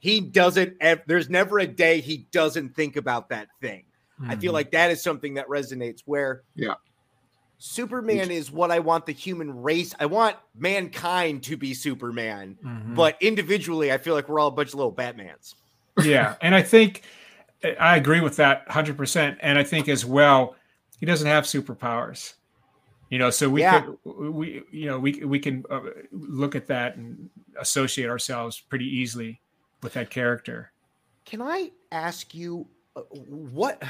he 0.00 0.20
doesn't, 0.20 0.78
there's 1.06 1.30
never 1.30 1.58
a 1.60 1.66
day 1.66 2.00
he 2.00 2.26
doesn't 2.32 2.74
think 2.74 2.96
about 2.96 3.28
that 3.28 3.48
thing. 3.60 3.84
Mm-hmm. 4.20 4.30
I 4.30 4.36
feel 4.36 4.48
mm-hmm. 4.48 4.54
like 4.54 4.70
that 4.72 4.90
is 4.90 5.02
something 5.02 5.34
that 5.34 5.48
resonates 5.48 6.00
where, 6.04 6.42
yeah, 6.54 6.74
Superman 7.58 8.32
is 8.32 8.50
what 8.50 8.72
I 8.72 8.80
want 8.80 9.06
the 9.06 9.12
human 9.12 9.62
race. 9.62 9.94
I 10.00 10.06
want 10.06 10.36
mankind 10.56 11.44
to 11.44 11.56
be 11.56 11.74
Superman, 11.74 12.58
mm-hmm. 12.64 12.94
but 12.94 13.16
individually, 13.20 13.92
I 13.92 13.98
feel 13.98 14.14
like 14.14 14.28
we're 14.28 14.40
all 14.40 14.48
a 14.48 14.50
bunch 14.50 14.70
of 14.70 14.74
little 14.74 14.92
Batmans. 14.92 15.54
Yeah, 16.02 16.34
and 16.40 16.56
I 16.56 16.62
think 16.62 17.02
I 17.78 17.96
agree 17.96 18.20
with 18.20 18.36
that 18.36 18.68
hundred 18.68 18.96
percent. 18.96 19.38
And 19.40 19.58
I 19.58 19.64
think 19.64 19.88
as 19.88 20.04
well, 20.04 20.56
he 20.98 21.06
doesn't 21.06 21.26
have 21.26 21.44
superpowers. 21.44 22.34
You 23.10 23.18
know, 23.18 23.30
so 23.30 23.48
we 23.48 23.60
yeah. 23.60 23.82
could 23.82 23.98
we 24.04 24.62
you 24.70 24.86
know 24.86 24.98
we 24.98 25.22
we 25.24 25.38
can 25.38 25.64
uh, 25.70 25.80
look 26.12 26.54
at 26.54 26.66
that 26.68 26.96
and 26.96 27.28
associate 27.58 28.08
ourselves 28.08 28.58
pretty 28.60 28.86
easily 28.86 29.40
with 29.82 29.92
that 29.94 30.10
character. 30.10 30.72
Can 31.24 31.42
I 31.42 31.72
ask 31.90 32.34
you 32.34 32.66
uh, 32.96 33.02
what? 33.12 33.82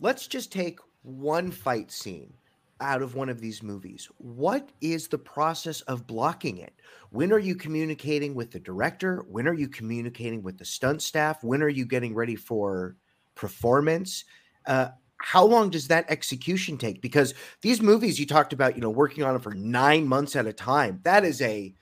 Let's 0.00 0.26
just 0.26 0.52
take 0.52 0.78
one 1.02 1.50
fight 1.50 1.90
scene 1.90 2.34
out 2.80 3.02
of 3.02 3.14
one 3.14 3.28
of 3.28 3.40
these 3.40 3.62
movies, 3.62 4.08
what 4.18 4.70
is 4.80 5.08
the 5.08 5.18
process 5.18 5.80
of 5.82 6.06
blocking 6.06 6.58
it? 6.58 6.74
When 7.10 7.32
are 7.32 7.38
you 7.38 7.54
communicating 7.54 8.34
with 8.34 8.50
the 8.50 8.58
director? 8.58 9.24
When 9.28 9.46
are 9.46 9.54
you 9.54 9.68
communicating 9.68 10.42
with 10.42 10.58
the 10.58 10.64
stunt 10.64 11.02
staff? 11.02 11.42
When 11.44 11.62
are 11.62 11.68
you 11.68 11.86
getting 11.86 12.14
ready 12.14 12.36
for 12.36 12.96
performance? 13.34 14.24
Uh, 14.66 14.88
how 15.18 15.44
long 15.44 15.70
does 15.70 15.88
that 15.88 16.04
execution 16.10 16.76
take? 16.76 17.00
Because 17.00 17.34
these 17.62 17.80
movies 17.80 18.18
you 18.18 18.26
talked 18.26 18.52
about, 18.52 18.74
you 18.74 18.82
know, 18.82 18.90
working 18.90 19.24
on 19.24 19.32
them 19.32 19.42
for 19.42 19.54
nine 19.54 20.06
months 20.06 20.36
at 20.36 20.46
a 20.46 20.52
time, 20.52 21.00
that 21.04 21.24
is 21.24 21.40
a 21.40 21.72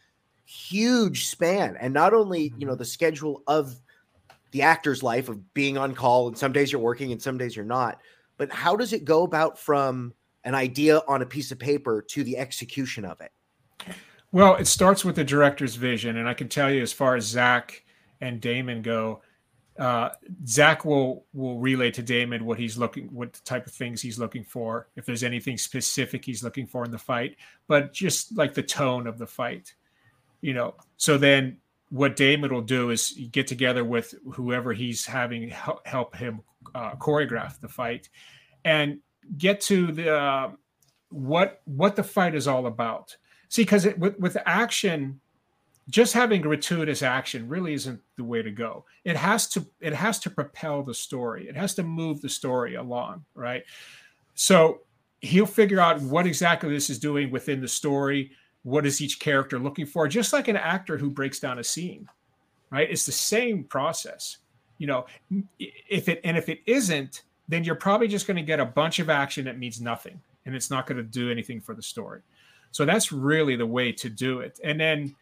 huge 0.44 1.26
span. 1.26 1.76
And 1.80 1.94
not 1.94 2.14
only, 2.14 2.52
you 2.58 2.66
know, 2.66 2.72
mm-hmm. 2.72 2.78
the 2.78 2.84
schedule 2.84 3.42
of 3.46 3.74
the 4.50 4.62
actor's 4.62 5.02
life 5.02 5.28
of 5.28 5.54
being 5.54 5.78
on 5.78 5.94
call, 5.94 6.28
and 6.28 6.36
some 6.36 6.52
days 6.52 6.70
you're 6.70 6.80
working 6.80 7.10
and 7.10 7.22
some 7.22 7.38
days 7.38 7.56
you're 7.56 7.64
not, 7.64 8.00
but 8.36 8.52
how 8.52 8.76
does 8.76 8.92
it 8.92 9.04
go 9.04 9.22
about 9.22 9.58
from 9.58 10.12
an 10.44 10.54
idea 10.54 11.02
on 11.08 11.22
a 11.22 11.26
piece 11.26 11.52
of 11.52 11.58
paper 11.58 12.02
to 12.02 12.24
the 12.24 12.36
execution 12.36 13.04
of 13.04 13.20
it? 13.20 13.32
Well, 14.32 14.56
it 14.56 14.66
starts 14.66 15.04
with 15.04 15.16
the 15.16 15.24
director's 15.24 15.76
vision, 15.76 16.16
and 16.16 16.28
I 16.28 16.34
can 16.34 16.48
tell 16.48 16.70
you, 16.70 16.82
as 16.82 16.92
far 16.92 17.16
as 17.16 17.26
Zack 17.26 17.84
and 18.22 18.40
Damon 18.40 18.80
go, 18.80 19.20
uh, 19.78 20.10
Zack 20.46 20.84
will 20.84 21.26
will 21.34 21.58
relay 21.58 21.90
to 21.90 22.02
Damon 22.02 22.44
what 22.44 22.58
he's 22.58 22.78
looking, 22.78 23.04
what 23.06 23.40
type 23.44 23.66
of 23.66 23.72
things 23.72 24.00
he's 24.00 24.18
looking 24.18 24.42
for, 24.42 24.88
if 24.96 25.04
there's 25.04 25.22
anything 25.22 25.58
specific 25.58 26.24
he's 26.24 26.42
looking 26.42 26.66
for 26.66 26.84
in 26.84 26.90
the 26.90 26.98
fight, 26.98 27.36
but 27.68 27.92
just 27.92 28.36
like 28.36 28.54
the 28.54 28.62
tone 28.62 29.06
of 29.06 29.18
the 29.18 29.26
fight, 29.26 29.74
you 30.40 30.54
know. 30.54 30.74
So 30.96 31.18
then, 31.18 31.58
what 31.90 32.16
Damon 32.16 32.52
will 32.52 32.62
do 32.62 32.90
is 32.90 33.18
get 33.32 33.46
together 33.46 33.84
with 33.84 34.14
whoever 34.32 34.72
he's 34.72 35.04
having 35.04 35.50
help 35.84 36.16
him 36.16 36.40
uh, 36.74 36.94
choreograph 36.94 37.60
the 37.60 37.68
fight, 37.68 38.08
and 38.64 38.98
get 39.38 39.60
to 39.62 39.92
the 39.92 40.14
uh, 40.14 40.50
what 41.10 41.60
what 41.64 41.96
the 41.96 42.02
fight 42.04 42.34
is 42.34 42.48
all 42.48 42.66
about. 42.66 43.16
See, 43.48 43.62
because 43.62 43.86
with 43.98 44.18
with 44.18 44.36
action, 44.46 45.20
just 45.88 46.12
having 46.12 46.40
gratuitous 46.40 47.02
action 47.02 47.48
really 47.48 47.74
isn't 47.74 48.00
the 48.16 48.24
way 48.24 48.42
to 48.42 48.50
go. 48.50 48.84
It 49.04 49.16
has 49.16 49.48
to 49.48 49.66
it 49.80 49.92
has 49.92 50.18
to 50.20 50.30
propel 50.30 50.82
the 50.82 50.94
story. 50.94 51.48
It 51.48 51.56
has 51.56 51.74
to 51.74 51.82
move 51.82 52.20
the 52.20 52.28
story 52.28 52.76
along, 52.76 53.24
right? 53.34 53.62
So 54.34 54.80
he'll 55.20 55.46
figure 55.46 55.80
out 55.80 56.00
what 56.00 56.26
exactly 56.26 56.70
this 56.70 56.90
is 56.90 56.98
doing 56.98 57.30
within 57.30 57.60
the 57.60 57.68
story. 57.68 58.32
What 58.62 58.86
is 58.86 59.00
each 59.00 59.18
character 59.18 59.58
looking 59.58 59.86
for? 59.86 60.06
Just 60.06 60.32
like 60.32 60.48
an 60.48 60.56
actor 60.56 60.96
who 60.96 61.10
breaks 61.10 61.40
down 61.40 61.58
a 61.58 61.64
scene, 61.64 62.08
right? 62.70 62.90
It's 62.90 63.06
the 63.06 63.12
same 63.12 63.64
process. 63.64 64.38
You 64.78 64.86
know, 64.86 65.06
if 65.58 66.08
it 66.08 66.20
and 66.24 66.36
if 66.36 66.48
it 66.48 66.60
isn't, 66.66 67.22
then 67.52 67.64
you're 67.64 67.74
probably 67.74 68.08
just 68.08 68.26
going 68.26 68.36
to 68.36 68.42
get 68.42 68.60
a 68.60 68.64
bunch 68.64 68.98
of 68.98 69.10
action 69.10 69.44
that 69.44 69.58
means 69.58 69.80
nothing 69.80 70.20
and 70.46 70.54
it's 70.54 70.70
not 70.70 70.86
going 70.86 70.96
to 70.96 71.02
do 71.02 71.30
anything 71.30 71.60
for 71.60 71.74
the 71.74 71.82
story. 71.82 72.20
So 72.70 72.84
that's 72.84 73.12
really 73.12 73.56
the 73.56 73.66
way 73.66 73.92
to 73.92 74.08
do 74.08 74.40
it. 74.40 74.58
And 74.64 74.80
then 74.80 75.14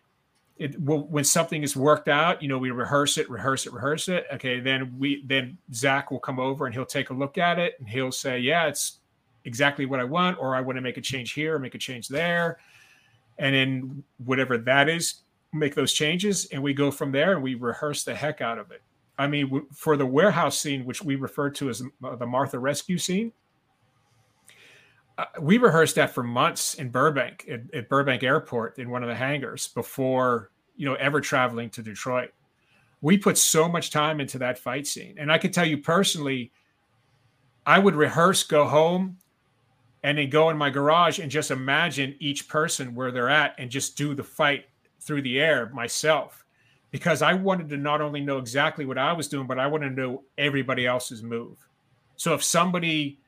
it, 0.57 0.79
when 0.79 1.25
something 1.25 1.63
is 1.63 1.75
worked 1.75 2.09
out, 2.09 2.43
you 2.43 2.49
know, 2.49 2.59
we 2.59 2.71
rehearse 2.71 3.17
it, 3.17 3.29
rehearse 3.31 3.67
it, 3.67 3.73
rehearse 3.73 4.09
it. 4.09 4.27
Okay, 4.35 4.61
then 4.61 4.95
we 4.99 5.25
then 5.25 5.57
Zack 5.73 6.11
will 6.11 6.19
come 6.19 6.39
over 6.39 6.67
and 6.67 6.75
he'll 6.75 6.85
take 6.85 7.09
a 7.09 7.15
look 7.15 7.39
at 7.39 7.59
it 7.59 7.77
and 7.81 7.89
he'll 7.89 8.13
say, 8.13 8.39
"Yeah, 8.39 8.67
it's 8.67 8.99
exactly 9.47 9.87
what 9.87 10.01
I 10.01 10.05
want," 10.05 10.37
or 10.39 10.55
"I 10.55 10.61
want 10.61 10.77
to 10.77 10.83
make 10.83 10.99
a 10.99 11.01
change 11.01 11.33
here, 11.33 11.57
or 11.57 11.59
make 11.59 11.75
a 11.75 11.79
change 11.79 12.09
there," 12.09 12.59
and 13.39 13.55
then 13.55 14.05
whatever 14.19 14.59
that 14.59 14.91
is, 14.91 15.23
make 15.55 15.75
those 15.75 15.95
changes, 15.95 16.45
and 16.53 16.63
we 16.63 16.75
go 16.75 16.91
from 16.91 17.11
there 17.11 17.33
and 17.33 17.43
we 17.43 17.55
rehearse 17.55 18.05
the 18.05 18.15
heck 18.15 18.43
out 18.43 18.59
of 18.59 18.71
it. 18.71 18.83
I 19.21 19.27
mean, 19.27 19.67
for 19.71 19.99
the 19.99 20.07
warehouse 20.07 20.59
scene, 20.59 20.87
which 20.87 21.03
we 21.03 21.15
refer 21.15 21.51
to 21.51 21.69
as 21.69 21.83
the 22.01 22.27
Martha 22.27 22.59
rescue 22.59 22.97
scene, 22.97 23.33
uh, 25.19 25.27
we 25.39 25.59
rehearsed 25.59 25.97
that 25.97 26.15
for 26.15 26.23
months 26.23 26.73
in 26.73 26.89
Burbank 26.89 27.47
at, 27.51 27.61
at, 27.75 27.91
Burbank 27.91 28.23
Airport 28.23 28.79
in 28.79 28.89
one 28.89 29.03
of 29.03 29.11
the 29.11 29.15
hangars 29.15 29.69
before 29.69 30.51
you 30.75 30.87
know 30.87 30.95
ever 30.95 31.21
traveling 31.21 31.69
to 31.71 31.83
Detroit. 31.83 32.31
We 33.03 33.19
put 33.19 33.37
so 33.37 33.69
much 33.69 33.91
time 33.91 34.21
into 34.21 34.39
that 34.39 34.59
fight 34.59 34.87
scene, 34.87 35.17
and 35.19 35.31
I 35.31 35.37
can 35.37 35.53
tell 35.53 35.67
you 35.67 35.77
personally, 35.77 36.51
I 37.67 37.79
would 37.79 37.97
rehearse, 37.97 38.43
go 38.43 38.67
home, 38.67 39.19
and 40.03 40.17
then 40.17 40.31
go 40.31 40.49
in 40.49 40.57
my 40.57 40.71
garage 40.71 41.19
and 41.19 41.31
just 41.31 41.51
imagine 41.51 42.17
each 42.21 42.49
person 42.49 42.95
where 42.95 43.13
they're 43.13 43.29
at 43.29 43.55
and 43.59 43.71
just 43.71 43.99
do 43.99 44.15
the 44.15 44.25
fight 44.25 44.65
through 44.99 45.21
the 45.21 45.39
air 45.39 45.69
myself 45.75 46.47
because 46.91 47.23
I 47.23 47.35
wanted 47.35 47.69
to 47.71 47.77
not 47.77 48.01
only 48.01 48.21
know 48.21 48.39
exactly 48.39 48.85
what 48.85 48.99
I 48.99 49.13
was 49.13 49.29
doing, 49.29 49.47
but 49.47 49.59
I 49.59 49.67
wanted 49.67 49.91
to 49.91 50.01
know 50.01 50.23
everybody 50.37 50.87
else's 50.87 51.23
move. 51.23 51.57
So 52.17 52.35
if 52.35 52.43
somebody 52.43 53.19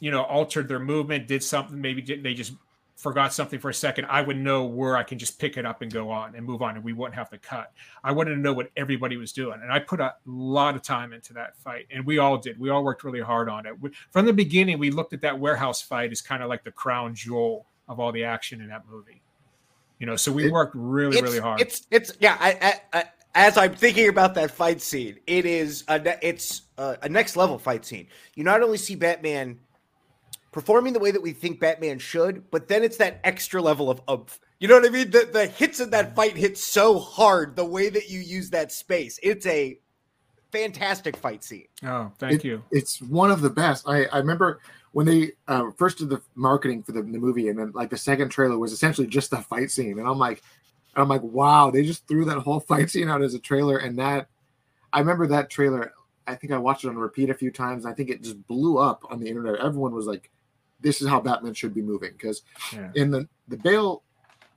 you 0.00 0.10
know, 0.10 0.22
altered 0.22 0.68
their 0.68 0.78
movement, 0.78 1.26
did 1.26 1.42
something, 1.42 1.80
maybe 1.80 2.02
they 2.22 2.34
just 2.34 2.52
forgot 2.96 3.32
something 3.32 3.58
for 3.58 3.70
a 3.70 3.74
second, 3.74 4.06
I 4.06 4.22
would 4.22 4.36
know 4.36 4.64
where 4.64 4.96
I 4.96 5.02
can 5.02 5.18
just 5.18 5.38
pick 5.38 5.56
it 5.56 5.64
up 5.64 5.82
and 5.82 5.92
go 5.92 6.10
on 6.10 6.34
and 6.34 6.44
move 6.44 6.62
on, 6.62 6.76
and 6.76 6.84
we 6.84 6.92
wouldn't 6.92 7.14
have 7.14 7.30
to 7.30 7.38
cut. 7.38 7.72
I 8.02 8.12
wanted 8.12 8.34
to 8.34 8.40
know 8.40 8.52
what 8.52 8.70
everybody 8.76 9.16
was 9.16 9.32
doing, 9.32 9.60
and 9.62 9.72
I 9.72 9.78
put 9.78 10.00
a 10.00 10.14
lot 10.26 10.74
of 10.74 10.82
time 10.82 11.12
into 11.12 11.32
that 11.34 11.56
fight, 11.56 11.86
and 11.90 12.04
we 12.04 12.18
all 12.18 12.38
did. 12.38 12.58
We 12.58 12.70
all 12.70 12.84
worked 12.84 13.04
really 13.04 13.20
hard 13.20 13.48
on 13.48 13.66
it. 13.66 13.80
We, 13.80 13.90
from 14.10 14.26
the 14.26 14.32
beginning, 14.32 14.78
we 14.78 14.90
looked 14.90 15.12
at 15.12 15.20
that 15.22 15.38
warehouse 15.38 15.80
fight 15.80 16.12
as 16.12 16.20
kind 16.20 16.42
of 16.42 16.48
like 16.48 16.64
the 16.64 16.72
crown 16.72 17.14
jewel 17.14 17.66
of 17.88 18.00
all 18.00 18.12
the 18.12 18.24
action 18.24 18.60
in 18.60 18.68
that 18.68 18.84
movie. 18.88 19.22
You 19.98 20.06
know, 20.06 20.16
so 20.16 20.30
we 20.32 20.46
it, 20.46 20.52
worked 20.52 20.74
really, 20.76 21.20
really 21.20 21.40
hard. 21.40 21.60
It's, 21.60 21.86
it's, 21.90 22.12
yeah. 22.20 22.36
I, 22.38 22.80
I, 22.92 22.98
I, 22.98 23.04
as 23.34 23.56
I'm 23.56 23.74
thinking 23.74 24.08
about 24.08 24.34
that 24.34 24.50
fight 24.50 24.80
scene, 24.80 25.18
it 25.26 25.44
is 25.44 25.84
a, 25.88 26.26
it's 26.26 26.62
a, 26.76 26.98
a 27.02 27.08
next 27.08 27.36
level 27.36 27.58
fight 27.58 27.84
scene. 27.84 28.06
You 28.34 28.44
not 28.44 28.62
only 28.62 28.78
see 28.78 28.94
Batman 28.94 29.58
performing 30.52 30.92
the 30.92 30.98
way 30.98 31.10
that 31.10 31.22
we 31.22 31.32
think 31.32 31.60
Batman 31.60 31.98
should, 31.98 32.50
but 32.50 32.68
then 32.68 32.82
it's 32.82 32.96
that 32.98 33.20
extra 33.24 33.60
level 33.60 33.90
of 33.90 34.00
umph. 34.08 34.40
You 34.60 34.66
know 34.66 34.74
what 34.74 34.86
I 34.86 34.90
mean? 34.90 35.10
The 35.10 35.28
the 35.32 35.46
hits 35.46 35.78
in 35.78 35.90
that 35.90 36.16
fight 36.16 36.36
hit 36.36 36.58
so 36.58 36.98
hard 36.98 37.54
the 37.54 37.64
way 37.64 37.90
that 37.90 38.10
you 38.10 38.18
use 38.18 38.50
that 38.50 38.72
space. 38.72 39.20
It's 39.22 39.46
a 39.46 39.78
fantastic 40.50 41.16
fight 41.16 41.44
scene. 41.44 41.68
Oh, 41.84 42.10
thank 42.18 42.40
it, 42.40 42.44
you. 42.44 42.64
It's 42.72 43.00
one 43.02 43.30
of 43.30 43.40
the 43.40 43.50
best. 43.50 43.88
I, 43.88 44.06
I 44.06 44.18
remember 44.18 44.60
when 44.92 45.06
they 45.06 45.32
uh, 45.46 45.70
first 45.76 45.98
did 45.98 46.10
the 46.10 46.20
marketing 46.34 46.82
for 46.82 46.92
the, 46.92 47.02
the 47.02 47.18
movie, 47.18 47.48
and 47.48 47.58
then 47.58 47.72
like 47.74 47.90
the 47.90 47.96
second 47.96 48.30
trailer 48.30 48.58
was 48.58 48.72
essentially 48.72 49.06
just 49.06 49.30
the 49.30 49.38
fight 49.38 49.70
scene, 49.70 49.98
and 49.98 50.08
I'm 50.08 50.18
like, 50.18 50.42
I'm 50.96 51.08
like, 51.08 51.22
wow, 51.22 51.70
they 51.70 51.82
just 51.82 52.06
threw 52.08 52.24
that 52.24 52.38
whole 52.38 52.60
fight 52.68 52.90
scene 52.90 53.08
out 53.08 53.22
as 53.22 53.34
a 53.34 53.38
trailer, 53.38 53.78
and 53.78 53.98
that 53.98 54.28
I 54.92 55.00
remember 55.00 55.26
that 55.28 55.50
trailer. 55.50 55.92
I 56.26 56.34
think 56.34 56.52
I 56.52 56.58
watched 56.58 56.84
it 56.84 56.88
on 56.88 56.96
repeat 56.96 57.30
a 57.30 57.34
few 57.34 57.50
times. 57.50 57.86
I 57.86 57.94
think 57.94 58.10
it 58.10 58.22
just 58.22 58.46
blew 58.46 58.76
up 58.76 59.02
on 59.10 59.18
the 59.18 59.26
internet. 59.26 59.60
Everyone 59.60 59.94
was 59.94 60.06
like, 60.06 60.30
this 60.78 61.00
is 61.00 61.08
how 61.08 61.20
Batman 61.20 61.54
should 61.54 61.72
be 61.72 61.80
moving. 61.80 62.12
Because 62.12 62.42
yeah. 62.72 62.90
in 62.94 63.10
the 63.10 63.26
the 63.48 63.56
Bale 63.56 64.02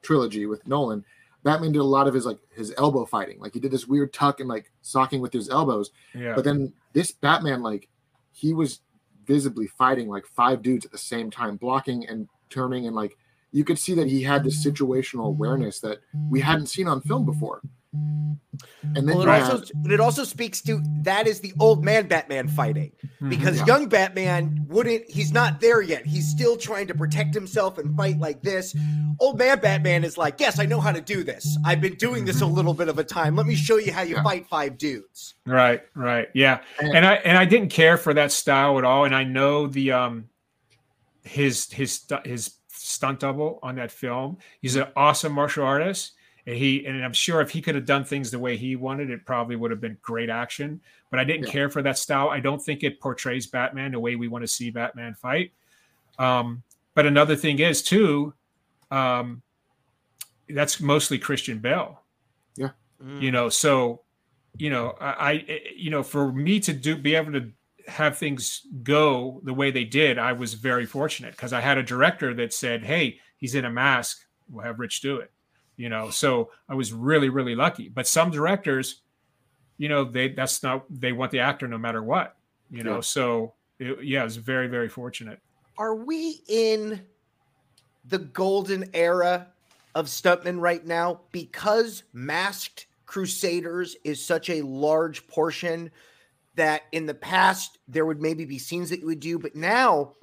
trilogy 0.02 0.46
with 0.48 0.68
Nolan, 0.68 1.06
Batman 1.44 1.72
did 1.72 1.80
a 1.80 1.84
lot 1.84 2.08
of 2.08 2.14
his 2.14 2.26
like 2.26 2.40
his 2.56 2.74
elbow 2.78 3.06
fighting. 3.06 3.40
Like 3.40 3.54
he 3.54 3.60
did 3.60 3.72
this 3.72 3.88
weird 3.88 4.14
tuck 4.14 4.40
and 4.40 4.50
like 4.50 4.72
socking 4.82 5.22
with 5.22 5.34
his 5.34 5.50
elbows. 5.50 5.92
Yeah. 6.14 6.34
But 6.36 6.44
then 6.44 6.74
this 6.94 7.12
Batman, 7.12 7.62
like 7.64 7.88
he 8.32 8.54
was 8.54 8.82
visibly 9.26 9.68
fighting 9.68 10.08
like 10.08 10.26
five 10.26 10.62
dudes 10.62 10.86
at 10.86 10.92
the 10.92 10.98
same 10.98 11.32
time, 11.32 11.58
blocking 11.58 12.08
and 12.08 12.28
turning 12.50 12.88
and 12.88 12.96
like 12.96 13.18
you 13.52 13.64
could 13.64 13.80
see 13.80 13.94
that 13.96 14.08
he 14.08 14.24
had 14.24 14.44
this 14.44 14.66
mm-hmm. 14.66 14.72
situational 14.72 15.28
awareness 15.28 15.80
that 15.82 16.00
we 16.30 16.40
hadn't 16.40 16.68
seen 16.68 16.88
on 16.88 17.02
film 17.02 17.26
before. 17.26 17.62
And 17.94 18.40
then 18.96 19.06
well, 19.06 19.22
it 19.22 19.28
also 19.28 19.64
but 19.76 19.92
it 19.92 20.00
also 20.00 20.24
speaks 20.24 20.62
to 20.62 20.82
that 21.02 21.28
is 21.28 21.42
the 21.42 21.54
old 21.60 21.84
man 21.84 22.08
Batman 22.08 22.48
fighting 22.48 22.94
mm-hmm. 23.06 23.30
because 23.30 23.60
yeah. 23.60 23.66
young 23.66 23.90
Batman 23.90 24.66
wouldn't 24.70 25.10
he's 25.10 25.34
not 25.34 25.60
there 25.60 25.82
yet. 25.82 26.06
He's 26.06 26.30
still 26.30 26.56
trying 26.56 26.88
to 26.88 26.94
protect 26.94 27.34
himself 27.34 27.78
and 27.78 27.96
fight 27.98 28.18
like 28.18 28.42
this. 28.42 28.74
Old 29.20 29.38
man 29.38 29.60
Batman 29.60 30.06
is 30.06 30.18
like, 30.18 30.40
"Yes, 30.40 30.58
I 30.58 30.66
know 30.66 30.80
how 30.80 30.94
to 30.94 31.02
do 31.02 31.24
this. 31.24 31.58
I've 31.66 31.82
been 31.82 31.96
doing 31.96 32.24
this 32.24 32.42
a 32.42 32.46
mm-hmm. 32.46 32.54
little 32.54 32.74
bit 32.74 32.88
of 32.88 32.98
a 32.98 33.04
time. 33.04 33.36
Let 33.36 33.46
me 33.46 33.56
show 33.56 33.78
you 33.78 33.92
how 33.92 34.04
you 34.04 34.16
yeah. 34.16 34.24
fight 34.24 34.48
five 34.48 34.78
dudes." 34.78 35.36
Right, 35.46 35.84
right. 35.94 36.30
Yeah. 36.34 36.62
And, 36.80 36.96
and 36.96 37.06
I 37.06 37.16
and 37.16 37.38
I 37.38 37.44
didn't 37.44 37.70
care 37.70 37.98
for 37.98 38.14
that 38.14 38.32
style 38.32 38.78
at 38.78 38.86
all 38.86 39.04
and 39.04 39.14
I 39.14 39.26
know 39.26 39.68
the 39.68 39.92
um 39.92 40.30
his 41.24 41.70
his 41.72 42.06
his 42.24 42.56
stunt 42.70 43.20
double 43.20 43.60
on 43.62 43.76
that 43.76 43.92
film. 43.92 44.38
He's 44.62 44.78
an 44.78 44.88
awesome 44.96 45.34
martial 45.34 45.66
artist 45.66 46.14
and 46.48 46.56
he 46.56 46.86
and 46.86 47.04
I'm 47.04 47.14
sure 47.14 47.42
if 47.42 47.52
he 47.52 47.62
could 47.62 47.76
have 47.76 47.86
done 47.86 48.04
things 48.04 48.32
the 48.32 48.40
way 48.40 48.58
he 48.58 48.76
wanted, 48.76 49.10
it 49.10 49.26
probably 49.26 49.56
would 49.56 49.72
have 49.72 49.82
been 49.82 49.98
great 50.02 50.30
action. 50.30 50.82
But 51.10 51.20
I 51.20 51.24
didn't 51.24 51.46
yeah. 51.46 51.52
care 51.52 51.70
for 51.70 51.82
that 51.82 51.98
style. 51.98 52.30
I 52.30 52.40
don't 52.40 52.62
think 52.62 52.84
it 52.84 53.00
portrays 53.00 53.48
Batman 53.48 53.92
the 53.92 54.00
way 54.00 54.16
we 54.16 54.28
want 54.28 54.44
to 54.44 54.48
see 54.48 54.70
Batman 54.70 55.14
fight. 55.14 55.52
Um, 56.18 56.64
but 56.96 57.06
another 57.06 57.36
thing 57.36 57.60
is 57.60 57.82
too, 57.84 58.34
um, 58.90 59.42
that's 60.50 60.80
mostly 60.80 61.20
Christian 61.20 61.60
Bale. 61.60 62.02
Yeah, 62.56 62.72
mm. 63.02 63.22
you 63.22 63.32
know, 63.32 63.50
so 63.50 64.02
you 64.58 64.70
know, 64.70 64.96
I, 65.00 65.32
I, 65.32 65.62
you 65.76 65.90
know, 65.90 66.04
for 66.04 66.32
me 66.32 66.60
to 66.62 66.74
do 66.74 66.98
be 66.98 67.16
able 67.16 67.34
to 67.34 67.52
have 67.88 68.18
things 68.18 68.66
go 68.84 69.42
the 69.44 69.54
way 69.54 69.72
they 69.72 69.86
did, 69.86 70.18
I 70.18 70.34
was 70.34 70.56
very 70.56 70.86
fortunate 70.86 71.32
because 71.32 71.54
I 71.54 71.62
had 71.62 71.78
a 71.78 71.84
director 71.84 72.34
that 72.34 72.52
said, 72.52 72.84
"Hey, 72.84 73.20
he's 73.38 73.54
in 73.54 73.66
a 73.66 73.72
mask. 73.72 74.26
We'll 74.50 74.66
have 74.66 74.80
Rich 74.80 75.02
do 75.02 75.18
it." 75.18 75.32
You 75.78 75.90
know 75.90 76.10
so 76.10 76.52
i 76.70 76.76
was 76.76 76.94
really 76.94 77.30
really 77.30 77.56
lucky. 77.56 77.90
But 77.90 78.08
some 78.08 78.32
directors 78.32 79.02
you 79.78 79.90
know 79.90 80.04
they 80.04 80.30
that's 80.30 80.64
not 80.64 80.86
they 80.90 81.12
want 81.12 81.32
the 81.32 81.40
actor 81.40 81.68
no 81.68 81.78
matter 81.78 82.04
what 82.04 82.36
you 82.70 82.84
know 82.84 82.96
yeah. 82.96 83.02
so 83.02 83.54
it, 83.80 84.04
yeah 84.04 84.24
it's 84.26 84.36
very 84.36 84.68
very 84.68 84.90
fortunate. 84.90 85.40
Are 85.78 85.96
we 85.96 86.42
in 86.48 87.02
the 88.06 88.20
golden 88.20 88.90
era 88.94 89.48
of 89.96 90.06
stuntmen 90.06 90.60
right 90.60 90.86
now? 90.86 91.22
Because 91.32 92.04
masked 92.14 92.88
crusaders 93.06 93.96
is 94.04 94.24
such 94.24 94.50
a 94.50 94.62
large 94.62 95.28
portion 95.28 95.92
that 96.56 96.84
in 96.92 97.06
the 97.06 97.14
past 97.14 97.78
there 97.88 98.06
would 98.06 98.22
maybe 98.22 98.46
be 98.46 98.60
scenes 98.60 98.90
that 98.90 99.00
you 99.00 99.06
would 99.06 99.20
do 99.20 99.40
but 99.40 99.56
now 99.56 100.14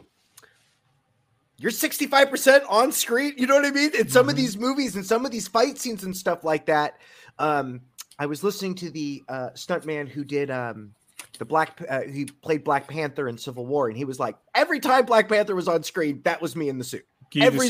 you're 1.58 1.72
65% 1.72 2.62
on 2.68 2.92
screen. 2.92 3.34
You 3.36 3.46
know 3.46 3.56
what 3.56 3.66
I 3.66 3.70
mean? 3.70 3.90
In 3.94 4.08
some 4.08 4.22
mm-hmm. 4.22 4.30
of 4.30 4.36
these 4.36 4.56
movies 4.56 4.94
and 4.94 5.04
some 5.04 5.26
of 5.26 5.32
these 5.32 5.48
fight 5.48 5.78
scenes 5.78 6.04
and 6.04 6.16
stuff 6.16 6.44
like 6.44 6.66
that. 6.66 6.98
Um, 7.38 7.80
I 8.18 8.26
was 8.26 8.42
listening 8.42 8.74
to 8.76 8.90
the 8.90 9.22
uh, 9.28 9.50
stuntman 9.54 10.08
who 10.08 10.24
did 10.24 10.50
um, 10.50 10.94
the 11.38 11.44
Black, 11.44 11.80
uh, 11.88 12.02
he 12.02 12.26
played 12.26 12.64
Black 12.64 12.88
Panther 12.88 13.28
in 13.28 13.38
Civil 13.38 13.66
War, 13.66 13.88
and 13.88 13.96
he 13.96 14.04
was 14.04 14.18
like, 14.18 14.36
every 14.54 14.80
time 14.80 15.04
Black 15.04 15.28
Panther 15.28 15.54
was 15.54 15.68
on 15.68 15.82
screen, 15.82 16.20
that 16.24 16.40
was 16.40 16.56
me 16.56 16.68
in 16.68 16.78
the 16.78 16.84
suit. 16.84 17.06
Every, 17.36 17.68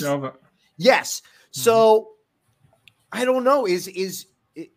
yes. 0.76 1.20
Mm-hmm. 1.20 1.60
So 1.60 2.10
I 3.12 3.24
don't 3.24 3.44
know. 3.44 3.66
Is 3.66 3.88
is 3.88 4.26
it, 4.54 4.70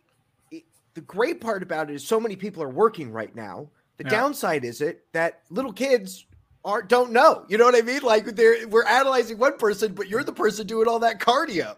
it, 0.50 0.64
the 0.94 1.00
great 1.02 1.40
part 1.40 1.62
about 1.62 1.90
it 1.90 1.94
is 1.94 2.06
so 2.06 2.18
many 2.18 2.36
people 2.36 2.62
are 2.62 2.68
working 2.68 3.12
right 3.12 3.34
now. 3.34 3.68
The 3.98 4.04
yeah. 4.04 4.10
downside 4.10 4.64
is 4.64 4.80
it 4.80 5.04
that 5.12 5.42
little 5.50 5.72
kids 5.72 6.26
are 6.64 6.82
don't 6.82 7.12
know. 7.12 7.44
You 7.48 7.58
know 7.58 7.64
what 7.64 7.74
I 7.74 7.82
mean? 7.82 8.02
Like 8.02 8.24
they're 8.24 8.68
we're 8.68 8.86
analyzing 8.86 9.38
one 9.38 9.58
person, 9.58 9.94
but 9.94 10.08
you're 10.08 10.24
the 10.24 10.32
person 10.32 10.66
doing 10.66 10.88
all 10.88 10.98
that 11.00 11.18
cardio. 11.18 11.76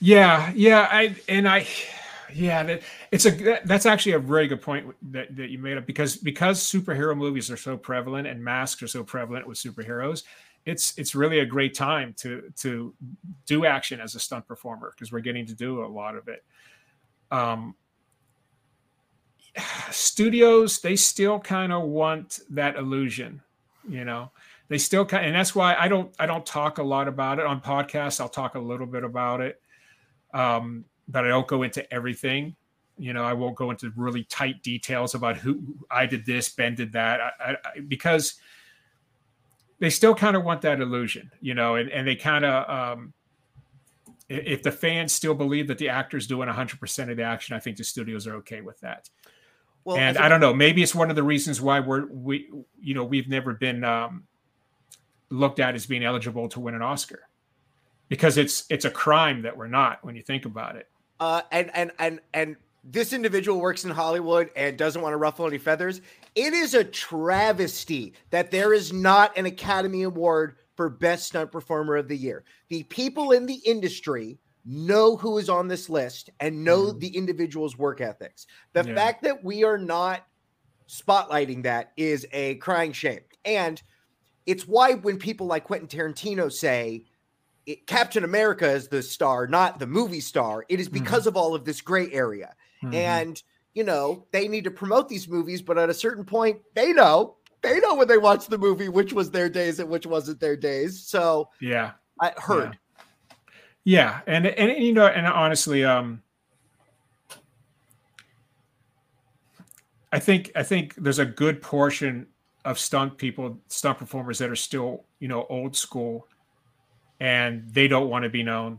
Yeah, 0.00 0.52
yeah, 0.54 0.88
I 0.90 1.16
and 1.28 1.48
I 1.48 1.66
yeah, 2.34 2.62
that, 2.62 2.82
it's 3.10 3.26
a 3.26 3.60
that's 3.64 3.86
actually 3.86 4.12
a 4.12 4.18
very 4.18 4.48
good 4.48 4.62
point 4.62 4.94
that, 5.12 5.34
that 5.36 5.50
you 5.50 5.58
made 5.58 5.76
up 5.76 5.86
because 5.86 6.16
because 6.16 6.60
superhero 6.60 7.16
movies 7.16 7.50
are 7.50 7.56
so 7.56 7.76
prevalent 7.76 8.26
and 8.26 8.42
masks 8.42 8.82
are 8.82 8.88
so 8.88 9.04
prevalent 9.04 9.46
with 9.46 9.58
superheroes, 9.58 10.24
it's 10.64 10.96
it's 10.98 11.14
really 11.14 11.40
a 11.40 11.46
great 11.46 11.74
time 11.74 12.14
to 12.18 12.50
to 12.56 12.94
do 13.46 13.64
action 13.64 14.00
as 14.00 14.14
a 14.14 14.20
stunt 14.20 14.46
performer 14.46 14.92
because 14.94 15.12
we're 15.12 15.20
getting 15.20 15.46
to 15.46 15.54
do 15.54 15.84
a 15.84 15.86
lot 15.86 16.16
of 16.16 16.28
it. 16.28 16.44
Um, 17.30 17.74
studios 19.90 20.80
they 20.80 20.96
still 20.96 21.38
kind 21.38 21.72
of 21.72 21.82
want 21.82 22.40
that 22.50 22.76
illusion 22.76 23.42
you 23.88 24.04
know? 24.04 24.30
They 24.68 24.78
still 24.78 25.04
kind 25.04 25.26
and 25.26 25.34
that's 25.34 25.54
why 25.54 25.74
i 25.74 25.86
don't 25.86 26.14
i 26.18 26.24
don't 26.24 26.46
talk 26.46 26.78
a 26.78 26.82
lot 26.82 27.06
about 27.06 27.38
it. 27.38 27.44
On 27.44 27.60
podcasts 27.60 28.20
i'll 28.20 28.28
talk 28.28 28.54
a 28.54 28.60
little 28.60 28.86
bit 28.86 29.04
about 29.04 29.40
it 29.40 29.60
um 30.32 30.84
but 31.08 31.24
i 31.24 31.28
don't 31.28 31.46
go 31.46 31.62
into 31.62 31.92
everything. 31.92 32.56
You 32.96 33.12
know 33.12 33.24
i 33.24 33.32
won't 33.32 33.56
go 33.56 33.70
into 33.70 33.92
really 33.96 34.24
tight 34.24 34.62
details 34.62 35.14
about 35.14 35.36
who 35.36 35.62
i 35.90 36.06
did 36.06 36.24
this 36.24 36.48
ben 36.48 36.74
did 36.74 36.92
that. 36.92 37.20
I, 37.20 37.50
I, 37.50 37.80
because 37.80 38.34
they 39.78 39.90
still 39.90 40.14
kind 40.14 40.36
of 40.36 40.44
want 40.44 40.62
that 40.62 40.80
illusion 40.80 41.30
you 41.40 41.54
know 41.54 41.74
and, 41.74 41.90
and 41.90 42.06
they 42.06 42.16
kind 42.16 42.44
of 42.44 42.70
um 42.70 43.12
if 44.28 44.62
the 44.62 44.72
fans 44.72 45.12
still 45.12 45.34
believe 45.34 45.66
that 45.68 45.78
the 45.78 45.88
actor's 45.88 46.26
doing 46.26 46.48
100% 46.48 47.10
of 47.10 47.16
the 47.16 47.22
action, 47.22 47.54
I 47.54 47.58
think 47.58 47.76
the 47.76 47.84
studios 47.84 48.26
are 48.26 48.36
okay 48.36 48.60
with 48.60 48.80
that. 48.80 49.10
Well, 49.84 49.96
and 49.96 50.16
I, 50.16 50.26
I 50.26 50.28
don't 50.28 50.40
know, 50.40 50.54
maybe 50.54 50.82
it's 50.82 50.94
one 50.94 51.10
of 51.10 51.16
the 51.16 51.22
reasons 51.22 51.60
why 51.60 51.80
we're 51.80 52.06
we 52.06 52.48
you 52.80 52.94
know 52.94 53.04
we've 53.04 53.28
never 53.28 53.54
been 53.54 53.84
um, 53.84 54.24
looked 55.30 55.60
at 55.60 55.74
as 55.74 55.86
being 55.86 56.04
eligible 56.04 56.48
to 56.50 56.60
win 56.60 56.74
an 56.74 56.82
Oscar 56.82 57.28
because 58.08 58.36
it's 58.36 58.64
it's 58.68 58.84
a 58.84 58.90
crime 58.90 59.42
that 59.42 59.56
we're 59.56 59.66
not 59.66 60.04
when 60.04 60.14
you 60.14 60.22
think 60.22 60.44
about 60.44 60.76
it. 60.76 60.88
Uh, 61.18 61.42
and 61.50 61.70
and 61.74 61.90
and 61.98 62.20
and 62.34 62.56
this 62.84 63.12
individual 63.12 63.60
works 63.60 63.84
in 63.84 63.90
Hollywood 63.90 64.50
and 64.56 64.76
doesn't 64.76 65.02
want 65.02 65.12
to 65.12 65.16
ruffle 65.16 65.46
any 65.46 65.58
feathers. 65.58 66.00
It 66.34 66.52
is 66.52 66.74
a 66.74 66.84
travesty 66.84 68.14
that 68.30 68.50
there 68.50 68.72
is 68.72 68.92
not 68.92 69.36
an 69.38 69.46
Academy 69.46 70.02
Award 70.02 70.56
for 70.76 70.88
Best 70.88 71.28
Stunt 71.28 71.52
Performer 71.52 71.96
of 71.96 72.08
the 72.08 72.16
Year. 72.16 72.44
The 72.68 72.82
people 72.84 73.32
in 73.32 73.46
the 73.46 73.60
industry 73.64 74.38
know 74.64 75.16
who 75.16 75.38
is 75.38 75.48
on 75.48 75.68
this 75.68 75.88
list 75.88 76.30
and 76.40 76.64
know 76.64 76.92
mm. 76.92 77.00
the 77.00 77.16
individual's 77.16 77.76
work 77.76 78.00
ethics. 78.00 78.46
The 78.72 78.84
yeah. 78.84 78.94
fact 78.94 79.22
that 79.24 79.42
we 79.42 79.64
are 79.64 79.78
not 79.78 80.26
spotlighting 80.88 81.64
that 81.64 81.92
is 81.96 82.26
a 82.32 82.56
crying 82.56 82.92
shame. 82.92 83.20
And 83.44 83.82
it's 84.46 84.66
why 84.66 84.94
when 84.94 85.18
people 85.18 85.46
like 85.46 85.64
Quentin 85.64 85.88
Tarantino 85.88 86.52
say 86.52 87.04
it, 87.66 87.86
Captain 87.86 88.24
America 88.24 88.68
is 88.70 88.88
the 88.88 89.02
star, 89.02 89.46
not 89.46 89.78
the 89.78 89.86
movie 89.86 90.20
star, 90.20 90.64
it 90.68 90.80
is 90.80 90.88
mm-hmm. 90.88 91.02
because 91.02 91.24
mm. 91.24 91.28
of 91.28 91.36
all 91.36 91.54
of 91.54 91.64
this 91.64 91.80
gray 91.80 92.10
area. 92.12 92.54
Mm-hmm. 92.82 92.94
And 92.94 93.42
you 93.74 93.84
know, 93.84 94.26
they 94.32 94.48
need 94.48 94.64
to 94.64 94.70
promote 94.70 95.08
these 95.08 95.28
movies, 95.28 95.62
but 95.62 95.78
at 95.78 95.88
a 95.88 95.94
certain 95.94 96.24
point, 96.24 96.60
they 96.74 96.92
know 96.92 97.36
they 97.62 97.80
know 97.80 97.94
when 97.94 98.08
they 98.08 98.18
watch 98.18 98.48
the 98.48 98.58
movie 98.58 98.88
which 98.88 99.12
was 99.12 99.30
their 99.30 99.48
days 99.48 99.78
and 99.78 99.88
which 99.88 100.06
wasn't 100.06 100.40
their 100.40 100.56
days. 100.56 101.00
So 101.06 101.48
yeah, 101.60 101.92
I 102.20 102.32
heard. 102.36 102.72
Yeah, 102.72 102.78
yeah. 103.84 104.20
and 104.26 104.46
and 104.46 104.82
you 104.82 104.92
know, 104.92 105.06
and 105.06 105.26
honestly, 105.26 105.84
um, 105.84 106.22
I 110.12 110.18
think 110.18 110.52
I 110.54 110.62
think 110.62 110.94
there's 110.96 111.18
a 111.18 111.26
good 111.26 111.62
portion 111.62 112.26
of 112.64 112.78
stunt 112.78 113.18
people, 113.18 113.58
stunt 113.68 113.98
performers 113.98 114.38
that 114.38 114.50
are 114.50 114.56
still 114.56 115.04
you 115.18 115.28
know 115.28 115.46
old 115.48 115.76
school, 115.76 116.28
and 117.20 117.68
they 117.72 117.88
don't 117.88 118.08
want 118.08 118.24
to 118.24 118.28
be 118.28 118.42
known. 118.42 118.78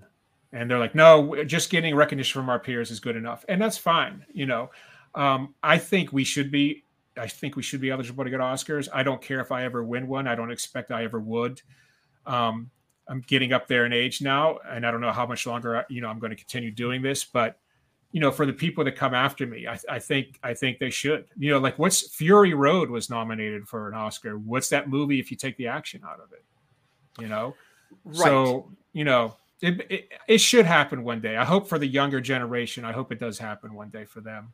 And 0.51 0.69
they're 0.69 0.79
like 0.79 0.93
no 0.93 1.43
just 1.45 1.71
getting 1.71 1.95
recognition 1.95 2.39
from 2.39 2.49
our 2.49 2.59
peers 2.59 2.91
is 2.91 2.99
good 2.99 3.15
enough. 3.15 3.43
And 3.49 3.59
that's 3.59 3.77
fine 3.77 4.23
you 4.33 4.45
know? 4.45 4.69
Um, 5.15 5.53
i 5.61 5.77
think 5.77 6.11
we 6.11 6.23
should 6.23 6.51
be 6.51 6.83
i 7.17 7.27
think 7.27 7.55
we 7.55 7.61
should 7.63 7.81
be 7.81 7.91
eligible 7.91 8.23
to 8.23 8.29
get 8.29 8.39
oscars. 8.39 8.87
I 8.93 9.03
don't 9.03 9.21
care 9.21 9.39
if 9.39 9.51
i 9.51 9.63
ever 9.63 9.83
win 9.83 10.07
one. 10.07 10.27
I 10.27 10.35
don't 10.35 10.51
expect 10.51 10.91
i 10.91 11.03
ever 11.03 11.19
would. 11.19 11.61
Um, 12.25 12.69
i'm 13.07 13.21
getting 13.21 13.53
up 13.53 13.67
there 13.67 13.85
in 13.85 13.93
age 13.93 14.21
now 14.21 14.57
and 14.67 14.85
i 14.85 14.91
don't 14.91 15.01
know 15.01 15.11
how 15.11 15.25
much 15.25 15.45
longer 15.45 15.85
you 15.89 16.01
know 16.01 16.07
i'm 16.07 16.19
going 16.19 16.29
to 16.29 16.35
continue 16.35 16.71
doing 16.71 17.01
this 17.01 17.23
but 17.23 17.59
you 18.11 18.19
know 18.19 18.31
for 18.31 18.45
the 18.45 18.53
people 18.53 18.83
that 18.83 18.95
come 18.95 19.13
after 19.13 19.45
me 19.45 19.67
I, 19.67 19.77
I 19.89 19.99
think 19.99 20.39
i 20.43 20.53
think 20.53 20.79
they 20.79 20.89
should 20.89 21.25
you 21.37 21.51
know 21.51 21.59
like 21.59 21.79
what's 21.79 22.15
fury 22.15 22.53
road 22.53 22.89
was 22.89 23.09
nominated 23.09 23.67
for 23.67 23.87
an 23.87 23.93
oscar 23.93 24.37
what's 24.37 24.69
that 24.69 24.89
movie 24.89 25.19
if 25.19 25.31
you 25.31 25.37
take 25.37 25.57
the 25.57 25.67
action 25.67 26.01
out 26.07 26.19
of 26.19 26.31
it 26.31 26.43
you 27.19 27.27
know 27.27 27.55
right. 28.05 28.17
so 28.17 28.71
you 28.93 29.03
know 29.03 29.35
it, 29.63 29.85
it, 29.89 30.09
it 30.27 30.37
should 30.39 30.65
happen 30.65 31.03
one 31.03 31.21
day. 31.21 31.37
I 31.37 31.45
hope 31.45 31.69
for 31.69 31.79
the 31.79 31.87
younger 31.87 32.19
generation. 32.19 32.83
I 32.83 32.91
hope 32.91 33.13
it 33.13 33.19
does 33.19 33.39
happen 33.39 33.73
one 33.73 33.89
day 33.89 34.03
for 34.03 34.19
them. 34.19 34.51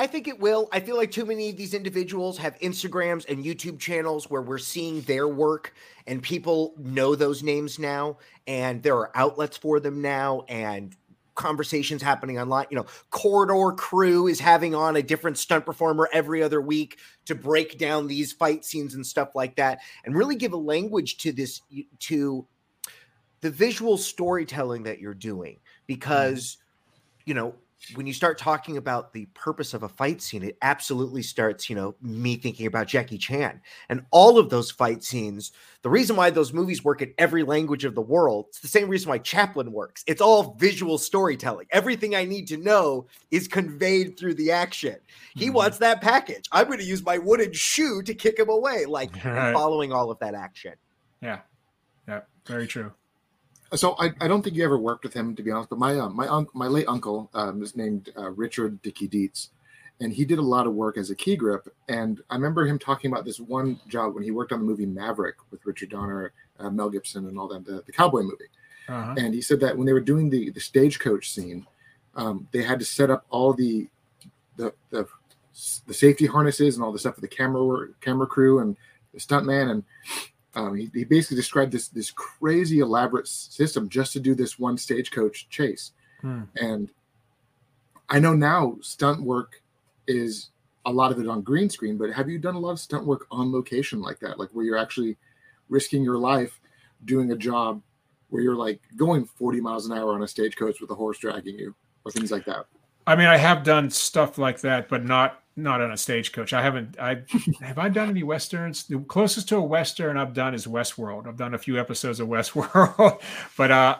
I 0.00 0.06
think 0.06 0.28
it 0.28 0.40
will. 0.40 0.66
I 0.72 0.80
feel 0.80 0.96
like 0.96 1.10
too 1.10 1.26
many 1.26 1.50
of 1.50 1.58
these 1.58 1.74
individuals 1.74 2.38
have 2.38 2.58
Instagrams 2.60 3.28
and 3.28 3.44
YouTube 3.44 3.78
channels 3.78 4.30
where 4.30 4.40
we're 4.40 4.56
seeing 4.56 5.02
their 5.02 5.28
work 5.28 5.74
and 6.06 6.22
people 6.22 6.72
know 6.78 7.14
those 7.14 7.42
names 7.42 7.78
now 7.78 8.16
and 8.46 8.82
there 8.82 8.96
are 8.96 9.10
outlets 9.14 9.58
for 9.58 9.78
them 9.78 10.00
now 10.00 10.46
and 10.48 10.96
conversations 11.34 12.00
happening 12.00 12.38
online. 12.38 12.64
You 12.70 12.78
know, 12.78 12.86
Corridor 13.10 13.76
Crew 13.76 14.26
is 14.26 14.40
having 14.40 14.74
on 14.74 14.96
a 14.96 15.02
different 15.02 15.36
stunt 15.36 15.66
performer 15.66 16.08
every 16.14 16.42
other 16.42 16.62
week 16.62 16.98
to 17.26 17.34
break 17.34 17.76
down 17.76 18.06
these 18.06 18.32
fight 18.32 18.64
scenes 18.64 18.94
and 18.94 19.06
stuff 19.06 19.34
like 19.34 19.56
that 19.56 19.80
and 20.06 20.16
really 20.16 20.34
give 20.34 20.54
a 20.54 20.56
language 20.56 21.18
to 21.18 21.30
this 21.30 21.60
to 21.98 22.46
the 23.42 23.50
visual 23.50 23.98
storytelling 23.98 24.84
that 24.84 24.98
you're 24.98 25.12
doing 25.12 25.56
mm-hmm. 25.56 25.82
because 25.88 26.56
you 27.26 27.34
know 27.34 27.54
when 27.94 28.06
you 28.06 28.12
start 28.12 28.38
talking 28.38 28.76
about 28.76 29.12
the 29.12 29.26
purpose 29.34 29.74
of 29.74 29.82
a 29.82 29.88
fight 29.88 30.20
scene 30.20 30.42
it 30.42 30.56
absolutely 30.62 31.22
starts 31.22 31.68
you 31.68 31.76
know 31.76 31.94
me 32.02 32.36
thinking 32.36 32.66
about 32.66 32.86
Jackie 32.86 33.18
Chan. 33.18 33.60
And 33.88 34.04
all 34.10 34.38
of 34.38 34.50
those 34.50 34.70
fight 34.70 35.02
scenes 35.02 35.52
the 35.82 35.90
reason 35.90 36.16
why 36.16 36.30
those 36.30 36.52
movies 36.52 36.84
work 36.84 37.02
in 37.02 37.14
every 37.18 37.42
language 37.42 37.84
of 37.84 37.94
the 37.94 38.02
world 38.02 38.46
it's 38.48 38.60
the 38.60 38.68
same 38.68 38.88
reason 38.88 39.08
why 39.08 39.18
Chaplin 39.18 39.72
works. 39.72 40.04
It's 40.06 40.20
all 40.20 40.54
visual 40.54 40.98
storytelling. 40.98 41.66
Everything 41.70 42.14
i 42.14 42.24
need 42.24 42.46
to 42.48 42.56
know 42.56 43.06
is 43.30 43.48
conveyed 43.48 44.18
through 44.18 44.34
the 44.34 44.52
action. 44.52 44.96
He 45.34 45.46
mm-hmm. 45.46 45.54
wants 45.54 45.78
that 45.78 46.00
package. 46.00 46.48
I'm 46.52 46.66
going 46.66 46.78
to 46.78 46.84
use 46.84 47.04
my 47.04 47.18
wooden 47.18 47.52
shoe 47.52 48.02
to 48.02 48.14
kick 48.14 48.38
him 48.38 48.48
away 48.48 48.84
like 48.86 49.12
right. 49.24 49.52
following 49.52 49.92
all 49.92 50.10
of 50.10 50.18
that 50.20 50.34
action. 50.34 50.74
Yeah. 51.22 51.40
Yeah. 52.08 52.20
Very 52.46 52.66
true 52.66 52.92
so 53.74 53.94
I, 53.98 54.12
I 54.20 54.28
don't 54.28 54.42
think 54.42 54.56
you 54.56 54.64
ever 54.64 54.78
worked 54.78 55.04
with 55.04 55.14
him 55.14 55.36
to 55.36 55.42
be 55.42 55.50
honest, 55.50 55.70
but 55.70 55.78
my 55.78 55.98
uh, 55.98 56.08
my 56.08 56.28
un- 56.28 56.48
my 56.54 56.66
late 56.66 56.88
uncle 56.88 57.30
um, 57.34 57.62
is 57.62 57.76
named 57.76 58.10
uh, 58.16 58.30
Richard 58.30 58.82
Dickey 58.82 59.06
Dietz, 59.06 59.50
and 60.00 60.12
he 60.12 60.24
did 60.24 60.38
a 60.38 60.42
lot 60.42 60.66
of 60.66 60.74
work 60.74 60.96
as 60.96 61.10
a 61.10 61.14
key 61.14 61.36
grip. 61.36 61.68
And 61.88 62.20
I 62.30 62.34
remember 62.34 62.66
him 62.66 62.78
talking 62.78 63.12
about 63.12 63.24
this 63.24 63.38
one 63.38 63.80
job 63.88 64.14
when 64.14 64.24
he 64.24 64.30
worked 64.30 64.52
on 64.52 64.58
the 64.60 64.64
movie 64.64 64.86
Maverick 64.86 65.36
with 65.50 65.64
Richard 65.64 65.90
Donner, 65.90 66.32
uh, 66.58 66.70
Mel 66.70 66.90
Gibson, 66.90 67.26
and 67.28 67.38
all 67.38 67.48
that 67.48 67.64
the, 67.64 67.82
the 67.86 67.92
cowboy 67.92 68.22
movie. 68.22 68.46
Uh-huh. 68.88 69.14
And 69.16 69.34
he 69.34 69.40
said 69.40 69.60
that 69.60 69.76
when 69.76 69.86
they 69.86 69.92
were 69.92 70.00
doing 70.00 70.30
the 70.30 70.50
the 70.50 70.60
stagecoach 70.60 71.30
scene, 71.30 71.66
um, 72.16 72.48
they 72.52 72.62
had 72.62 72.80
to 72.80 72.84
set 72.84 73.10
up 73.10 73.24
all 73.30 73.52
the 73.52 73.88
the 74.56 74.74
the 74.90 75.06
the 75.86 75.94
safety 75.94 76.26
harnesses 76.26 76.76
and 76.76 76.84
all 76.84 76.92
the 76.92 76.98
stuff 76.98 77.14
for 77.14 77.20
the 77.20 77.28
camera 77.28 77.88
camera 78.00 78.26
crew 78.26 78.60
and 78.60 78.76
the 79.12 79.20
stuntman 79.20 79.70
and 79.70 79.84
um, 80.54 80.76
he, 80.76 80.90
he, 80.92 81.04
basically 81.04 81.36
described 81.36 81.72
this 81.72 81.88
this 81.88 82.10
crazy 82.10 82.80
elaborate 82.80 83.28
system 83.28 83.88
just 83.88 84.12
to 84.14 84.20
do 84.20 84.34
this 84.34 84.58
one 84.58 84.76
stagecoach 84.76 85.48
chase. 85.48 85.92
Hmm. 86.20 86.42
And 86.56 86.90
I 88.08 88.18
know 88.18 88.34
now 88.34 88.76
stunt 88.80 89.22
work 89.22 89.62
is 90.08 90.50
a 90.86 90.92
lot 90.92 91.12
of 91.12 91.20
it 91.20 91.28
on 91.28 91.42
green 91.42 91.70
screen, 91.70 91.96
but 91.96 92.12
have 92.12 92.28
you 92.28 92.38
done 92.38 92.56
a 92.56 92.58
lot 92.58 92.72
of 92.72 92.80
stunt 92.80 93.06
work 93.06 93.26
on 93.30 93.52
location 93.52 94.00
like 94.00 94.18
that, 94.20 94.38
like 94.38 94.50
where 94.50 94.64
you're 94.64 94.78
actually 94.78 95.16
risking 95.68 96.02
your 96.02 96.18
life 96.18 96.60
doing 97.04 97.30
a 97.30 97.36
job 97.36 97.80
where 98.30 98.42
you're 98.42 98.56
like 98.56 98.80
going 98.96 99.24
40 99.24 99.60
miles 99.60 99.86
an 99.86 99.96
hour 99.96 100.14
on 100.14 100.22
a 100.22 100.28
stagecoach 100.28 100.80
with 100.80 100.90
a 100.90 100.94
horse 100.94 101.18
dragging 101.18 101.58
you, 101.58 101.74
or 102.04 102.10
things 102.10 102.32
like 102.32 102.44
that? 102.46 102.66
I 103.06 103.14
mean, 103.16 103.26
I 103.26 103.36
have 103.36 103.62
done 103.62 103.90
stuff 103.90 104.38
like 104.38 104.60
that, 104.60 104.88
but 104.88 105.04
not 105.04 105.42
not 105.56 105.80
on 105.80 105.92
a 105.92 105.96
stagecoach. 105.96 106.52
I 106.52 106.62
haven't. 106.62 106.98
I 106.98 107.22
have 107.60 107.78
I 107.78 107.88
done 107.88 108.10
any 108.10 108.22
westerns. 108.22 108.84
The 108.84 108.98
closest 109.00 109.48
to 109.50 109.56
a 109.56 109.62
western 109.62 110.16
I've 110.16 110.34
done 110.34 110.54
is 110.54 110.66
Westworld. 110.66 111.26
I've 111.26 111.36
done 111.36 111.54
a 111.54 111.58
few 111.58 111.78
episodes 111.78 112.20
of 112.20 112.28
Westworld, 112.28 113.20
but 113.56 113.70
uh, 113.70 113.98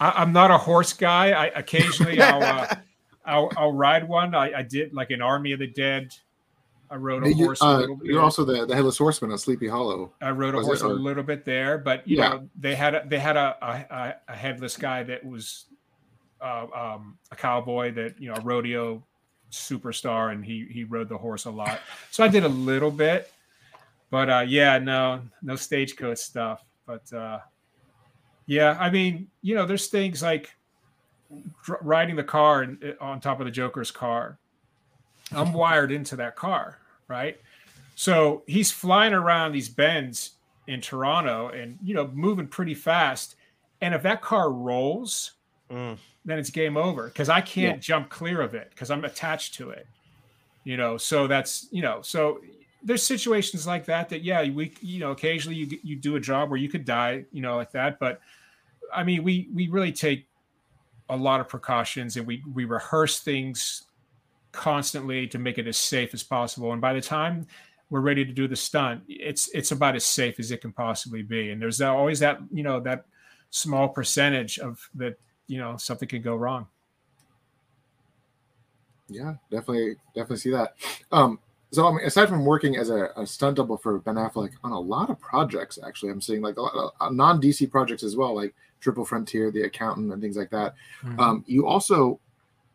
I, 0.00 0.22
am 0.22 0.32
not 0.32 0.50
a 0.50 0.58
horse 0.58 0.92
guy. 0.92 1.30
I 1.30 1.46
occasionally 1.46 2.20
I'll, 2.22 2.42
uh, 2.42 2.74
I'll, 3.24 3.50
I'll 3.56 3.72
ride 3.72 4.08
one. 4.08 4.34
I, 4.34 4.58
I, 4.58 4.62
did 4.62 4.94
like 4.94 5.10
an 5.10 5.22
Army 5.22 5.52
of 5.52 5.60
the 5.60 5.66
Dead. 5.66 6.14
I 6.90 6.96
rode 6.96 7.26
a 7.26 7.28
you, 7.28 7.44
horse. 7.44 7.60
Uh, 7.60 7.86
a 7.86 7.96
you're 8.02 8.22
also 8.22 8.44
the, 8.44 8.64
the 8.64 8.74
headless 8.74 8.96
horseman 8.96 9.30
on 9.30 9.38
Sleepy 9.38 9.68
Hollow. 9.68 10.12
I 10.22 10.30
rode 10.30 10.54
a 10.54 10.62
horse 10.62 10.80
a 10.80 10.88
little 10.88 11.22
bit 11.22 11.44
there, 11.44 11.76
but 11.76 12.06
you 12.08 12.16
yeah. 12.16 12.28
know 12.28 12.48
they 12.58 12.74
had 12.74 12.94
a, 12.94 13.04
they 13.06 13.18
had 13.18 13.36
a, 13.36 13.56
a, 13.60 14.14
a 14.32 14.34
headless 14.34 14.76
guy 14.76 15.02
that 15.02 15.22
was 15.22 15.66
uh, 16.40 16.66
um, 16.74 17.18
a 17.30 17.36
cowboy 17.36 17.92
that 17.92 18.18
you 18.18 18.28
know 18.28 18.36
a 18.36 18.40
rodeo 18.40 19.04
superstar, 19.50 20.32
and 20.32 20.44
he 20.44 20.66
he 20.70 20.84
rode 20.84 21.08
the 21.08 21.18
horse 21.18 21.44
a 21.44 21.50
lot. 21.50 21.80
So 22.10 22.24
I 22.24 22.28
did 22.28 22.44
a 22.44 22.48
little 22.48 22.90
bit, 22.90 23.32
but 24.10 24.30
uh, 24.30 24.44
yeah, 24.46 24.78
no, 24.78 25.22
no 25.42 25.56
stagecoach 25.56 26.18
stuff. 26.18 26.64
But 26.86 27.12
uh, 27.12 27.40
yeah, 28.46 28.76
I 28.80 28.90
mean, 28.90 29.28
you 29.42 29.54
know, 29.54 29.66
there's 29.66 29.88
things 29.88 30.22
like 30.22 30.50
dr- 31.62 31.80
riding 31.82 32.16
the 32.16 32.24
car 32.24 32.62
and, 32.62 32.82
uh, 32.82 33.04
on 33.04 33.20
top 33.20 33.40
of 33.40 33.46
the 33.46 33.50
Joker's 33.50 33.90
car. 33.90 34.38
I'm 35.32 35.52
wired 35.52 35.92
into 35.92 36.16
that 36.16 36.36
car, 36.36 36.78
right? 37.06 37.38
So 37.94 38.42
he's 38.46 38.70
flying 38.70 39.12
around 39.12 39.52
these 39.52 39.68
bends 39.68 40.32
in 40.66 40.80
Toronto 40.80 41.48
and 41.48 41.78
you 41.82 41.94
know 41.94 42.08
moving 42.14 42.46
pretty 42.46 42.74
fast. 42.74 43.36
And 43.80 43.94
if 43.94 44.02
that 44.02 44.22
car 44.22 44.50
rolls, 44.50 45.32
mm 45.70 45.98
then 46.28 46.38
it's 46.38 46.50
game 46.50 46.76
over 46.76 47.08
because 47.08 47.30
I 47.30 47.40
can't 47.40 47.76
yeah. 47.76 47.80
jump 47.80 48.10
clear 48.10 48.42
of 48.42 48.54
it 48.54 48.68
because 48.68 48.90
I'm 48.90 49.04
attached 49.04 49.54
to 49.54 49.70
it. 49.70 49.86
You 50.64 50.76
know, 50.76 50.98
so 50.98 51.26
that's 51.26 51.68
you 51.70 51.80
know, 51.80 52.02
so 52.02 52.40
there's 52.82 53.02
situations 53.02 53.66
like 53.66 53.86
that 53.86 54.10
that 54.10 54.22
yeah, 54.22 54.42
we 54.50 54.74
you 54.82 55.00
know, 55.00 55.10
occasionally 55.10 55.56
you 55.56 55.78
you 55.82 55.96
do 55.96 56.16
a 56.16 56.20
job 56.20 56.50
where 56.50 56.58
you 56.58 56.68
could 56.68 56.84
die, 56.84 57.24
you 57.32 57.40
know, 57.40 57.56
like 57.56 57.72
that. 57.72 57.98
But 57.98 58.20
I 58.94 59.04
mean, 59.04 59.24
we 59.24 59.48
we 59.54 59.68
really 59.68 59.90
take 59.90 60.28
a 61.08 61.16
lot 61.16 61.40
of 61.40 61.48
precautions 61.48 62.18
and 62.18 62.26
we 62.26 62.42
we 62.52 62.66
rehearse 62.66 63.20
things 63.20 63.84
constantly 64.52 65.26
to 65.28 65.38
make 65.38 65.56
it 65.56 65.66
as 65.66 65.78
safe 65.78 66.12
as 66.12 66.22
possible. 66.22 66.72
And 66.72 66.80
by 66.80 66.92
the 66.92 67.00
time 67.00 67.46
we're 67.88 68.00
ready 68.00 68.26
to 68.26 68.32
do 68.32 68.46
the 68.46 68.56
stunt, 68.56 69.02
it's 69.08 69.48
it's 69.54 69.72
about 69.72 69.96
as 69.96 70.04
safe 70.04 70.38
as 70.38 70.50
it 70.50 70.60
can 70.60 70.72
possibly 70.72 71.22
be. 71.22 71.52
And 71.52 71.62
there's 71.62 71.80
always 71.80 72.18
that 72.18 72.40
you 72.52 72.62
know 72.62 72.80
that 72.80 73.06
small 73.48 73.88
percentage 73.88 74.58
of 74.58 74.86
that 74.96 75.18
you 75.48 75.58
know 75.58 75.76
something 75.76 76.08
could 76.08 76.22
go 76.22 76.36
wrong 76.36 76.66
yeah 79.08 79.34
definitely 79.50 79.96
definitely 80.14 80.36
see 80.36 80.50
that 80.50 80.74
um 81.10 81.38
so 81.70 81.86
I 81.86 81.90
mean, 81.90 82.06
aside 82.06 82.28
from 82.28 82.44
working 82.44 82.76
as 82.76 82.88
a, 82.88 83.10
a, 83.16 83.26
stunt 83.26 83.56
double 83.56 83.76
for 83.76 83.98
Ben 83.98 84.14
Affleck 84.14 84.52
on 84.64 84.72
a 84.72 84.80
lot 84.80 85.10
of 85.10 85.20
projects, 85.20 85.78
actually, 85.86 86.10
I'm 86.10 86.20
seeing 86.20 86.40
like 86.40 86.56
a 86.56 86.62
lot 86.62 86.74
of 86.74 86.92
uh, 87.00 87.10
non 87.10 87.42
DC 87.42 87.70
projects 87.70 88.02
as 88.02 88.16
well, 88.16 88.34
like 88.34 88.54
Triple 88.80 89.04
Frontier, 89.04 89.50
The 89.50 89.62
Accountant, 89.62 90.10
and 90.12 90.22
things 90.22 90.36
like 90.36 90.50
that. 90.50 90.74
Mm-hmm. 91.02 91.20
Um, 91.20 91.44
you 91.46 91.66
also 91.66 92.20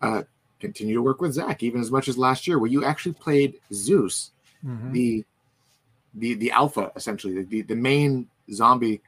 uh, 0.02 0.24
continue 0.60 0.94
to 0.94 1.02
work 1.02 1.22
with 1.22 1.34
Zack, 1.34 1.64
even 1.64 1.82
as 1.82 1.90
much 1.90 2.08
as 2.08 2.18
last 2.20 2.46
year, 2.46 2.60
where 2.60 2.70
you 2.70 2.86
actually 2.86 3.14
played 3.14 3.56
Zeus, 3.74 4.32
mm-hmm. 4.64 4.92
the 4.92 5.26
the 6.14 6.36
the 6.36 6.52
alpha, 6.52 6.92
essentially, 6.96 7.42
the 7.42 7.64
the 7.64 7.76
main 7.76 8.28
zombie. 8.52 9.02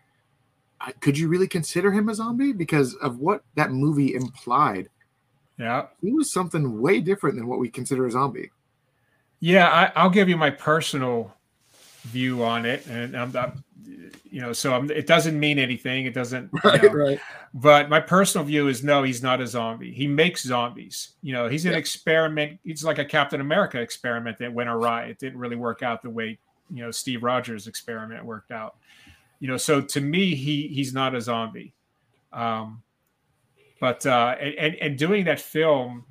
Could 1.00 1.18
you 1.18 1.28
really 1.28 1.48
consider 1.48 1.92
him 1.92 2.10
a 2.10 2.16
zombie 2.16 2.52
because 2.52 2.96
of 2.96 3.20
what 3.20 3.44
that 3.56 3.72
movie 3.72 4.14
implied? 4.14 4.90
Yeah, 5.58 5.88
he 6.02 6.12
was 6.12 6.32
something 6.32 6.82
way 6.82 7.00
different 7.00 7.38
than 7.38 7.48
what 7.48 7.60
we 7.60 7.70
consider 7.70 8.06
a 8.06 8.12
zombie. 8.12 8.52
Yeah, 9.40 9.92
I, 9.96 10.04
will 10.04 10.10
give 10.10 10.28
you 10.28 10.38
my 10.38 10.50
personal 10.50 11.34
view 12.04 12.44
on 12.44 12.66
it, 12.66 12.86
and 12.88 13.16
I'm 13.16 13.32
not, 13.32 13.58
you 14.30 14.42
know, 14.42 14.54
so 14.54 14.74
I'm, 14.74 14.92
it 14.92 15.08
doesn't 15.08 15.40
mean 15.40 15.60
anything. 15.60 16.06
It 16.06 16.14
doesn't, 16.14 16.50
right, 16.64 16.82
you 16.82 16.90
know, 16.90 16.96
right. 16.96 17.20
But 17.54 17.90
my 17.90 18.02
personal 18.02 18.46
view 18.46 18.68
is 18.68 18.84
no, 18.84 19.04
he's 19.04 19.24
not 19.24 19.40
a 19.40 19.48
zombie. 19.48 19.94
He 19.94 20.08
makes 20.08 20.44
zombies. 20.44 21.12
You 21.22 21.34
know, 21.34 21.48
he's 21.48 21.66
an 21.66 21.72
yeah. 21.72 21.78
experiment. 21.78 22.60
He's 22.64 22.84
like 22.84 23.00
a 23.00 23.06
Captain 23.06 23.40
America 23.40 23.80
experiment 23.80 24.38
that 24.40 24.54
went 24.54 24.70
awry. 24.70 25.06
It 25.06 25.20
didn't 25.20 25.40
really 25.40 25.56
work 25.56 25.84
out 25.84 26.02
the 26.02 26.10
way 26.10 26.38
you 26.70 26.84
know 26.84 26.92
Steve 26.92 27.24
Rogers' 27.24 27.68
experiment 27.68 28.26
worked 28.26 28.52
out. 28.52 28.76
You 29.40 29.48
know, 29.48 29.58
so 29.58 29.82
to 29.82 30.02
me, 30.02 30.36
he 30.36 30.68
he's 30.68 30.94
not 30.94 31.16
a 31.16 31.22
zombie. 31.22 31.74
Um, 32.34 32.84
but 33.80 34.06
uh, 34.06 34.36
and 34.40 34.76
and 34.76 34.98
doing 34.98 35.26
that 35.26 35.40
film 35.40 36.06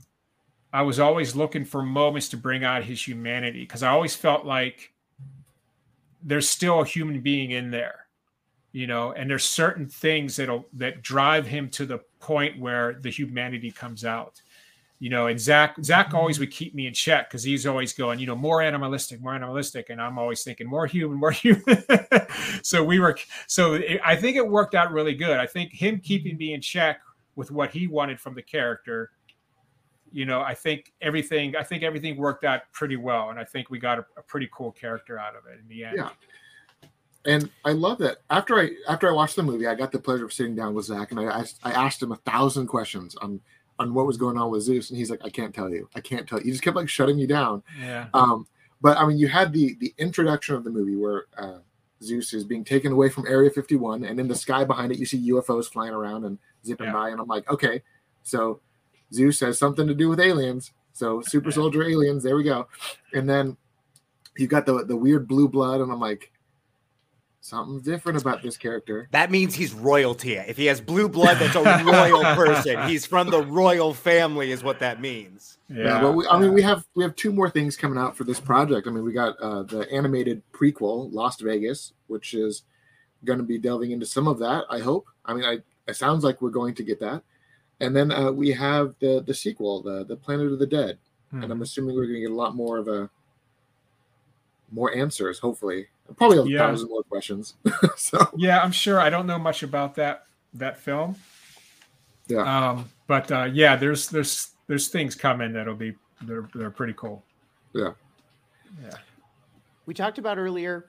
I 0.74 0.82
was 0.82 0.98
always 0.98 1.36
looking 1.36 1.64
for 1.64 1.82
moments 1.82 2.28
to 2.30 2.36
bring 2.36 2.64
out 2.64 2.82
his 2.82 3.06
humanity 3.06 3.60
because 3.60 3.84
I 3.84 3.90
always 3.90 4.16
felt 4.16 4.44
like 4.44 4.92
there's 6.20 6.48
still 6.48 6.80
a 6.80 6.84
human 6.84 7.20
being 7.20 7.52
in 7.52 7.70
there, 7.70 8.06
you 8.72 8.88
know, 8.88 9.12
and 9.12 9.30
there's 9.30 9.44
certain 9.44 9.86
things 9.86 10.34
that'll 10.34 10.66
that 10.72 11.00
drive 11.00 11.46
him 11.46 11.68
to 11.70 11.86
the 11.86 12.00
point 12.18 12.58
where 12.58 12.94
the 12.94 13.08
humanity 13.08 13.70
comes 13.70 14.04
out. 14.04 14.42
You 15.00 15.10
know, 15.10 15.26
and 15.26 15.38
Zack 15.38 15.76
Zack 15.82 16.08
mm-hmm. 16.08 16.16
always 16.16 16.38
would 16.38 16.50
keep 16.50 16.74
me 16.74 16.86
in 16.86 16.94
check 16.94 17.28
because 17.28 17.42
he's 17.42 17.66
always 17.66 17.92
going, 17.92 18.18
you 18.20 18.26
know, 18.26 18.36
more 18.36 18.62
animalistic, 18.62 19.20
more 19.20 19.34
animalistic, 19.34 19.90
and 19.90 20.00
I'm 20.00 20.18
always 20.18 20.42
thinking 20.42 20.66
more 20.66 20.86
human, 20.86 21.18
more 21.18 21.30
human. 21.32 21.84
so 22.62 22.82
we 22.82 23.00
were, 23.00 23.18
so 23.46 23.74
it, 23.74 24.00
I 24.04 24.16
think 24.16 24.36
it 24.36 24.48
worked 24.48 24.74
out 24.74 24.92
really 24.92 25.14
good. 25.14 25.38
I 25.38 25.46
think 25.46 25.72
him 25.72 26.00
keeping 26.00 26.32
mm-hmm. 26.32 26.38
me 26.38 26.54
in 26.54 26.60
check 26.60 27.00
with 27.36 27.50
what 27.50 27.72
he 27.72 27.86
wanted 27.86 28.20
from 28.20 28.34
the 28.34 28.42
character 28.42 29.10
you 30.14 30.26
know, 30.26 30.42
I 30.42 30.54
think 30.54 30.92
everything, 31.02 31.56
I 31.56 31.64
think 31.64 31.82
everything 31.82 32.16
worked 32.16 32.44
out 32.44 32.60
pretty 32.72 32.94
well, 32.94 33.30
and 33.30 33.38
I 33.38 33.42
think 33.42 33.68
we 33.68 33.80
got 33.80 33.98
a, 33.98 34.06
a 34.16 34.22
pretty 34.22 34.48
cool 34.52 34.70
character 34.70 35.18
out 35.18 35.34
of 35.34 35.42
it 35.52 35.58
in 35.60 35.66
the 35.66 35.84
end. 35.84 35.96
Yeah, 35.96 36.10
and 37.26 37.50
I 37.64 37.72
love 37.72 37.98
that. 37.98 38.18
After 38.30 38.60
I 38.60 38.70
after 38.88 39.08
I 39.08 39.12
watched 39.12 39.34
the 39.34 39.42
movie, 39.42 39.66
I 39.66 39.74
got 39.74 39.90
the 39.90 39.98
pleasure 39.98 40.24
of 40.24 40.32
sitting 40.32 40.54
down 40.54 40.72
with 40.72 40.86
Zack, 40.86 41.10
and 41.10 41.18
I 41.18 41.24
asked, 41.24 41.58
I 41.64 41.72
asked 41.72 42.00
him 42.00 42.12
a 42.12 42.16
thousand 42.16 42.68
questions 42.68 43.16
on 43.16 43.40
on 43.78 43.94
what 43.94 44.06
was 44.06 44.16
going 44.16 44.38
on 44.38 44.50
with 44.50 44.62
Zeus, 44.62 44.90
and 44.90 44.98
he's 44.98 45.10
like, 45.10 45.24
I 45.24 45.30
can't 45.30 45.54
tell 45.54 45.70
you, 45.70 45.88
I 45.94 46.00
can't 46.00 46.28
tell 46.28 46.38
you. 46.38 46.46
He 46.46 46.50
just 46.50 46.62
kept 46.62 46.76
like 46.76 46.88
shutting 46.88 47.16
me 47.16 47.26
down. 47.26 47.62
Yeah. 47.80 48.06
Um, 48.14 48.46
but 48.80 48.96
I 48.98 49.06
mean, 49.06 49.18
you 49.18 49.28
had 49.28 49.52
the 49.52 49.74
the 49.80 49.94
introduction 49.98 50.54
of 50.54 50.64
the 50.64 50.70
movie 50.70 50.96
where 50.96 51.26
uh, 51.36 51.58
Zeus 52.02 52.32
is 52.34 52.44
being 52.44 52.64
taken 52.64 52.92
away 52.92 53.08
from 53.08 53.26
Area 53.26 53.50
51, 53.50 54.04
and 54.04 54.20
in 54.20 54.28
the 54.28 54.34
sky 54.34 54.64
behind 54.64 54.92
it, 54.92 54.98
you 54.98 55.06
see 55.06 55.30
UFOs 55.30 55.70
flying 55.70 55.92
around 55.92 56.24
and 56.24 56.38
zipping 56.64 56.86
yeah. 56.86 56.92
by, 56.92 57.08
and 57.10 57.20
I'm 57.20 57.26
like, 57.26 57.50
okay, 57.50 57.82
so 58.22 58.60
Zeus 59.12 59.40
has 59.40 59.58
something 59.58 59.86
to 59.86 59.94
do 59.94 60.08
with 60.08 60.20
aliens. 60.20 60.72
So 60.92 61.20
super 61.22 61.50
soldier 61.50 61.82
aliens, 61.82 62.22
there 62.22 62.36
we 62.36 62.44
go. 62.44 62.68
And 63.12 63.28
then 63.28 63.56
you 64.36 64.46
got 64.46 64.66
the 64.66 64.84
the 64.84 64.96
weird 64.96 65.26
blue 65.26 65.48
blood, 65.48 65.80
and 65.80 65.90
I'm 65.90 66.00
like, 66.00 66.30
something's 67.44 67.82
different 67.82 68.20
about 68.20 68.42
this 68.42 68.56
character. 68.56 69.08
That 69.10 69.30
means 69.30 69.54
he's 69.54 69.74
royalty. 69.74 70.34
If 70.34 70.56
he 70.56 70.66
has 70.66 70.80
blue 70.80 71.08
blood, 71.08 71.38
that's 71.38 71.54
a 71.54 71.84
royal 71.84 72.22
person. 72.34 72.88
He's 72.88 73.04
from 73.04 73.28
the 73.28 73.42
royal 73.42 73.92
family, 73.92 74.50
is 74.50 74.64
what 74.64 74.78
that 74.78 75.00
means. 75.00 75.58
Yeah, 75.68 75.84
yeah 75.84 76.00
but 76.00 76.12
we, 76.12 76.26
I 76.26 76.38
mean, 76.38 76.54
we 76.54 76.62
have 76.62 76.86
we 76.94 77.04
have 77.04 77.14
two 77.16 77.32
more 77.32 77.50
things 77.50 77.76
coming 77.76 77.98
out 77.98 78.16
for 78.16 78.24
this 78.24 78.40
project. 78.40 78.86
I 78.86 78.90
mean, 78.90 79.04
we 79.04 79.12
got 79.12 79.38
uh, 79.38 79.62
the 79.62 79.90
animated 79.92 80.42
prequel, 80.52 81.12
Lost 81.12 81.40
Vegas, 81.42 81.92
which 82.06 82.32
is 82.34 82.62
going 83.24 83.38
to 83.38 83.44
be 83.44 83.58
delving 83.58 83.90
into 83.90 84.06
some 84.06 84.26
of 84.26 84.38
that. 84.38 84.64
I 84.70 84.78
hope. 84.78 85.06
I 85.24 85.34
mean, 85.34 85.44
I 85.44 85.58
it 85.86 85.96
sounds 85.96 86.24
like 86.24 86.40
we're 86.40 86.50
going 86.50 86.74
to 86.74 86.82
get 86.82 86.98
that 87.00 87.22
and 87.80 87.94
then 87.94 88.10
uh, 88.10 88.30
we 88.30 88.50
have 88.50 88.94
the 89.00 89.22
the 89.26 89.34
sequel, 89.34 89.82
the 89.82 90.04
the 90.04 90.16
Planet 90.16 90.52
of 90.52 90.58
the 90.58 90.66
Dead, 90.66 90.98
hmm. 91.30 91.42
and 91.42 91.52
I'm 91.52 91.62
assuming 91.62 91.94
we're 91.94 92.06
going 92.06 92.14
to 92.14 92.20
get 92.20 92.30
a 92.30 92.34
lot 92.34 92.54
more 92.54 92.78
of 92.78 92.88
a 92.88 93.10
more 94.70 94.94
answers, 94.94 95.38
hopefully, 95.38 95.88
probably 96.16 96.38
a 96.38 96.44
yeah. 96.44 96.58
thousand 96.58 96.88
more 96.88 97.02
questions. 97.02 97.54
so 97.96 98.28
yeah, 98.36 98.60
I'm 98.60 98.72
sure. 98.72 99.00
I 99.00 99.10
don't 99.10 99.26
know 99.26 99.38
much 99.38 99.62
about 99.62 99.94
that 99.96 100.26
that 100.54 100.78
film. 100.78 101.16
Yeah. 102.28 102.70
Um, 102.70 102.90
but 103.06 103.30
uh, 103.30 103.48
yeah, 103.52 103.76
there's 103.76 104.08
there's 104.08 104.50
there's 104.66 104.88
things 104.88 105.14
coming 105.14 105.52
that'll 105.52 105.74
be 105.74 105.94
they're 106.22 106.48
they're 106.54 106.70
pretty 106.70 106.94
cool. 106.94 107.24
Yeah. 107.72 107.92
Yeah. 108.82 108.96
We 109.86 109.94
talked 109.94 110.18
about 110.18 110.38
earlier, 110.38 110.86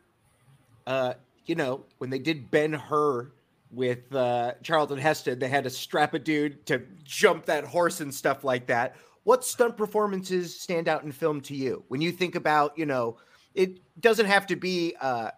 uh, 0.88 1.14
you 1.46 1.56
know, 1.56 1.84
when 1.98 2.10
they 2.10 2.20
did 2.20 2.50
Ben 2.50 2.72
Hur 2.74 3.32
with 3.76 4.14
uh, 4.16 4.54
Charlton 4.64 4.98
Heston. 4.98 5.38
They 5.38 5.50
had 5.50 5.66
to 5.66 5.70
strap 5.70 6.14
a 6.14 6.20
dude 6.20 6.66
to 6.68 6.82
jump 7.04 7.46
that 7.46 7.66
horse 7.66 8.00
and 8.00 8.14
stuff 8.14 8.44
like 8.44 8.66
that. 8.68 8.96
What 9.24 9.44
stunt 9.44 9.76
performances 9.76 10.60
stand 10.60 10.88
out 10.88 11.04
in 11.04 11.12
film 11.12 11.42
to 11.42 11.56
you 11.56 11.84
when 11.88 12.02
you 12.02 12.12
think 12.12 12.36
about, 12.36 12.78
you 12.78 12.86
know, 12.86 13.18
it 13.56 13.80
doesn't 14.00 14.28
have 14.28 14.46
to 14.48 14.56
be, 14.56 14.96
uh, 15.02 15.32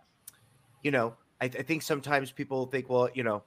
you 0.84 0.92
know, 0.92 1.16
I, 1.40 1.46
I 1.46 1.50
think 1.50 1.84
sometimes 1.84 2.32
people 2.32 2.66
think, 2.66 2.90
well, 2.90 3.10
you 3.14 3.24
know, 3.24 3.44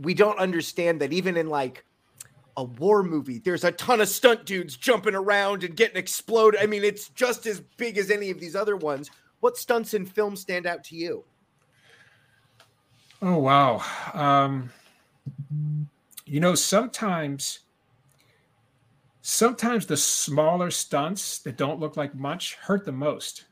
we 0.00 0.14
don't 0.14 0.38
understand 0.38 1.00
that 1.00 1.12
even 1.12 1.36
in 1.36 1.48
like 1.48 1.84
a 2.56 2.64
war 2.64 3.02
movie, 3.02 3.38
there's 3.38 3.64
a 3.64 3.72
ton 3.72 4.00
of 4.00 4.08
stunt 4.08 4.44
dudes 4.44 4.76
jumping 4.76 5.14
around 5.14 5.64
and 5.64 5.76
getting 5.76 5.96
exploded. 5.96 6.60
I 6.60 6.66
mean, 6.66 6.84
it's 6.84 7.08
just 7.10 7.46
as 7.46 7.60
big 7.76 7.96
as 7.96 8.10
any 8.10 8.30
of 8.30 8.40
these 8.40 8.56
other 8.56 8.76
ones. 8.76 9.10
What 9.40 9.56
stunts 9.56 9.94
in 9.94 10.06
film 10.06 10.36
stand 10.36 10.66
out 10.66 10.82
to 10.84 10.96
you? 10.96 11.24
Oh 13.22 13.38
wow. 13.38 13.82
Um, 14.12 14.70
you 16.26 16.40
know, 16.40 16.54
sometimes 16.54 17.60
sometimes 19.22 19.86
the 19.86 19.96
smaller 19.96 20.70
stunts 20.70 21.38
that 21.40 21.56
don't 21.56 21.80
look 21.80 21.96
like 21.96 22.14
much 22.14 22.56
hurt 22.56 22.84
the 22.84 22.92
most. 22.92 23.44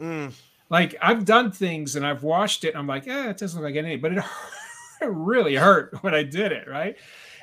Mm. 0.00 0.32
Like 0.70 0.96
I've 1.02 1.24
done 1.24 1.50
things 1.50 1.96
and 1.96 2.06
I've 2.06 2.22
watched 2.22 2.64
it 2.64 2.70
and 2.70 2.78
I'm 2.78 2.86
like, 2.86 3.06
yeah, 3.06 3.30
it 3.30 3.38
doesn't 3.38 3.60
look 3.60 3.68
like 3.68 3.76
anything, 3.76 4.00
but 4.00 4.12
it, 4.12 4.24
it 5.02 5.10
really 5.10 5.56
hurt 5.56 5.96
when 6.02 6.14
I 6.14 6.22
did 6.22 6.52
it, 6.52 6.68
right? 6.68 6.96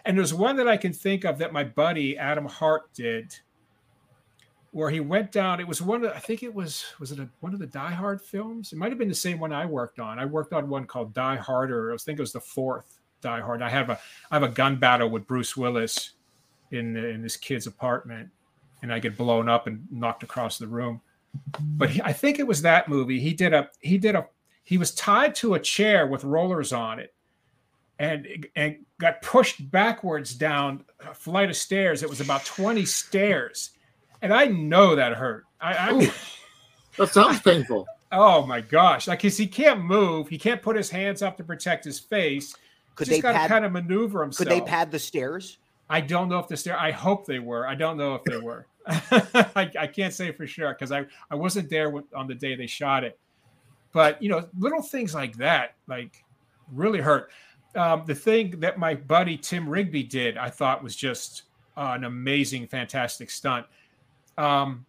And 0.05 0.17
there's 0.17 0.33
one 0.33 0.55
that 0.57 0.67
I 0.67 0.77
can 0.77 0.93
think 0.93 1.25
of 1.25 1.37
that 1.39 1.51
my 1.51 1.63
buddy 1.63 2.17
Adam 2.17 2.45
Hart 2.45 2.93
did 2.93 3.35
where 4.71 4.89
he 4.89 4.99
went 4.99 5.31
down. 5.31 5.59
It 5.59 5.67
was 5.67 5.81
one 5.81 6.05
of 6.05 6.11
I 6.11 6.19
think 6.19 6.43
it 6.43 6.53
was 6.53 6.85
was 6.99 7.11
it 7.11 7.19
a, 7.19 7.27
one 7.41 7.53
of 7.53 7.59
the 7.59 7.67
Die 7.67 7.91
Hard 7.91 8.21
films? 8.21 8.71
It 8.71 8.77
might 8.77 8.91
have 8.91 8.97
been 8.97 9.09
the 9.09 9.15
same 9.15 9.39
one 9.39 9.51
I 9.51 9.65
worked 9.65 9.99
on. 9.99 10.19
I 10.19 10.25
worked 10.25 10.53
on 10.53 10.69
one 10.69 10.85
called 10.85 11.13
Die 11.13 11.35
Harder. 11.35 11.93
I 11.93 11.97
think 11.97 12.19
it 12.19 12.21
was 12.21 12.31
the 12.31 12.39
fourth 12.39 12.99
Die 13.21 13.41
Hard. 13.41 13.61
I 13.61 13.69
have 13.69 13.89
a 13.89 13.99
I 14.31 14.35
have 14.35 14.43
a 14.43 14.49
gun 14.49 14.77
battle 14.77 15.09
with 15.09 15.27
Bruce 15.27 15.57
Willis 15.57 16.11
in 16.71 16.95
in 16.95 17.21
this 17.21 17.37
kid's 17.37 17.67
apartment, 17.67 18.29
and 18.81 18.93
I 18.93 18.99
get 18.99 19.17
blown 19.17 19.49
up 19.49 19.67
and 19.67 19.85
knocked 19.91 20.23
across 20.23 20.57
the 20.57 20.67
room. 20.67 21.01
But 21.59 21.89
he, 21.89 22.01
I 22.01 22.13
think 22.13 22.39
it 22.39 22.47
was 22.47 22.61
that 22.61 22.89
movie. 22.89 23.19
He 23.19 23.33
did 23.33 23.53
a 23.53 23.69
he 23.79 23.97
did 23.97 24.15
a 24.15 24.27
he 24.63 24.77
was 24.77 24.93
tied 24.93 25.35
to 25.35 25.53
a 25.53 25.59
chair 25.59 26.07
with 26.07 26.23
rollers 26.23 26.73
on 26.73 26.99
it 26.99 27.13
and 27.99 28.47
and 28.55 28.77
got 28.99 29.21
pushed 29.21 29.69
backwards 29.71 30.35
down 30.35 30.83
a 30.99 31.13
flight 31.13 31.49
of 31.49 31.55
stairs. 31.55 32.03
It 32.03 32.09
was 32.09 32.21
about 32.21 32.45
20 32.45 32.85
stairs 32.85 33.71
and 34.21 34.33
I 34.33 34.45
know 34.45 34.95
that 34.95 35.13
hurt. 35.13 35.45
I, 35.61 35.73
I 35.73 36.13
that 36.97 37.09
sounds 37.09 37.41
painful. 37.41 37.87
Oh 38.11 38.45
my 38.45 38.61
gosh! 38.61 39.07
Like, 39.07 39.21
cause 39.21 39.37
he 39.37 39.47
can't 39.47 39.81
move, 39.81 40.29
he 40.29 40.37
can't 40.37 40.61
put 40.61 40.75
his 40.75 40.89
hands 40.89 41.21
up 41.21 41.37
to 41.37 41.43
protect 41.43 41.83
his 41.83 41.99
face. 41.99 42.55
Could 42.95 43.07
Just 43.07 43.17
they 43.17 43.21
got 43.21 43.39
to 43.39 43.47
kind 43.47 43.65
of 43.65 43.71
maneuver 43.71 44.21
himself? 44.21 44.47
Could 44.47 44.55
they 44.55 44.61
pad 44.61 44.91
the 44.91 44.99
stairs? 44.99 45.57
I 45.89 46.01
don't 46.01 46.29
know 46.29 46.39
if 46.39 46.47
the 46.47 46.57
stair. 46.57 46.77
I 46.77 46.91
hope 46.91 47.25
they 47.25 47.39
were. 47.39 47.67
I 47.67 47.75
don't 47.75 47.97
know 47.97 48.15
if 48.15 48.23
they 48.23 48.37
were. 48.37 48.65
I, 49.55 49.71
I, 49.79 49.87
can't 49.87 50.13
say 50.13 50.31
for 50.31 50.47
sure 50.47 50.73
because 50.73 50.91
I 50.91 51.05
I 51.29 51.35
wasn't 51.35 51.69
there 51.69 51.93
on 52.15 52.27
the 52.27 52.35
day 52.35 52.55
they 52.55 52.67
shot 52.67 53.03
it. 53.03 53.19
But 53.91 54.21
you 54.21 54.29
know, 54.29 54.47
little 54.57 54.81
things 54.81 55.13
like 55.13 55.35
that, 55.37 55.75
like 55.87 56.23
really 56.71 56.99
hurt. 56.99 57.31
Um, 57.75 58.03
the 58.05 58.15
thing 58.15 58.59
that 58.59 58.79
my 58.79 58.95
buddy 58.95 59.37
Tim 59.37 59.67
Rigby 59.67 60.03
did, 60.03 60.37
I 60.37 60.49
thought 60.49 60.83
was 60.83 60.95
just 60.95 61.43
uh, 61.75 61.93
an 61.95 62.05
amazing, 62.05 62.67
fantastic 62.67 63.29
stunt. 63.29 63.65
Um, 64.37 64.85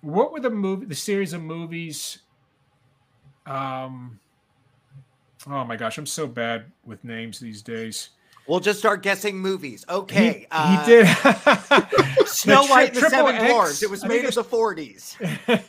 what 0.00 0.32
were 0.32 0.40
the 0.40 0.50
movie, 0.50 0.86
the 0.86 0.94
series 0.94 1.32
of 1.32 1.42
movies? 1.42 2.20
Um, 3.44 4.18
Oh 5.48 5.64
my 5.64 5.76
gosh, 5.76 5.96
I'm 5.96 6.06
so 6.06 6.26
bad 6.26 6.72
with 6.84 7.04
names 7.04 7.38
these 7.38 7.62
days. 7.62 8.10
We'll 8.46 8.60
just 8.60 8.78
start 8.78 9.02
guessing 9.02 9.38
movies. 9.38 9.84
Okay. 9.88 10.40
He, 10.40 10.46
uh, 10.50 10.84
he 10.84 10.86
did. 10.86 12.26
Snow 12.28 12.66
White 12.66 12.94
and 12.94 13.04
the 13.04 13.10
Seven 13.10 13.34
X, 13.34 13.44
Dwarfs. 13.44 13.82
It 13.82 13.90
was 13.90 14.04
made 14.04 14.24
in 14.24 14.26
the 14.26 14.44
40s. 14.44 15.16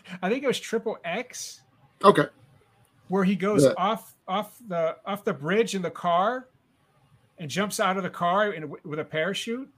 I 0.22 0.30
think 0.30 0.44
it 0.44 0.48
was 0.48 0.60
Triple 0.60 0.98
X. 1.04 1.62
Okay. 2.04 2.26
Where 3.08 3.24
he 3.24 3.36
goes 3.36 3.64
yeah. 3.64 3.72
off 3.78 4.14
off 4.28 4.58
the 4.68 4.98
off 5.06 5.24
the 5.24 5.34
bridge 5.34 5.74
in 5.74 5.82
the 5.82 5.90
car 5.90 6.48
and 7.40 7.50
jumps 7.50 7.80
out 7.80 7.98
of 7.98 8.04
the 8.04 8.10
car 8.10 8.52
in, 8.52 8.70
with 8.84 9.00
a 9.00 9.06
parachute. 9.06 9.70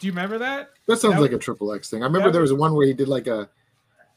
Do 0.00 0.06
you 0.06 0.12
remember 0.12 0.38
that? 0.38 0.70
That 0.86 0.98
sounds 0.98 1.14
that 1.14 1.20
like 1.22 1.30
was, 1.30 1.38
a 1.38 1.42
triple 1.42 1.72
X 1.72 1.90
thing. 1.90 2.02
I 2.02 2.06
remember 2.06 2.30
there 2.30 2.42
was 2.42 2.52
one 2.52 2.74
where 2.74 2.86
he 2.86 2.92
did 2.92 3.08
like 3.08 3.26
a, 3.26 3.48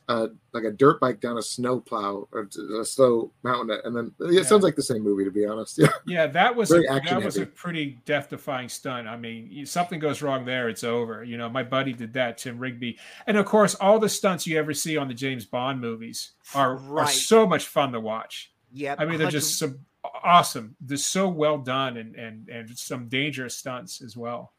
a 0.10 0.30
like 0.54 0.64
a 0.64 0.72
dirt 0.72 1.00
bike 1.02 1.20
down 1.20 1.38
a 1.38 1.42
snow 1.42 1.80
plow 1.80 2.28
or 2.32 2.50
a 2.80 2.86
slow 2.86 3.32
mountain, 3.44 3.80
and 3.84 3.96
then 3.96 4.12
it 4.22 4.34
yeah. 4.34 4.44
sounds 4.44 4.64
like 4.64 4.76
the 4.76 4.84
same 4.84 5.04
movie 5.04 5.26
to 5.26 5.32
be 5.32 5.46
honest. 5.46 5.78
Yeah, 5.78 5.90
yeah, 6.06 6.28
that 6.28 6.56
was 6.56 6.72
a, 6.72 6.82
that 6.82 7.24
was 7.24 7.38
a 7.38 7.46
pretty 7.46 7.98
death-defying 8.06 8.70
stunt. 8.70 9.08
I 9.08 9.18
mean, 9.18 9.66
something 9.66 10.00
goes 10.00 10.22
wrong 10.22 10.46
there, 10.46 10.70
it's 10.70 10.84
over. 10.84 11.24
You 11.24 11.38
know, 11.38 11.50
my 11.50 11.64
buddy 11.64 11.92
did 11.92 12.14
that, 12.14 12.38
Tim 12.38 12.58
Rigby, 12.58 12.98
and 13.28 13.38
of 13.38 13.46
course, 13.46 13.76
all 13.76 14.00
the 14.00 14.10
stunts 14.10 14.48
you 14.48 14.58
ever 14.58 14.74
see 14.74 14.96
on 14.96 15.10
the 15.10 15.14
James 15.14 15.46
Bond 15.46 15.82
movies 15.82 16.32
are 16.56 16.78
right. 16.78 17.04
are 17.04 17.12
so 17.12 17.46
much 17.46 17.68
fun 17.68 17.92
to 17.92 18.00
watch. 18.00 18.52
Yeah, 18.72 18.96
I 18.98 19.06
mean, 19.06 19.18
they're 19.18 19.30
just 19.30 19.60
some 19.60 19.80
awesome. 20.24 20.76
They're 20.80 20.98
so 20.98 21.28
well 21.28 21.58
done, 21.58 21.98
and 21.98 22.16
and 22.16 22.48
and 22.48 22.78
some 22.78 23.10
dangerous 23.10 23.58
stunts 23.58 24.02
as 24.02 24.16
well. 24.16 24.54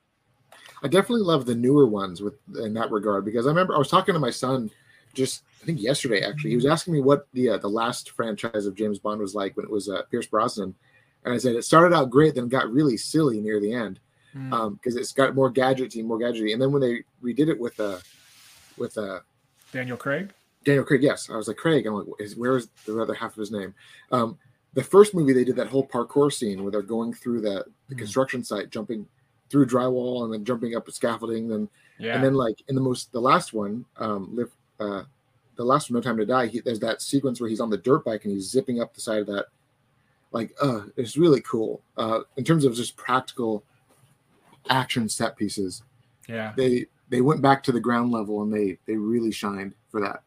I 0.82 0.88
definitely 0.88 1.24
love 1.24 1.46
the 1.46 1.55
newer 1.55 1.86
ones 1.86 2.20
with 2.20 2.34
in 2.62 2.74
that 2.74 2.90
regard 2.90 3.24
because 3.24 3.46
I 3.46 3.49
remember 3.49 3.74
I 3.74 3.78
was 3.78 3.88
talking 3.88 4.12
to 4.12 4.20
my 4.20 4.30
son 4.30 4.70
just 5.15 5.43
I 5.63 5.67
think 5.67 5.81
yesterday 5.81 6.23
actually. 6.23 6.51
He 6.51 6.57
was 6.57 6.67
asking 6.67 6.95
me 6.95 7.01
what 7.01 7.27
the 7.33 7.51
uh, 7.51 7.59
the 7.59 7.69
last 7.69 8.11
franchise 8.13 8.67
of 8.67 8.75
James 8.75 8.99
Bond 8.99 9.21
was 9.21 9.35
like 9.35 9.57
when 9.57 9.65
it 9.65 9.73
was 9.73 9.89
uh, 9.89 10.03
Pierce 10.11 10.27
Brosnan, 10.27 10.75
and 11.25 11.35
I 11.35 11.39
said 11.39 11.57
it 11.57 11.65
started 11.65 11.95
out 11.95 12.11
great, 12.11 12.35
then 12.35 12.49
got 12.49 12.71
really 12.71 12.97
silly 12.97 13.41
near 13.41 13.61
the 13.61 13.73
end 13.73 14.01
because 14.33 14.51
mm. 14.51 14.53
um, 14.53 14.81
it's 14.85 15.13
got 15.13 15.35
more 15.35 15.53
gadgety, 15.53 16.05
more 16.05 16.19
gadgety, 16.19 16.53
and 16.53 16.61
then 16.61 16.73
when 16.73 16.83
they 16.83 17.03
redid 17.23 17.49
it 17.49 17.59
with 17.59 17.79
uh 17.81 17.99
with 18.77 18.97
uh 18.97 19.21
Daniel 19.73 19.97
Craig. 19.97 20.33
Daniel 20.65 20.85
Craig, 20.85 21.03
yes. 21.03 21.31
I 21.31 21.37
was 21.37 21.49
like 21.49 21.57
Craig. 21.57 21.87
I'm 21.87 21.95
like, 21.95 22.07
is, 22.19 22.37
where 22.37 22.57
is 22.57 22.69
the 22.85 23.01
other 23.01 23.15
half 23.15 23.33
of 23.33 23.39
his 23.39 23.53
name? 23.53 23.75
Um, 24.11 24.39
the 24.75 24.83
first 24.83 25.15
movie 25.15 25.33
they 25.33 25.45
did 25.45 25.57
that 25.57 25.69
whole 25.69 25.87
parkour 25.87 26.33
scene 26.33 26.63
where 26.63 26.71
they're 26.71 26.83
going 26.83 27.15
through 27.15 27.41
the, 27.41 27.65
the 27.89 27.95
mm. 27.95 27.99
construction 27.99 28.45
site, 28.45 28.71
jumping 28.71 29.07
through 29.51 29.67
drywall 29.67 30.25
and 30.25 30.33
then 30.33 30.45
jumping 30.45 30.77
up 30.77 30.87
a 30.89 30.93
scaffolding. 30.93 31.49
Then 31.49 31.69
yeah. 31.99 32.15
and 32.15 32.25
then 32.25 32.35
like 32.35 32.63
in 32.69 32.75
the 32.75 32.81
most 32.81 33.13
the 33.13 33.21
last 33.21 33.53
one, 33.53 33.85
um, 33.97 34.29
live 34.35 34.51
uh, 34.81 35.03
the 35.57 35.64
last 35.64 35.91
one, 35.91 35.97
No 35.97 36.01
Time 36.01 36.16
to 36.16 36.26
Die. 36.26 36.47
He, 36.47 36.61
there's 36.61 36.81
that 36.81 37.03
sequence 37.03 37.41
where 37.41 37.51
he's 37.51 37.61
on 37.61 37.70
the 37.70 37.79
dirt 37.79 38.05
bike 38.05 38.24
and 38.24 38.33
he's 38.33 38.49
zipping 38.51 38.81
up 38.81 38.95
the 38.95 39.01
side 39.01 39.20
of 39.20 39.26
that. 39.26 39.47
Like, 40.31 40.55
uh, 40.61 40.83
it's 40.97 41.16
really 41.16 41.41
cool. 41.41 41.81
Uh, 41.97 42.20
in 42.37 42.45
terms 42.45 42.64
of 42.64 42.74
just 42.74 42.97
practical 42.97 43.64
action 44.68 45.09
set 45.09 45.37
pieces. 45.37 45.83
Yeah, 46.29 46.53
they 46.57 46.87
they 47.09 47.20
went 47.20 47.41
back 47.41 47.62
to 47.64 47.72
the 47.72 47.81
ground 47.81 48.12
level 48.12 48.43
and 48.43 48.53
they 48.53 48.79
they 48.87 48.97
really 48.97 49.33
shined 49.33 49.74
for 49.91 50.01
that. 50.01 50.22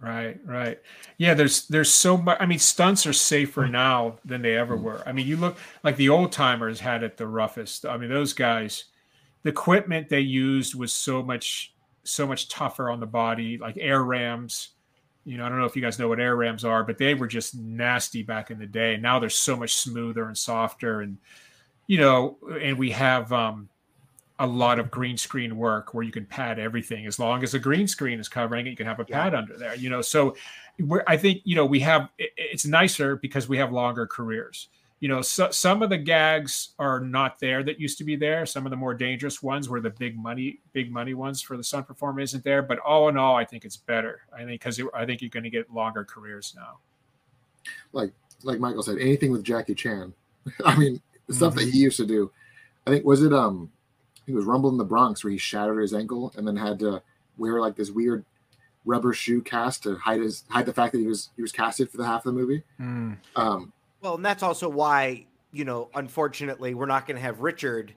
Right, 0.00 0.38
right. 0.46 0.80
Yeah, 1.18 1.34
there's 1.34 1.66
there's 1.66 1.92
so 1.92 2.16
much. 2.16 2.38
I 2.40 2.46
mean, 2.46 2.58
stunts 2.58 3.06
are 3.06 3.12
safer 3.12 3.68
now 3.68 4.18
than 4.24 4.40
they 4.40 4.56
ever 4.56 4.76
were. 4.76 5.02
I 5.06 5.12
mean, 5.12 5.26
you 5.26 5.36
look 5.36 5.58
like 5.82 5.96
the 5.96 6.08
old 6.08 6.32
timers 6.32 6.80
had 6.80 7.02
it 7.02 7.18
the 7.18 7.26
roughest. 7.26 7.84
I 7.84 7.98
mean, 7.98 8.08
those 8.08 8.32
guys, 8.32 8.84
the 9.42 9.50
equipment 9.50 10.08
they 10.08 10.20
used 10.20 10.74
was 10.74 10.92
so 10.92 11.22
much 11.22 11.74
so 12.04 12.26
much 12.26 12.48
tougher 12.48 12.90
on 12.90 13.00
the 13.00 13.06
body, 13.06 13.58
like 13.58 13.76
air 13.78 14.02
rams. 14.02 14.70
You 15.24 15.36
know, 15.36 15.44
I 15.44 15.48
don't 15.48 15.58
know 15.58 15.66
if 15.66 15.76
you 15.76 15.82
guys 15.82 15.98
know 15.98 16.08
what 16.08 16.20
air 16.20 16.34
rams 16.34 16.64
are, 16.64 16.82
but 16.82 16.98
they 16.98 17.14
were 17.14 17.26
just 17.26 17.54
nasty 17.54 18.22
back 18.22 18.50
in 18.50 18.58
the 18.58 18.66
day. 18.66 18.96
Now 18.96 19.18
they're 19.18 19.28
so 19.28 19.56
much 19.56 19.74
smoother 19.74 20.26
and 20.26 20.36
softer, 20.36 21.02
and 21.02 21.18
you 21.86 21.98
know, 21.98 22.38
and 22.60 22.78
we 22.78 22.90
have 22.90 23.32
um, 23.32 23.68
a 24.40 24.46
lot 24.46 24.78
of 24.78 24.90
green 24.90 25.18
screen 25.18 25.56
work 25.56 25.92
where 25.92 26.02
you 26.02 26.10
can 26.10 26.24
pad 26.24 26.58
everything 26.58 27.06
as 27.06 27.18
long 27.18 27.42
as 27.42 27.52
the 27.52 27.58
green 27.58 27.86
screen 27.86 28.18
is 28.18 28.28
covering 28.28 28.66
it 28.66 28.70
you 28.70 28.76
can 28.76 28.86
have 28.86 28.98
a 28.98 29.04
pad 29.04 29.32
yeah. 29.32 29.38
under 29.38 29.56
there 29.56 29.74
you 29.74 29.90
know 29.90 30.00
so 30.00 30.34
i 31.06 31.16
think 31.16 31.42
you 31.44 31.54
know 31.54 31.66
we 31.66 31.78
have 31.78 32.08
it's 32.18 32.64
nicer 32.64 33.16
because 33.16 33.50
we 33.50 33.58
have 33.58 33.70
longer 33.70 34.06
careers 34.06 34.68
you 35.00 35.08
know 35.08 35.22
so, 35.22 35.50
some 35.50 35.82
of 35.82 35.90
the 35.90 35.98
gags 35.98 36.70
are 36.78 37.00
not 37.00 37.38
there 37.40 37.62
that 37.62 37.80
used 37.80 37.98
to 37.98 38.04
be 38.04 38.16
there 38.16 38.46
some 38.46 38.66
of 38.66 38.70
the 38.70 38.76
more 38.76 38.94
dangerous 38.94 39.42
ones 39.42 39.68
where 39.68 39.80
the 39.80 39.90
big 39.90 40.16
money 40.18 40.60
big 40.72 40.92
money 40.92 41.14
ones 41.14 41.42
for 41.42 41.56
the 41.56 41.64
stunt 41.64 41.86
performer 41.86 42.20
isn't 42.20 42.44
there 42.44 42.62
but 42.62 42.78
all 42.80 43.08
in 43.08 43.16
all 43.16 43.36
i 43.36 43.44
think 43.44 43.64
it's 43.64 43.76
better 43.76 44.22
i 44.34 44.38
think 44.38 44.60
because 44.60 44.80
i 44.94 45.04
think 45.04 45.20
you're 45.20 45.30
going 45.30 45.42
to 45.42 45.50
get 45.50 45.72
longer 45.72 46.04
careers 46.04 46.54
now 46.56 46.78
like 47.92 48.12
like 48.42 48.60
michael 48.60 48.82
said 48.82 48.98
anything 48.98 49.32
with 49.32 49.42
jackie 49.42 49.74
chan 49.74 50.12
i 50.64 50.76
mean 50.76 51.00
the 51.26 51.34
stuff 51.34 51.54
mm-hmm. 51.54 51.64
that 51.64 51.72
he 51.72 51.78
used 51.78 51.96
to 51.96 52.06
do 52.06 52.30
i 52.86 52.90
think 52.90 53.04
was 53.04 53.22
it 53.22 53.32
um 53.32 53.70
he 54.30 54.36
was 54.36 54.44
Rumble 54.44 54.70
in 54.70 54.76
the 54.76 54.84
Bronx 54.84 55.24
where 55.24 55.32
he 55.32 55.38
shattered 55.38 55.80
his 55.80 55.92
ankle 55.92 56.32
and 56.36 56.46
then 56.46 56.56
had 56.56 56.78
to 56.80 57.02
wear 57.36 57.60
like 57.60 57.74
this 57.74 57.90
weird 57.90 58.24
rubber 58.84 59.12
shoe 59.12 59.42
cast 59.42 59.82
to 59.82 59.96
hide 59.96 60.20
his 60.20 60.44
hide 60.48 60.66
the 60.66 60.72
fact 60.72 60.92
that 60.92 60.98
he 60.98 61.06
was 61.06 61.30
he 61.34 61.42
was 61.42 61.52
casted 61.52 61.90
for 61.90 61.96
the 61.96 62.04
half 62.04 62.24
of 62.24 62.32
the 62.32 62.40
movie. 62.40 62.62
Mm. 62.80 63.16
Um, 63.34 63.72
well, 64.00 64.14
and 64.14 64.24
that's 64.24 64.42
also 64.42 64.68
why 64.68 65.26
you 65.52 65.64
know, 65.64 65.88
unfortunately, 65.94 66.74
we're 66.74 66.86
not 66.86 67.06
going 67.06 67.16
to 67.16 67.22
have 67.22 67.40
Richard. 67.40 67.92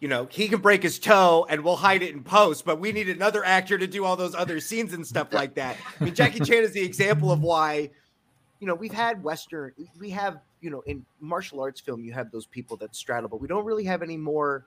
You 0.00 0.08
know, 0.08 0.26
he 0.30 0.48
can 0.48 0.60
break 0.60 0.82
his 0.82 0.98
toe 0.98 1.46
and 1.48 1.64
we'll 1.64 1.76
hide 1.76 2.02
it 2.02 2.12
in 2.12 2.22
post, 2.22 2.64
but 2.64 2.78
we 2.80 2.92
need 2.92 3.08
another 3.08 3.44
actor 3.44 3.78
to 3.78 3.86
do 3.86 4.04
all 4.04 4.16
those 4.16 4.34
other 4.34 4.60
scenes 4.60 4.92
and 4.92 5.06
stuff 5.06 5.32
like 5.32 5.54
that. 5.54 5.76
I 6.00 6.04
mean, 6.04 6.14
Jackie 6.14 6.40
Chan 6.40 6.62
is 6.62 6.72
the 6.72 6.82
example 6.82 7.32
of 7.32 7.40
why, 7.40 7.90
you 8.60 8.66
know, 8.66 8.74
we've 8.74 8.92
had 8.92 9.22
Western, 9.22 9.72
we 9.98 10.10
have, 10.10 10.40
you 10.60 10.70
know, 10.70 10.82
in 10.82 11.04
martial 11.20 11.60
arts 11.60 11.80
film, 11.80 12.04
you 12.04 12.12
have 12.12 12.30
those 12.30 12.46
people 12.46 12.76
that 12.78 12.94
straddle, 12.94 13.28
but 13.28 13.40
we 13.40 13.48
don't 13.48 13.64
really 13.64 13.84
have 13.84 14.02
any 14.02 14.16
more 14.16 14.66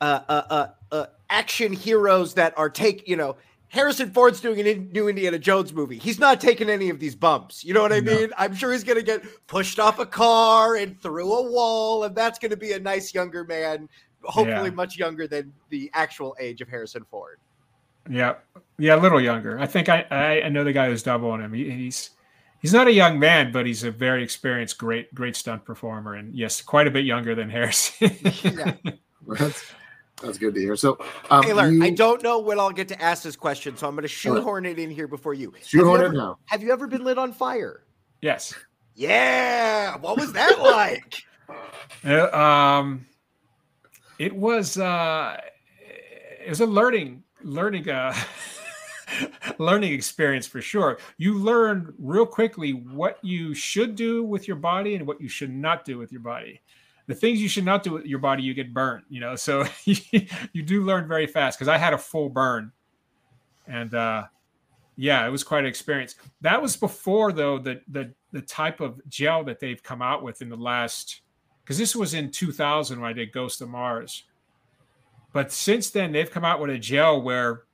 uh, 0.00 0.20
uh, 0.28 0.42
uh, 0.50 0.66
uh, 0.92 1.06
action 1.30 1.72
heroes 1.72 2.34
that 2.34 2.56
are 2.58 2.68
take 2.68 3.08
you 3.08 3.16
know 3.16 3.34
Harrison 3.68 4.10
Ford's 4.10 4.40
doing 4.40 4.60
a 4.60 4.74
new 4.74 5.08
Indiana 5.08 5.38
Jones 5.38 5.72
movie. 5.72 5.98
He's 5.98 6.18
not 6.18 6.40
taking 6.40 6.70
any 6.70 6.88
of 6.88 7.00
these 7.00 7.14
bumps. 7.14 7.64
You 7.64 7.74
know 7.74 7.82
what 7.82 7.92
I 7.92 8.00
no. 8.00 8.14
mean? 8.14 8.30
I'm 8.38 8.54
sure 8.54 8.72
he's 8.72 8.84
going 8.84 8.98
to 8.98 9.04
get 9.04 9.24
pushed 9.46 9.78
off 9.78 9.98
a 9.98 10.06
car 10.06 10.76
and 10.76 11.00
through 11.00 11.32
a 11.32 11.50
wall, 11.50 12.04
and 12.04 12.14
that's 12.14 12.38
going 12.38 12.50
to 12.50 12.56
be 12.56 12.72
a 12.72 12.78
nice 12.78 13.12
younger 13.12 13.44
man, 13.44 13.88
hopefully 14.22 14.68
yeah. 14.68 14.74
much 14.74 14.96
younger 14.96 15.26
than 15.26 15.52
the 15.70 15.90
actual 15.94 16.36
age 16.38 16.60
of 16.60 16.68
Harrison 16.68 17.04
Ford. 17.10 17.38
Yeah, 18.08 18.34
yeah, 18.78 18.94
a 18.94 19.00
little 19.00 19.20
younger. 19.20 19.58
I 19.58 19.66
think 19.66 19.88
I 19.88 20.06
I, 20.10 20.42
I 20.42 20.48
know 20.48 20.62
the 20.62 20.72
guy 20.72 20.88
who's 20.88 21.02
doubling 21.02 21.40
him. 21.40 21.52
He, 21.52 21.70
he's 21.70 22.10
he's 22.60 22.72
not 22.72 22.86
a 22.86 22.92
young 22.92 23.18
man, 23.18 23.50
but 23.50 23.66
he's 23.66 23.82
a 23.82 23.90
very 23.90 24.22
experienced, 24.22 24.78
great 24.78 25.12
great 25.12 25.34
stunt 25.34 25.64
performer, 25.64 26.14
and 26.14 26.34
yes, 26.34 26.62
quite 26.62 26.86
a 26.86 26.90
bit 26.90 27.04
younger 27.04 27.34
than 27.34 27.50
Harrison. 27.50 28.16
yeah. 28.42 28.74
That's 30.22 30.38
good 30.38 30.54
to 30.54 30.60
hear. 30.60 30.76
So, 30.76 30.98
um, 31.30 31.42
Taylor, 31.42 31.70
you, 31.70 31.82
I 31.84 31.90
don't 31.90 32.22
know 32.22 32.38
when 32.38 32.58
I'll 32.58 32.70
get 32.70 32.88
to 32.88 33.02
ask 33.02 33.22
this 33.22 33.36
question, 33.36 33.76
so 33.76 33.86
I'm 33.86 33.94
going 33.94 34.02
to 34.02 34.08
shoehorn 34.08 34.64
it 34.64 34.78
in 34.78 34.90
here 34.90 35.06
before 35.06 35.34
you. 35.34 35.52
Shoehorn 35.62 36.00
it 36.00 36.12
now. 36.12 36.38
Have 36.46 36.62
you 36.62 36.72
ever 36.72 36.86
been 36.86 37.04
lit 37.04 37.18
on 37.18 37.32
fire? 37.32 37.82
Yes. 38.22 38.54
Yeah. 38.94 39.96
What 39.98 40.18
was 40.18 40.32
that 40.32 40.60
like? 40.60 41.22
Uh, 42.04 42.26
um, 42.36 43.06
it 44.18 44.34
was 44.34 44.78
uh, 44.78 45.40
it 46.44 46.48
was 46.48 46.60
a 46.60 46.66
learning 46.66 47.22
learning 47.42 47.88
uh, 47.88 48.12
learning 49.58 49.92
experience 49.92 50.46
for 50.46 50.60
sure. 50.60 50.98
You 51.18 51.34
learn 51.34 51.94
real 51.98 52.26
quickly 52.26 52.72
what 52.72 53.18
you 53.22 53.54
should 53.54 53.94
do 53.94 54.24
with 54.24 54.48
your 54.48 54.56
body 54.56 54.96
and 54.96 55.06
what 55.06 55.20
you 55.20 55.28
should 55.28 55.54
not 55.54 55.84
do 55.84 55.98
with 55.98 56.10
your 56.10 56.20
body 56.20 56.60
the 57.06 57.14
things 57.14 57.40
you 57.40 57.48
should 57.48 57.64
not 57.64 57.82
do 57.82 57.92
with 57.92 58.06
your 58.06 58.18
body, 58.18 58.42
you 58.42 58.54
get 58.54 58.74
burned, 58.74 59.04
you 59.08 59.20
know. 59.20 59.36
So 59.36 59.64
you 59.84 60.62
do 60.64 60.82
learn 60.82 61.08
very 61.08 61.26
fast 61.26 61.58
because 61.58 61.68
I 61.68 61.78
had 61.78 61.94
a 61.94 61.98
full 61.98 62.28
burn. 62.28 62.72
And 63.68 63.94
uh, 63.94 64.24
yeah, 64.96 65.26
it 65.26 65.30
was 65.30 65.44
quite 65.44 65.60
an 65.60 65.66
experience. 65.66 66.16
That 66.40 66.60
was 66.60 66.76
before 66.76 67.32
though 67.32 67.58
the 67.58 67.80
the 67.88 68.12
the 68.32 68.42
type 68.42 68.80
of 68.80 69.00
gel 69.08 69.44
that 69.44 69.60
they've 69.60 69.82
come 69.82 70.02
out 70.02 70.22
with 70.22 70.42
in 70.42 70.48
the 70.48 70.56
last 70.56 71.22
because 71.62 71.78
this 71.78 71.96
was 71.96 72.14
in 72.14 72.30
2000 72.30 73.00
when 73.00 73.10
I 73.10 73.12
did 73.12 73.32
Ghost 73.32 73.60
of 73.60 73.68
Mars. 73.68 74.24
But 75.32 75.52
since 75.52 75.90
then, 75.90 76.12
they've 76.12 76.30
come 76.30 76.44
out 76.44 76.60
with 76.60 76.70
a 76.70 76.78
gel 76.78 77.20
where 77.20 77.64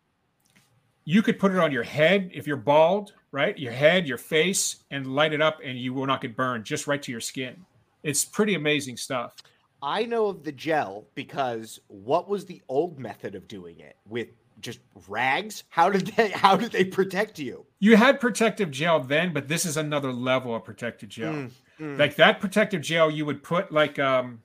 you 1.05 1.23
could 1.23 1.39
put 1.39 1.53
it 1.53 1.59
on 1.59 1.73
your 1.73 1.83
head 1.83 2.31
if 2.33 2.47
you're 2.47 2.57
bald, 2.57 3.13
right? 3.33 3.57
Your 3.59 3.73
head, 3.73 4.07
your 4.07 4.19
face, 4.19 4.85
and 4.91 5.15
light 5.15 5.33
it 5.33 5.43
up, 5.43 5.59
and 5.63 5.79
you 5.79 5.93
will 5.93 6.07
not 6.07 6.21
get 6.21 6.37
burned 6.37 6.65
just 6.65 6.87
right 6.87 7.03
to 7.03 7.13
your 7.13 7.21
skin. 7.21 7.65
It's 8.03 8.25
pretty 8.25 8.55
amazing 8.55 8.97
stuff. 8.97 9.37
I 9.83 10.05
know 10.05 10.27
of 10.27 10.45
the 10.45 10.53
gel 10.53 11.07
because 11.15 11.81
what 11.89 12.29
was 12.29 12.47
the 12.47 12.63
old 12.69 12.99
method 12.99 13.35
of 13.35 13.49
doing 13.49 13.81
it 13.81 13.97
with 14.09 14.29
just 14.61 14.79
rags? 15.09 15.65
How 15.71 15.91
did 15.91 16.07
they 16.09 16.29
how 16.35 16.57
did 16.57 16.73
they 16.73 16.85
protect 16.85 17.39
you? 17.39 17.67
You 17.81 17.97
had 17.97 18.21
protective 18.21 18.71
gel 18.71 19.01
then, 19.01 19.33
but 19.33 19.49
this 19.49 19.65
is 19.65 19.77
another 19.77 20.13
level 20.13 20.55
of 20.55 20.65
protective 20.65 21.09
gel. 21.09 21.33
Mm, 21.33 21.51
mm. 21.81 21.99
Like 21.99 22.15
that 22.17 22.41
protective 22.41 22.81
gel 22.81 23.11
you 23.11 23.27
would 23.27 23.43
put 23.43 23.73
like 23.73 23.99
um 23.99 24.43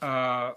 uh 0.00 0.52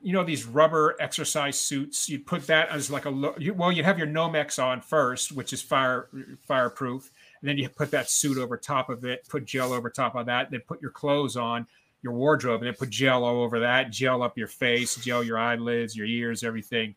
you 0.00 0.12
know 0.12 0.22
these 0.22 0.46
rubber 0.46 0.96
exercise 1.00 1.58
suits 1.58 2.08
you'd 2.08 2.26
put 2.26 2.46
that 2.46 2.68
as 2.68 2.90
like 2.90 3.04
a 3.04 3.10
well 3.10 3.72
you'd 3.72 3.84
have 3.84 3.98
your 3.98 4.06
nomex 4.06 4.62
on 4.62 4.80
first 4.80 5.32
which 5.32 5.52
is 5.52 5.60
fire 5.60 6.08
fireproof 6.46 7.10
and 7.40 7.48
then 7.48 7.58
you 7.58 7.68
put 7.68 7.90
that 7.90 8.10
suit 8.10 8.38
over 8.38 8.56
top 8.56 8.90
of 8.90 9.04
it, 9.04 9.26
put 9.28 9.44
gel 9.44 9.72
over 9.72 9.90
top 9.90 10.14
of 10.14 10.26
that, 10.26 10.50
then 10.50 10.60
put 10.66 10.80
your 10.82 10.90
clothes 10.90 11.36
on, 11.36 11.66
your 12.02 12.12
wardrobe, 12.12 12.60
and 12.60 12.66
then 12.66 12.74
put 12.74 12.90
gel 12.90 13.24
all 13.24 13.42
over 13.42 13.60
that, 13.60 13.90
gel 13.90 14.22
up 14.22 14.36
your 14.36 14.48
face, 14.48 14.96
gel 14.96 15.22
your 15.22 15.38
eyelids, 15.38 15.96
your 15.96 16.06
ears, 16.06 16.44
everything. 16.44 16.94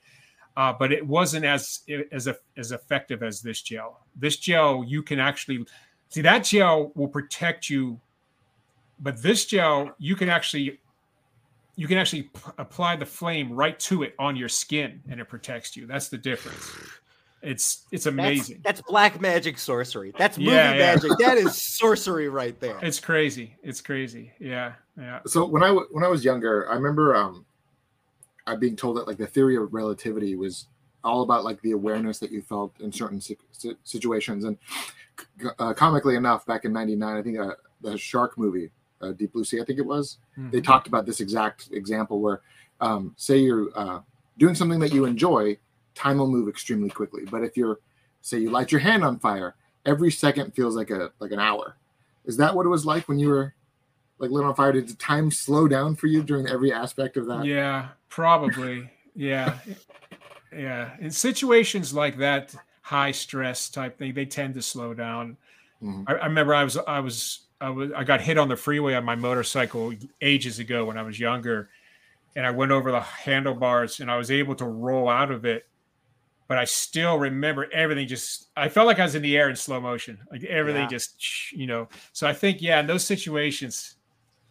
Uh, 0.57 0.73
but 0.77 0.91
it 0.91 1.05
wasn't 1.05 1.45
as 1.45 1.81
as 2.11 2.27
as 2.57 2.71
effective 2.71 3.23
as 3.23 3.41
this 3.41 3.61
gel. 3.61 4.05
This 4.15 4.37
gel 4.37 4.83
you 4.85 5.01
can 5.01 5.19
actually 5.19 5.65
see 6.09 6.21
that 6.21 6.43
gel 6.43 6.91
will 6.95 7.07
protect 7.07 7.69
you, 7.69 7.99
but 8.99 9.21
this 9.21 9.45
gel 9.45 9.95
you 9.97 10.15
can 10.15 10.27
actually 10.27 10.79
you 11.77 11.87
can 11.87 11.97
actually 11.97 12.23
p- 12.23 12.51
apply 12.57 12.97
the 12.97 13.05
flame 13.05 13.51
right 13.53 13.79
to 13.79 14.03
it 14.03 14.13
on 14.19 14.35
your 14.35 14.49
skin 14.49 15.01
and 15.09 15.21
it 15.21 15.29
protects 15.29 15.77
you. 15.77 15.87
That's 15.87 16.09
the 16.09 16.17
difference. 16.17 16.75
It's 17.41 17.85
it's 17.91 18.05
amazing. 18.05 18.61
That's, 18.63 18.79
that's 18.79 18.89
black 18.89 19.19
magic 19.19 19.57
sorcery. 19.57 20.13
That's 20.17 20.37
movie 20.37 20.51
yeah, 20.51 20.73
yeah. 20.73 20.95
magic. 20.95 21.11
That 21.19 21.37
is 21.37 21.57
sorcery 21.77 22.29
right 22.29 22.59
there. 22.59 22.77
It's 22.83 22.99
crazy. 22.99 23.55
It's 23.63 23.81
crazy. 23.81 24.31
Yeah, 24.39 24.73
yeah. 24.97 25.19
So 25.25 25.45
when 25.45 25.63
I 25.63 25.71
when 25.71 26.03
I 26.03 26.07
was 26.07 26.23
younger, 26.23 26.69
I 26.69 26.75
remember 26.75 27.15
um, 27.15 27.45
I 28.45 28.55
being 28.55 28.75
told 28.75 28.97
that 28.97 29.07
like 29.07 29.17
the 29.17 29.25
theory 29.25 29.55
of 29.55 29.73
relativity 29.73 30.35
was 30.35 30.67
all 31.03 31.23
about 31.23 31.43
like 31.43 31.59
the 31.61 31.71
awareness 31.71 32.19
that 32.19 32.31
you 32.31 32.41
felt 32.41 32.79
in 32.79 32.91
certain 32.91 33.19
situations. 33.83 34.43
And 34.43 34.57
uh, 35.57 35.73
comically 35.73 36.15
enough, 36.15 36.45
back 36.45 36.65
in 36.65 36.73
'99, 36.73 37.17
I 37.17 37.21
think 37.21 37.39
uh, 37.39 37.55
the 37.81 37.97
shark 37.97 38.37
movie, 38.37 38.69
uh, 39.01 39.13
Deep 39.13 39.33
Blue 39.33 39.43
Sea, 39.43 39.61
I 39.61 39.65
think 39.65 39.79
it 39.79 39.85
was, 39.85 40.17
mm-hmm. 40.37 40.51
they 40.51 40.61
talked 40.61 40.87
about 40.87 41.05
this 41.05 41.19
exact 41.19 41.69
example 41.71 42.19
where, 42.19 42.41
um, 42.79 43.13
say 43.17 43.37
you're 43.37 43.69
uh, 43.75 44.01
doing 44.37 44.53
something 44.55 44.79
that 44.79 44.93
you 44.93 45.05
enjoy 45.05 45.57
time 45.95 46.17
will 46.17 46.27
move 46.27 46.49
extremely 46.49 46.89
quickly. 46.89 47.23
But 47.25 47.43
if 47.43 47.57
you're, 47.57 47.79
say, 48.21 48.39
you 48.39 48.49
light 48.49 48.71
your 48.71 48.81
hand 48.81 49.03
on 49.03 49.19
fire, 49.19 49.55
every 49.85 50.11
second 50.11 50.53
feels 50.53 50.75
like 50.75 50.89
a 50.89 51.11
like 51.19 51.31
an 51.31 51.39
hour. 51.39 51.77
Is 52.25 52.37
that 52.37 52.55
what 52.55 52.65
it 52.65 52.69
was 52.69 52.85
like 52.85 53.07
when 53.07 53.19
you 53.19 53.29
were 53.29 53.53
like 54.19 54.31
lit 54.31 54.45
on 54.45 54.55
fire? 54.55 54.71
Did 54.71 54.97
time 54.99 55.31
slow 55.31 55.67
down 55.67 55.95
for 55.95 56.07
you 56.07 56.21
during 56.23 56.47
every 56.47 56.71
aspect 56.71 57.17
of 57.17 57.25
that? 57.27 57.45
Yeah, 57.45 57.89
probably. 58.09 58.89
yeah, 59.15 59.57
yeah. 60.55 60.91
In 60.99 61.11
situations 61.11 61.93
like 61.93 62.17
that, 62.17 62.55
high 62.81 63.11
stress 63.11 63.69
type 63.69 63.97
thing, 63.97 64.13
they 64.13 64.25
tend 64.25 64.53
to 64.55 64.61
slow 64.61 64.93
down. 64.93 65.37
Mm-hmm. 65.81 66.03
I, 66.07 66.13
I 66.13 66.25
remember 66.25 66.53
I 66.53 66.63
was 66.63 66.77
I 66.77 66.99
was 66.99 67.41
I 67.59 67.69
was 67.69 67.91
I 67.95 68.03
got 68.03 68.21
hit 68.21 68.37
on 68.37 68.49
the 68.49 68.55
freeway 68.55 68.93
on 68.93 69.03
my 69.03 69.15
motorcycle 69.15 69.93
ages 70.21 70.59
ago 70.59 70.85
when 70.85 70.97
I 70.97 71.03
was 71.03 71.19
younger, 71.19 71.69
and 72.35 72.45
I 72.45 72.51
went 72.51 72.71
over 72.71 72.91
the 72.91 73.01
handlebars 73.01 73.99
and 73.99 74.11
I 74.11 74.17
was 74.17 74.29
able 74.29 74.55
to 74.55 74.65
roll 74.65 75.09
out 75.09 75.31
of 75.31 75.45
it 75.45 75.67
but 76.51 76.57
I 76.57 76.65
still 76.65 77.17
remember 77.17 77.71
everything 77.71 78.09
just 78.09 78.49
I 78.57 78.67
felt 78.67 78.85
like 78.85 78.99
I 78.99 79.03
was 79.03 79.15
in 79.15 79.21
the 79.21 79.37
air 79.37 79.49
in 79.49 79.55
slow 79.55 79.79
motion. 79.79 80.19
Like 80.29 80.43
everything 80.43 80.81
yeah. 80.81 80.87
just 80.89 81.53
you 81.53 81.65
know. 81.65 81.87
So 82.11 82.27
I 82.27 82.33
think 82.33 82.61
yeah, 82.61 82.81
in 82.81 82.87
those 82.87 83.05
situations, 83.05 83.95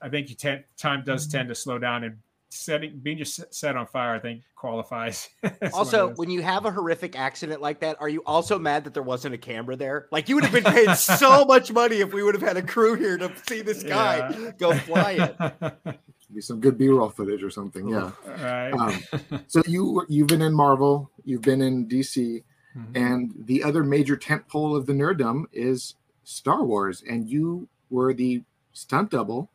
I 0.01 0.09
think 0.09 0.31
you 0.31 0.35
time 0.79 1.03
does 1.05 1.27
mm-hmm. 1.27 1.37
tend 1.37 1.51
to 1.51 1.55
slow 1.55 1.79
down 1.79 2.05
and 2.05 2.17
setting 2.49 3.01
being 3.03 3.19
just 3.19 3.53
set 3.53 3.77
on 3.77 3.87
fire, 3.87 4.15
I 4.15 4.19
think 4.19 4.41
qualifies. 4.57 5.29
also, 5.75 6.15
when 6.15 6.31
you 6.31 6.41
have 6.41 6.65
a 6.65 6.71
horrific 6.71 7.19
accident 7.19 7.61
like 7.61 7.81
that, 7.81 7.99
are 8.01 8.09
you 8.09 8.23
also 8.25 8.59
mad 8.59 8.85
that 8.85 8.95
there 8.95 9.03
wasn't 9.03 9.35
a 9.35 9.39
camera 9.39 9.77
there? 9.77 10.09
Like 10.11 10.31
you 10.31 10.37
would 10.37 10.45
have 10.45 10.55
been 10.55 10.73
paid 10.73 10.97
so 10.97 11.45
much 11.49 11.71
money 11.71 11.97
if 11.97 12.15
we 12.15 12.23
would 12.23 12.35
have 12.35 12.43
had 12.43 12.57
a 12.57 12.63
crew 12.63 12.95
here 12.95 13.19
to 13.19 13.31
see 13.47 13.61
this 13.61 13.83
guy 13.83 14.27
yeah. 14.31 14.53
go 14.57 14.73
fly 14.73 15.35
it. 15.39 16.01
be 16.35 16.41
some 16.41 16.61
good 16.61 16.79
B-roll 16.79 17.11
footage 17.11 17.43
or 17.43 17.51
something. 17.51 17.89
Yeah. 17.89 18.11
Right. 18.27 18.73
Um, 18.73 19.45
so 19.47 19.63
you 19.67 20.05
you've 20.09 20.29
been 20.29 20.43
in 20.43 20.55
Marvel, 20.55 21.11
you've 21.25 21.43
been 21.43 21.63
in 21.63 21.87
DC, 21.87 22.43
mm-hmm. 22.77 22.97
and 22.97 23.33
the 23.47 23.63
other 23.63 23.83
major 23.85 24.17
tent 24.17 24.47
pole 24.49 24.77
of 24.77 24.87
the 24.87 24.93
nerddom 24.93 25.45
is 25.53 25.95
Star 26.25 26.65
Wars, 26.65 27.03
and 27.09 27.29
you 27.29 27.69
were 27.91 28.15
the 28.15 28.43
stunt 28.73 29.11
double 29.11 29.51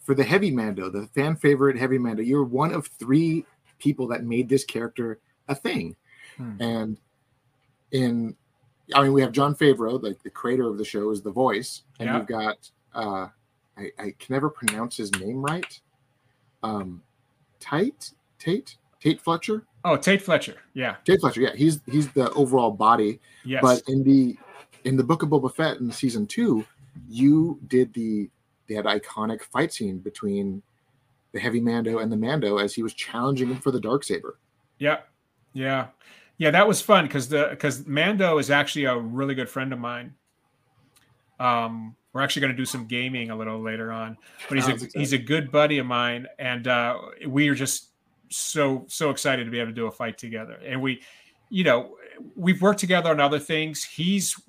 for 0.00 0.14
the 0.14 0.24
Heavy 0.24 0.50
Mando, 0.50 0.90
the 0.90 1.06
fan 1.08 1.36
favorite 1.36 1.78
Heavy 1.78 1.98
Mando. 1.98 2.22
You're 2.22 2.44
one 2.44 2.72
of 2.72 2.86
three 2.86 3.44
people 3.78 4.08
that 4.08 4.24
made 4.24 4.48
this 4.48 4.64
character 4.64 5.20
a 5.48 5.54
thing, 5.54 5.96
hmm. 6.36 6.60
and 6.60 6.98
in 7.92 8.36
I 8.94 9.02
mean, 9.02 9.12
we 9.12 9.20
have 9.20 9.32
Jon 9.32 9.54
Favreau, 9.54 10.02
like 10.02 10.22
the 10.22 10.30
creator 10.30 10.66
of 10.66 10.78
the 10.78 10.84
show, 10.84 11.10
is 11.10 11.22
the 11.22 11.30
voice, 11.30 11.82
and 11.98 12.08
yeah. 12.08 12.16
you've 12.16 12.26
got 12.26 12.70
uh, 12.94 13.28
I, 13.76 13.90
I, 13.98 14.14
can 14.18 14.32
never 14.32 14.48
pronounce 14.48 14.96
his 14.96 15.12
name 15.16 15.42
right 15.42 15.80
um, 16.62 17.02
Tate, 17.60 18.12
Tate, 18.38 18.76
Tate 19.00 19.20
Fletcher. 19.20 19.64
Oh, 19.84 19.96
Tate 19.96 20.22
Fletcher. 20.22 20.56
Yeah. 20.74 20.96
Tate 21.04 21.20
Fletcher. 21.20 21.40
Yeah, 21.40 21.54
he's 21.54 21.80
he's 21.86 22.08
the 22.12 22.30
overall 22.32 22.70
body. 22.70 23.20
Yes. 23.44 23.62
But 23.62 23.82
in 23.88 24.02
the 24.02 24.36
in 24.84 24.96
the 24.96 25.04
book 25.04 25.22
of 25.22 25.30
Boba 25.30 25.54
Fett 25.54 25.78
in 25.78 25.90
season 25.90 26.26
two, 26.26 26.64
you 27.08 27.58
did 27.68 27.92
the 27.94 28.28
had 28.74 28.84
iconic 28.84 29.42
fight 29.42 29.72
scene 29.72 29.98
between 29.98 30.62
the 31.32 31.40
heavy 31.40 31.60
Mando 31.60 31.98
and 31.98 32.10
the 32.10 32.16
Mando 32.16 32.58
as 32.58 32.74
he 32.74 32.82
was 32.82 32.94
challenging 32.94 33.48
him 33.48 33.58
for 33.58 33.70
the 33.70 33.80
dark 33.80 34.04
saber. 34.04 34.38
Yeah, 34.78 35.00
yeah, 35.52 35.88
yeah. 36.38 36.50
That 36.50 36.66
was 36.66 36.80
fun 36.80 37.06
because 37.06 37.28
the 37.28 37.48
because 37.50 37.86
Mando 37.86 38.38
is 38.38 38.50
actually 38.50 38.84
a 38.84 38.96
really 38.96 39.34
good 39.34 39.48
friend 39.48 39.72
of 39.72 39.78
mine. 39.78 40.14
Um, 41.40 41.96
we're 42.12 42.22
actually 42.22 42.40
going 42.40 42.52
to 42.52 42.56
do 42.56 42.64
some 42.64 42.86
gaming 42.86 43.30
a 43.30 43.36
little 43.36 43.60
later 43.60 43.92
on, 43.92 44.16
but 44.48 44.58
he's 44.58 44.68
a 44.68 44.98
he's 44.98 45.12
a 45.12 45.18
good 45.18 45.52
buddy 45.52 45.78
of 45.78 45.86
mine, 45.86 46.26
and 46.38 46.66
uh, 46.66 46.98
we 47.26 47.48
are 47.48 47.54
just 47.54 47.90
so 48.30 48.84
so 48.88 49.10
excited 49.10 49.44
to 49.44 49.50
be 49.50 49.58
able 49.58 49.70
to 49.70 49.74
do 49.74 49.86
a 49.86 49.90
fight 49.90 50.18
together. 50.18 50.58
And 50.64 50.80
we, 50.80 51.02
you 51.50 51.64
know, 51.64 51.96
we've 52.34 52.60
worked 52.62 52.80
together 52.80 53.10
on 53.10 53.20
other 53.20 53.38
things. 53.38 53.84
He's 53.84 54.40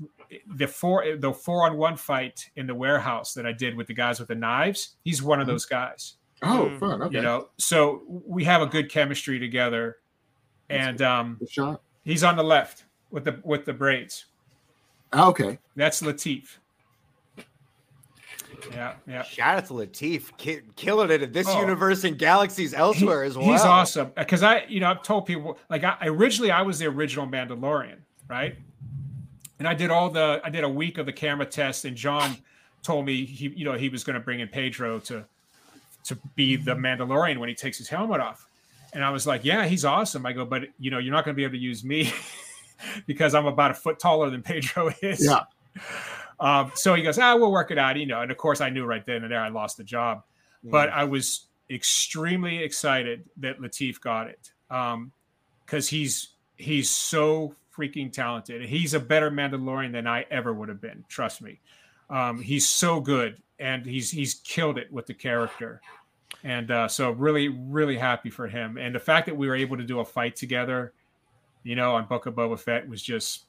the 0.56 0.68
four 0.68 1.18
the 1.18 1.34
four 1.34 1.66
on 1.66 1.78
one 1.78 1.98
fight 1.98 2.50
in 2.56 2.68
the 2.68 2.76
warehouse 2.76 3.34
that 3.34 3.46
I 3.46 3.52
did 3.52 3.76
with 3.76 3.88
the 3.88 3.94
guys 3.94 4.20
with 4.20 4.30
the 4.30 4.36
knives. 4.36 4.96
He's 5.04 5.22
one 5.22 5.40
of 5.40 5.44
mm-hmm. 5.44 5.54
those 5.54 5.66
guys. 5.66 6.16
Oh, 6.42 6.70
mm. 6.72 6.80
fun! 6.80 7.02
Okay. 7.02 7.18
You 7.18 7.22
know, 7.22 7.50
so 7.58 8.04
we 8.08 8.46
have 8.46 8.62
a 8.62 8.66
good 8.66 8.90
chemistry 8.90 9.40
together, 9.40 9.98
and 10.70 11.02
um, 11.02 11.40
shot. 11.50 11.82
He's 12.04 12.24
on 12.24 12.38
the 12.38 12.44
left 12.44 12.86
with 13.12 13.26
the 13.26 13.42
with 13.44 13.66
the 13.66 13.74
braids. 13.74 14.26
Ah, 15.12 15.28
okay, 15.28 15.60
that's 15.76 16.02
Lateef. 16.02 16.58
Yeah, 18.72 18.94
yeah. 19.08 19.24
Shout 19.24 19.58
out 19.58 19.66
to 19.68 19.74
Lateef, 19.74 20.36
ki- 20.38 20.62
killing 20.76 21.12
it 21.12 21.22
in 21.22 21.32
this 21.32 21.48
oh, 21.50 21.60
universe 21.60 22.04
and 22.04 22.18
galaxies 22.18 22.74
elsewhere 22.74 23.24
he, 23.24 23.30
as 23.30 23.38
well. 23.38 23.52
He's 23.52 23.62
awesome 23.62 24.12
because 24.16 24.44
I, 24.44 24.64
you 24.68 24.80
know, 24.80 24.90
I've 24.90 25.04
told 25.04 25.26
people 25.26 25.58
like 25.70 25.84
I 25.84 25.98
originally 26.04 26.52
I 26.52 26.62
was 26.62 26.80
the 26.80 26.88
original 26.88 27.28
Mandalorian, 27.28 27.98
right? 28.28 28.56
And 29.60 29.68
I 29.68 29.74
did 29.74 29.92
all 29.92 30.10
the 30.10 30.42
I 30.44 30.50
did 30.50 30.64
a 30.64 30.70
week 30.70 30.98
of 30.98 31.06
the 31.06 31.14
camera 31.14 31.46
test, 31.46 31.86
and 31.86 31.96
Jon 31.96 32.38
told 32.84 33.06
me 33.06 33.26
he, 33.26 33.50
you 33.50 33.66
know, 33.66 33.74
he 33.74 33.90
was 33.90 34.04
going 34.04 34.16
to 34.16 34.20
bring 34.20 34.40
in 34.40 34.48
Pedro 34.48 35.00
to 35.00 35.26
to 36.06 36.18
be 36.36 36.56
the 36.56 36.76
Mandalorian 36.76 37.38
when 37.38 37.50
he 37.50 37.56
takes 37.56 37.78
his 37.78 37.90
helmet 37.90 38.22
off. 38.22 38.48
And 38.94 39.04
I 39.04 39.12
was 39.12 39.28
like, 39.28 39.46
yeah, 39.46 39.66
he's 39.66 39.86
awesome. 39.86 40.26
I 40.26 40.34
go, 40.34 40.46
but 40.46 40.64
you 40.80 40.92
know, 40.92 40.98
you're 40.98 41.14
not 41.14 41.26
going 41.26 41.36
to 41.36 41.38
be 41.38 41.44
able 41.44 41.54
to 41.54 41.60
use 41.60 41.84
me 41.84 42.12
because 43.06 43.36
I'm 43.36 43.46
about 43.46 43.72
a 43.72 43.76
foot 43.76 44.00
taller 44.00 44.30
than 44.30 44.42
Pedro 44.42 44.92
is. 45.02 45.26
Yeah. 45.26 45.44
Um, 46.40 46.72
so 46.76 46.96
he 46.96 47.04
goes, 47.04 47.20
ah, 47.20 47.36
we'll 47.36 47.52
work 47.52 47.72
it 47.72 47.78
out, 47.78 47.98
you 47.98 48.06
know. 48.06 48.22
And 48.22 48.32
of 48.32 48.38
course, 48.38 48.62
I 48.62 48.70
knew 48.70 48.86
right 48.86 49.06
then 49.06 49.24
and 49.24 49.32
there 49.32 49.42
I 49.42 49.50
lost 49.50 49.78
the 49.78 49.84
job, 49.84 50.24
mm. 50.66 50.72
but 50.72 50.90
I 50.90 51.04
was 51.04 51.48
extremely 51.70 52.64
excited 52.64 53.26
that 53.38 53.60
Lateef 53.60 54.00
got 54.00 54.28
it 54.28 54.52
because 54.68 54.94
um, 54.94 55.90
he's 55.90 56.30
he's 56.56 56.90
so 56.90 57.56
freaking 57.76 58.12
talented. 58.12 58.64
He's 58.64 58.94
a 58.94 59.00
better 59.00 59.32
Mandalorian 59.32 59.92
than 59.92 60.08
I 60.08 60.26
ever 60.32 60.54
would 60.54 60.70
have 60.70 60.82
been. 60.82 61.04
Trust 61.08 61.42
me. 61.42 61.60
Um, 62.10 62.42
he's 62.42 62.68
so 62.68 63.00
good, 63.00 63.42
and 63.60 63.86
he's 63.86 64.10
he's 64.12 64.36
killed 64.36 64.78
it 64.78 64.92
with 64.92 65.06
the 65.06 65.14
character. 65.14 65.82
And 66.44 66.72
uh, 66.72 66.88
so, 66.88 67.12
really, 67.12 67.50
really 67.50 67.98
happy 67.98 68.30
for 68.30 68.48
him. 68.48 68.78
And 68.78 68.96
the 68.96 69.00
fact 69.00 69.26
that 69.26 69.36
we 69.36 69.48
were 69.48 69.56
able 69.56 69.78
to 69.78 69.84
do 69.84 70.00
a 70.00 70.06
fight 70.06 70.36
together, 70.36 70.94
you 71.64 71.76
know, 71.76 71.96
on 71.96 72.06
Book 72.06 72.28
of 72.28 72.36
Boba 72.36 72.58
Fett 72.58 72.88
was 72.88 73.02
just 73.02 73.46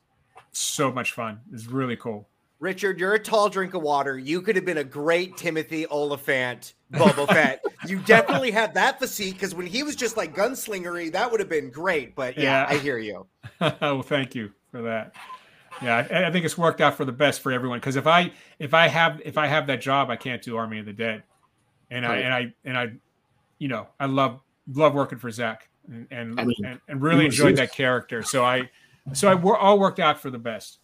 so 0.53 0.91
much 0.91 1.13
fun. 1.13 1.41
It's 1.53 1.67
really 1.67 1.97
cool. 1.97 2.27
Richard, 2.61 3.01
you're 3.01 3.15
a 3.15 3.19
tall 3.19 3.49
drink 3.49 3.73
of 3.73 3.83
water. 3.83 4.19
You 4.19 4.43
could 4.43 4.55
have 4.55 4.67
been 4.67 4.79
a 4.79 4.85
great 4.85 5.37
Timothy 5.39 5.87
Olyphant, 5.87 6.75
Boba 6.93 7.27
Fett. 7.27 7.65
you 7.87 7.99
definitely 8.01 8.51
had 8.51 8.75
that 8.75 9.01
physique 9.01 9.35
because 9.35 9.55
when 9.55 9.67
he 9.67 9.83
was 9.83 9.97
just 9.97 10.17
like 10.19 10.35
gunslingery, 10.37 11.11
that 11.13 11.31
would 11.31 11.41
have 11.41 11.49
been 11.49 11.71
great. 11.71 12.15
But 12.15 12.37
yeah, 12.37 12.43
yeah. 12.43 12.67
I 12.69 12.79
hear 12.79 12.99
you. 12.99 13.27
well, 13.61 14.03
thank 14.03 14.35
you 14.35 14.53
for 14.71 14.83
that. 14.83 15.15
Yeah, 15.83 16.07
I, 16.11 16.27
I, 16.27 16.31
think 16.31 16.45
it's 16.45 16.59
worked 16.59 16.83
out 16.83 16.95
for 16.95 17.07
the 17.07 17.13
best 17.13 17.41
for 17.41 17.51
everyone. 17.51 17.79
Because 17.81 17.97
if 17.97 18.07
I 18.07 18.31
if 18.59 18.75
I 18.75 18.89
have 18.89 19.23
if 19.25 19.39
I 19.39 19.47
have 19.47 19.67
that 19.69 19.81
job, 19.81 20.11
I 20.11 20.17
can't 20.17 20.43
do 20.43 20.59
Army 20.59 20.79
of 20.81 20.85
the 20.85 20.93
Dead, 20.93 21.23
and 21.91 22.05
right. 22.05 22.19
I 22.19 22.21
and 22.21 22.35
I 22.35 22.55
and 22.67 22.79
I, 22.79 22.93
you 23.59 23.69
know, 23.69 23.89
I 23.99 24.05
love 24.05 24.43
love 24.71 24.93
working 24.93 25.19
for 25.19 25.31
Zack 25.31 25.71
and 25.89 26.07
and, 26.11 26.39
I 26.39 26.45
mean, 26.45 26.57
and, 26.65 26.81
and 26.89 27.01
really 27.01 27.25
enjoyed 27.25 27.57
that 27.57 27.73
character. 27.73 28.23
So 28.23 28.45
I 28.45 28.69
so 29.15 29.29
I 29.29 29.57
all 29.57 29.79
worked 29.79 30.01
out 30.01 30.21
for 30.21 30.29
the 30.29 30.39
best. 30.39 30.80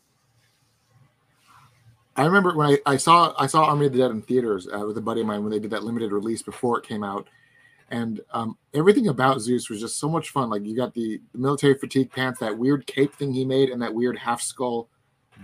I 2.16 2.24
remember 2.24 2.54
when 2.54 2.66
I, 2.68 2.78
I 2.86 2.96
saw 2.96 3.34
I 3.38 3.46
saw 3.46 3.64
Army 3.64 3.86
of 3.86 3.92
the 3.92 3.98
Dead 3.98 4.10
in 4.10 4.22
theaters 4.22 4.66
uh, 4.66 4.86
with 4.86 4.96
a 4.96 5.02
buddy 5.02 5.20
of 5.20 5.26
mine 5.26 5.42
when 5.42 5.50
they 5.50 5.58
did 5.58 5.70
that 5.70 5.84
limited 5.84 6.12
release 6.12 6.42
before 6.42 6.78
it 6.78 6.86
came 6.86 7.04
out, 7.04 7.28
and 7.90 8.20
um, 8.32 8.56
everything 8.74 9.08
about 9.08 9.40
Zeus 9.40 9.68
was 9.68 9.80
just 9.80 9.98
so 9.98 10.08
much 10.08 10.30
fun. 10.30 10.48
Like 10.48 10.64
you 10.64 10.74
got 10.74 10.94
the, 10.94 11.20
the, 11.32 11.38
military 11.38 11.74
fatigue 11.74 12.10
pants, 12.10 12.40
that 12.40 12.56
weird 12.56 12.86
cape 12.86 13.14
thing 13.14 13.32
he 13.32 13.44
made, 13.44 13.68
and 13.68 13.80
that 13.82 13.94
weird 13.94 14.18
half 14.18 14.40
skull 14.40 14.88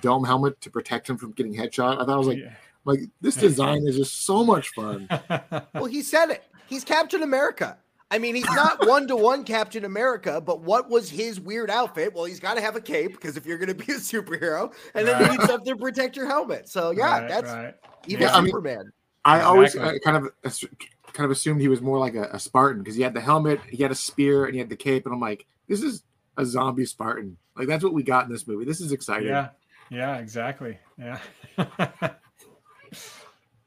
dome 0.01 0.25
helmet 0.25 0.61
to 0.63 0.71
protect 0.71 1.09
him 1.09 1.19
from 1.19 1.33
getting 1.33 1.55
headshot. 1.55 1.95
I 1.95 2.07
thought 2.07 2.11
I 2.11 2.17
was 2.17 2.29
like, 2.29 2.39
yeah. 2.39 2.55
like 2.85 3.01
this 3.21 3.37
design 3.49 3.87
is 3.87 3.97
just 3.97 4.25
so 4.25 4.43
much 4.43 4.69
fun. 4.71 5.09
well, 5.75 5.85
he 5.85 6.03
said 6.03 6.31
it. 6.31 6.45
He's 6.69 6.85
Captain 6.85 7.23
America. 7.23 7.77
I 8.13 8.19
mean, 8.19 8.35
he's 8.35 8.45
not 8.45 8.87
one 8.87 9.09
to 9.09 9.17
one 9.17 9.43
Captain 9.43 9.87
America, 9.87 10.39
but 10.39 10.61
what 10.61 10.91
was 10.91 11.09
his 11.09 11.41
weird 11.41 11.71
outfit? 11.71 12.13
Well, 12.13 12.27
he's 12.27 12.41
got 12.41 12.55
to 12.55 12.61
have 12.61 12.77
a 12.77 12.81
cape 12.81 13.13
because 13.13 13.39
if 13.39 13.47
you're 13.47 13.57
going 13.57 13.75
to 13.75 13.75
be 13.87 13.91
a 13.91 13.97
superhero, 13.97 14.71
and 14.95 15.09
then 15.09 15.15
right. 15.15 15.33
you 15.33 15.39
need 15.39 15.47
something 15.47 15.73
to 15.73 15.81
protect 15.81 16.15
your 16.15 16.27
helmet. 16.27 16.69
So 16.69 16.91
yeah, 16.91 17.21
right, 17.21 17.29
that's 17.29 17.51
right. 17.51 17.75
even 18.07 18.25
yeah, 18.25 18.45
Superman. 18.45 18.93
I, 19.25 19.37
mean, 19.37 19.43
I 19.43 19.45
always 19.47 19.75
uh, 19.75 19.95
kind 20.05 20.19
of 20.19 20.31
kind 21.15 21.25
of 21.25 21.31
assumed 21.31 21.63
he 21.63 21.69
was 21.69 21.81
more 21.81 21.99
like 21.99 22.15
a, 22.15 22.25
a 22.25 22.39
Spartan 22.39 22.83
because 22.83 22.97
he 22.97 23.03
had 23.03 23.15
the 23.15 23.21
helmet, 23.21 23.61
he 23.71 23.83
had 23.83 23.91
a 23.91 23.95
spear, 23.95 24.45
and 24.45 24.53
he 24.53 24.59
had 24.59 24.69
the 24.69 24.77
cape, 24.77 25.07
and 25.07 25.15
I'm 25.15 25.21
like, 25.21 25.47
this 25.67 25.81
is 25.81 26.05
a 26.37 26.45
zombie 26.45 26.85
Spartan. 26.85 27.39
Like 27.57 27.67
that's 27.67 27.83
what 27.83 27.95
we 27.95 28.03
got 28.03 28.27
in 28.27 28.31
this 28.31 28.47
movie. 28.47 28.67
This 28.67 28.83
is 28.83 28.93
exciting. 28.93 29.29
Yeah, 29.29 29.49
yeah, 29.91 30.19
exactly. 30.19 30.79
Yeah. 30.99 31.19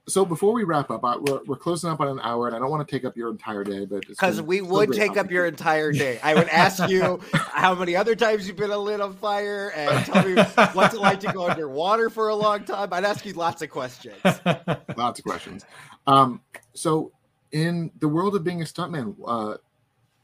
so 0.08 0.24
before 0.24 0.54
we 0.54 0.64
wrap 0.64 0.92
up, 0.92 1.04
I, 1.04 1.18
we're, 1.18 1.42
we're 1.46 1.56
closing 1.56 1.90
up 1.90 2.00
on 2.00 2.08
an 2.08 2.20
hour, 2.22 2.48
and 2.48 2.56
I 2.56 2.60
don't 2.60 2.70
want 2.70 2.88
to 2.88 2.96
take 2.96 3.06
up 3.06 3.18
your 3.18 3.32
entire 3.32 3.64
day, 3.64 3.86
but 3.86 4.08
because 4.08 4.40
we 4.40 4.62
would 4.62 4.92
take 4.92 5.18
up 5.18 5.32
your 5.32 5.48
entire 5.48 5.92
day, 5.92 6.20
I 6.22 6.36
would 6.36 6.48
ask 6.50 6.88
you 6.88 7.20
how 7.34 7.74
many 7.74 7.96
other 7.96 8.16
times 8.16 8.48
you've 8.48 8.58
been 8.58 8.72
a 8.72 8.78
lit 8.78 9.02
on 9.02 9.14
fire, 9.14 9.72
and 9.76 10.06
tell 10.06 10.24
me 10.24 10.36
what's 10.74 10.94
it 10.94 11.02
like 11.02 11.20
to 11.22 11.34
go 11.34 11.50
underwater 11.50 12.12
for 12.12 12.30
a 12.30 12.36
long 12.36 12.64
time. 12.66 12.94
I'd 12.94 13.04
ask 13.04 13.26
you 13.26 13.34
lots 13.34 13.64
of 13.64 13.72
questions. 13.72 14.16
lots 14.96 15.20
of 15.20 15.26
questions. 15.26 15.66
Um, 16.06 16.42
so, 16.74 17.12
in 17.52 17.92
the 18.00 18.08
world 18.08 18.36
of 18.36 18.44
being 18.44 18.62
a 18.62 18.66
stuntman, 18.66 19.16
uh, 19.26 19.58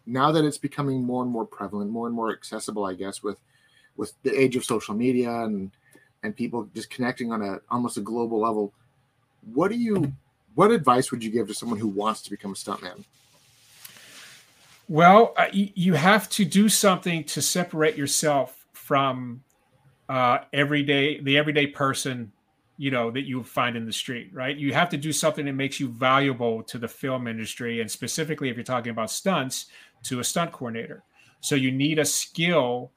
now 0.05 0.31
that 0.31 0.45
it's 0.45 0.59
becoming 0.59 1.03
more 1.03 1.23
and 1.23 1.31
more 1.31 1.45
prevalent, 1.45 1.89
more 1.89 2.05
and 2.05 2.15
more 2.15 2.31
accessible, 2.31 2.85
I 2.85 2.93
guess, 2.93 3.23
with 3.23 3.39
with 3.97 4.13
the 4.21 4.39
age 4.39 4.55
of 4.55 4.63
social 4.63 4.93
media 4.93 5.43
and 5.43 5.71
and 6.21 6.35
people 6.35 6.69
just 6.75 6.91
connecting 6.91 7.31
on 7.31 7.41
a 7.41 7.59
almost 7.71 7.97
a 7.97 8.01
global 8.01 8.39
level 8.39 8.73
what 9.53 9.71
do 9.71 9.77
you 9.77 10.13
what 10.55 10.71
advice 10.71 11.11
would 11.11 11.23
you 11.23 11.31
give 11.31 11.47
to 11.47 11.53
someone 11.53 11.79
who 11.79 11.87
wants 11.87 12.21
to 12.23 12.29
become 12.29 12.51
a 12.51 12.55
stuntman? 12.55 13.05
Well, 14.87 15.33
uh, 15.37 15.47
you 15.53 15.93
have 15.93 16.27
to 16.31 16.43
do 16.43 16.67
something 16.67 17.23
to 17.25 17.41
separate 17.41 17.95
yourself 17.95 18.65
from 18.73 19.41
uh, 20.09 20.39
everyday 20.51 21.21
the 21.21 21.37
everyday 21.37 21.67
person, 21.67 22.33
you 22.77 22.91
know, 22.91 23.09
that 23.11 23.21
you 23.21 23.41
find 23.43 23.77
in 23.77 23.85
the 23.85 23.93
street, 23.93 24.31
right? 24.33 24.57
You 24.57 24.73
have 24.73 24.89
to 24.89 24.97
do 24.97 25.13
something 25.13 25.45
that 25.45 25.53
makes 25.53 25.79
you 25.79 25.87
valuable 25.87 26.61
to 26.63 26.77
the 26.77 26.89
film 26.89 27.27
industry, 27.27 27.79
and 27.79 27.89
specifically, 27.89 28.49
if 28.49 28.57
you're 28.57 28.65
talking 28.65 28.91
about 28.91 29.09
stunts, 29.09 29.67
to 30.03 30.19
a 30.19 30.23
stunt 30.23 30.51
coordinator. 30.51 31.03
So 31.39 31.55
you 31.55 31.71
need 31.71 31.97
a 31.97 32.05
skill 32.05 32.91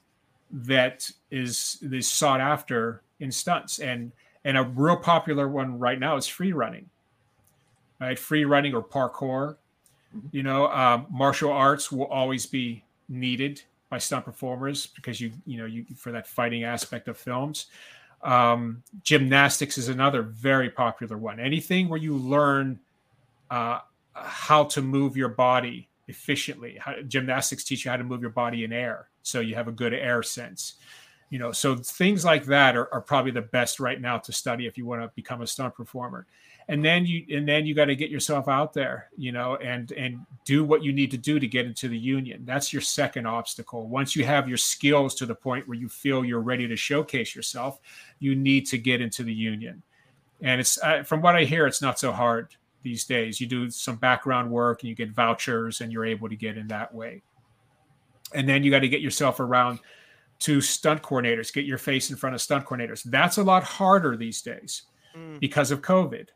that 0.51 1.09
is 1.30 1.78
is 1.80 2.09
sought 2.09 2.40
after 2.40 3.03
in 3.20 3.30
stunts, 3.30 3.78
and 3.78 4.11
and 4.45 4.59
a 4.59 4.62
real 4.62 4.97
popular 4.97 5.49
one 5.49 5.78
right 5.78 5.99
now 5.99 6.16
is 6.16 6.26
free 6.26 6.53
running, 6.53 6.88
right? 8.01 8.18
Free 8.18 8.45
running 8.45 8.74
or 8.74 8.82
parkour. 8.82 9.57
Mm-hmm. 10.14 10.28
You 10.32 10.42
know, 10.42 10.68
um, 10.68 11.07
martial 11.11 11.51
arts 11.51 11.90
will 11.90 12.07
always 12.07 12.47
be 12.47 12.84
needed 13.09 13.62
by 13.88 13.99
stunt 13.99 14.24
performers 14.24 14.86
because 14.86 15.20
you, 15.20 15.32
you 15.47 15.59
know, 15.59 15.66
you 15.66 15.84
for 15.97 16.12
that 16.12 16.26
fighting 16.26 16.64
aspect 16.64 17.09
of 17.09 17.16
films. 17.16 17.66
Um, 18.22 18.82
gymnastics 19.03 19.76
is 19.76 19.88
another 19.88 20.22
very 20.22 20.70
popular 20.70 21.18
one. 21.18 21.38
Anything 21.38 21.88
where 21.88 21.99
you 21.99 22.16
learn 22.16 22.78
uh, 23.51 23.80
how 24.14 24.64
to 24.64 24.80
move 24.80 25.16
your 25.16 25.28
body 25.28 25.88
efficiently. 26.09 26.78
How, 26.80 26.95
gymnastics 27.07 27.64
teach 27.64 27.84
you 27.84 27.90
how 27.90 27.97
to 27.97 28.05
move 28.05 28.20
your 28.20 28.30
body 28.30 28.64
in 28.64 28.72
air, 28.72 29.09
so 29.22 29.40
you 29.40 29.55
have 29.55 29.68
a 29.68 29.72
good 29.72 29.92
air 29.92 30.22
sense 30.22 30.74
you 31.31 31.39
know 31.39 31.53
so 31.53 31.77
things 31.77 32.25
like 32.25 32.45
that 32.45 32.77
are, 32.77 32.93
are 32.93 33.01
probably 33.01 33.31
the 33.31 33.43
best 33.43 33.81
right 33.81 34.01
now 34.01 34.18
to 34.18 34.33
study 34.33 34.66
if 34.66 34.79
you 34.79 34.87
want 34.87 35.03
to 35.03 35.09
become 35.14 35.43
a 35.43 35.47
stunt 35.47 35.75
performer. 35.75 36.27
And 36.66 36.83
then 36.83 37.05
you 37.05 37.25
and 37.37 37.47
then 37.47 37.66
you 37.66 37.75
got 37.75 37.87
to 37.87 37.97
get 37.97 38.11
yourself 38.11 38.49
out 38.49 38.72
there 38.72 39.09
you 39.16 39.33
know 39.33 39.57
and 39.57 39.93
and 39.93 40.25
do 40.45 40.64
what 40.64 40.83
you 40.83 40.93
need 40.93 41.11
to 41.11 41.18
do 41.18 41.39
to 41.39 41.47
get 41.47 41.66
into 41.66 41.89
the 41.89 41.99
union. 41.99 42.45
That's 42.45 42.72
your 42.72 42.83
second 42.83 43.27
obstacle. 43.27 43.87
Once 43.87 44.16
you 44.16 44.25
have 44.25 44.49
your 44.49 44.59
skills 44.59 45.14
to 45.16 45.27
the 45.27 45.35
point 45.35 45.68
where 45.68 45.77
you 45.77 45.89
feel 45.89 46.25
you're 46.25 46.41
ready 46.41 46.66
to 46.68 46.77
showcase 46.77 47.35
yourself 47.35 47.81
you 48.18 48.35
need 48.35 48.66
to 48.66 48.79
get 48.79 49.01
into 49.01 49.22
the 49.22 49.35
union. 49.35 49.83
And 50.41 50.61
it's 50.61 50.83
uh, 50.83 51.03
from 51.03 51.20
what 51.20 51.37
i 51.37 51.45
hear 51.45 51.66
it's 51.66 51.83
not 51.83 51.99
so 51.99 52.12
hard 52.12 52.55
these 52.85 53.05
days. 53.05 53.41
You 53.41 53.49
do 53.49 53.68
some 53.70 53.97
background 53.97 54.51
work 54.51 54.83
and 54.83 54.89
you 54.89 54.95
get 54.95 55.11
vouchers 55.11 55.81
and 55.81 55.93
you're 55.93 56.05
able 56.05 56.29
to 56.29 56.37
get 56.37 56.57
in 56.57 56.68
that 56.68 56.95
way. 56.95 57.22
And 58.33 58.49
then 58.49 58.62
you 58.62 58.70
got 58.70 58.81
to 58.81 58.89
get 58.89 59.01
yourself 59.01 59.41
around 59.41 59.81
to 60.41 60.61
stunt 60.61 61.03
coordinators, 61.03 61.53
get 61.53 61.64
your 61.64 61.78
face 61.78 62.11
in 62.11 62.16
front 62.16 62.35
of 62.35 62.41
stunt 62.41 62.66
coordinators. 62.66 63.03
That's 63.05 63.39
a 63.39 63.43
lot 63.43 63.62
harder 63.62 64.16
these 64.16 64.43
days 64.43 64.82
mm. 65.16 65.41
because 65.41 65.70
of 65.70 65.82
COVID. 65.82 66.28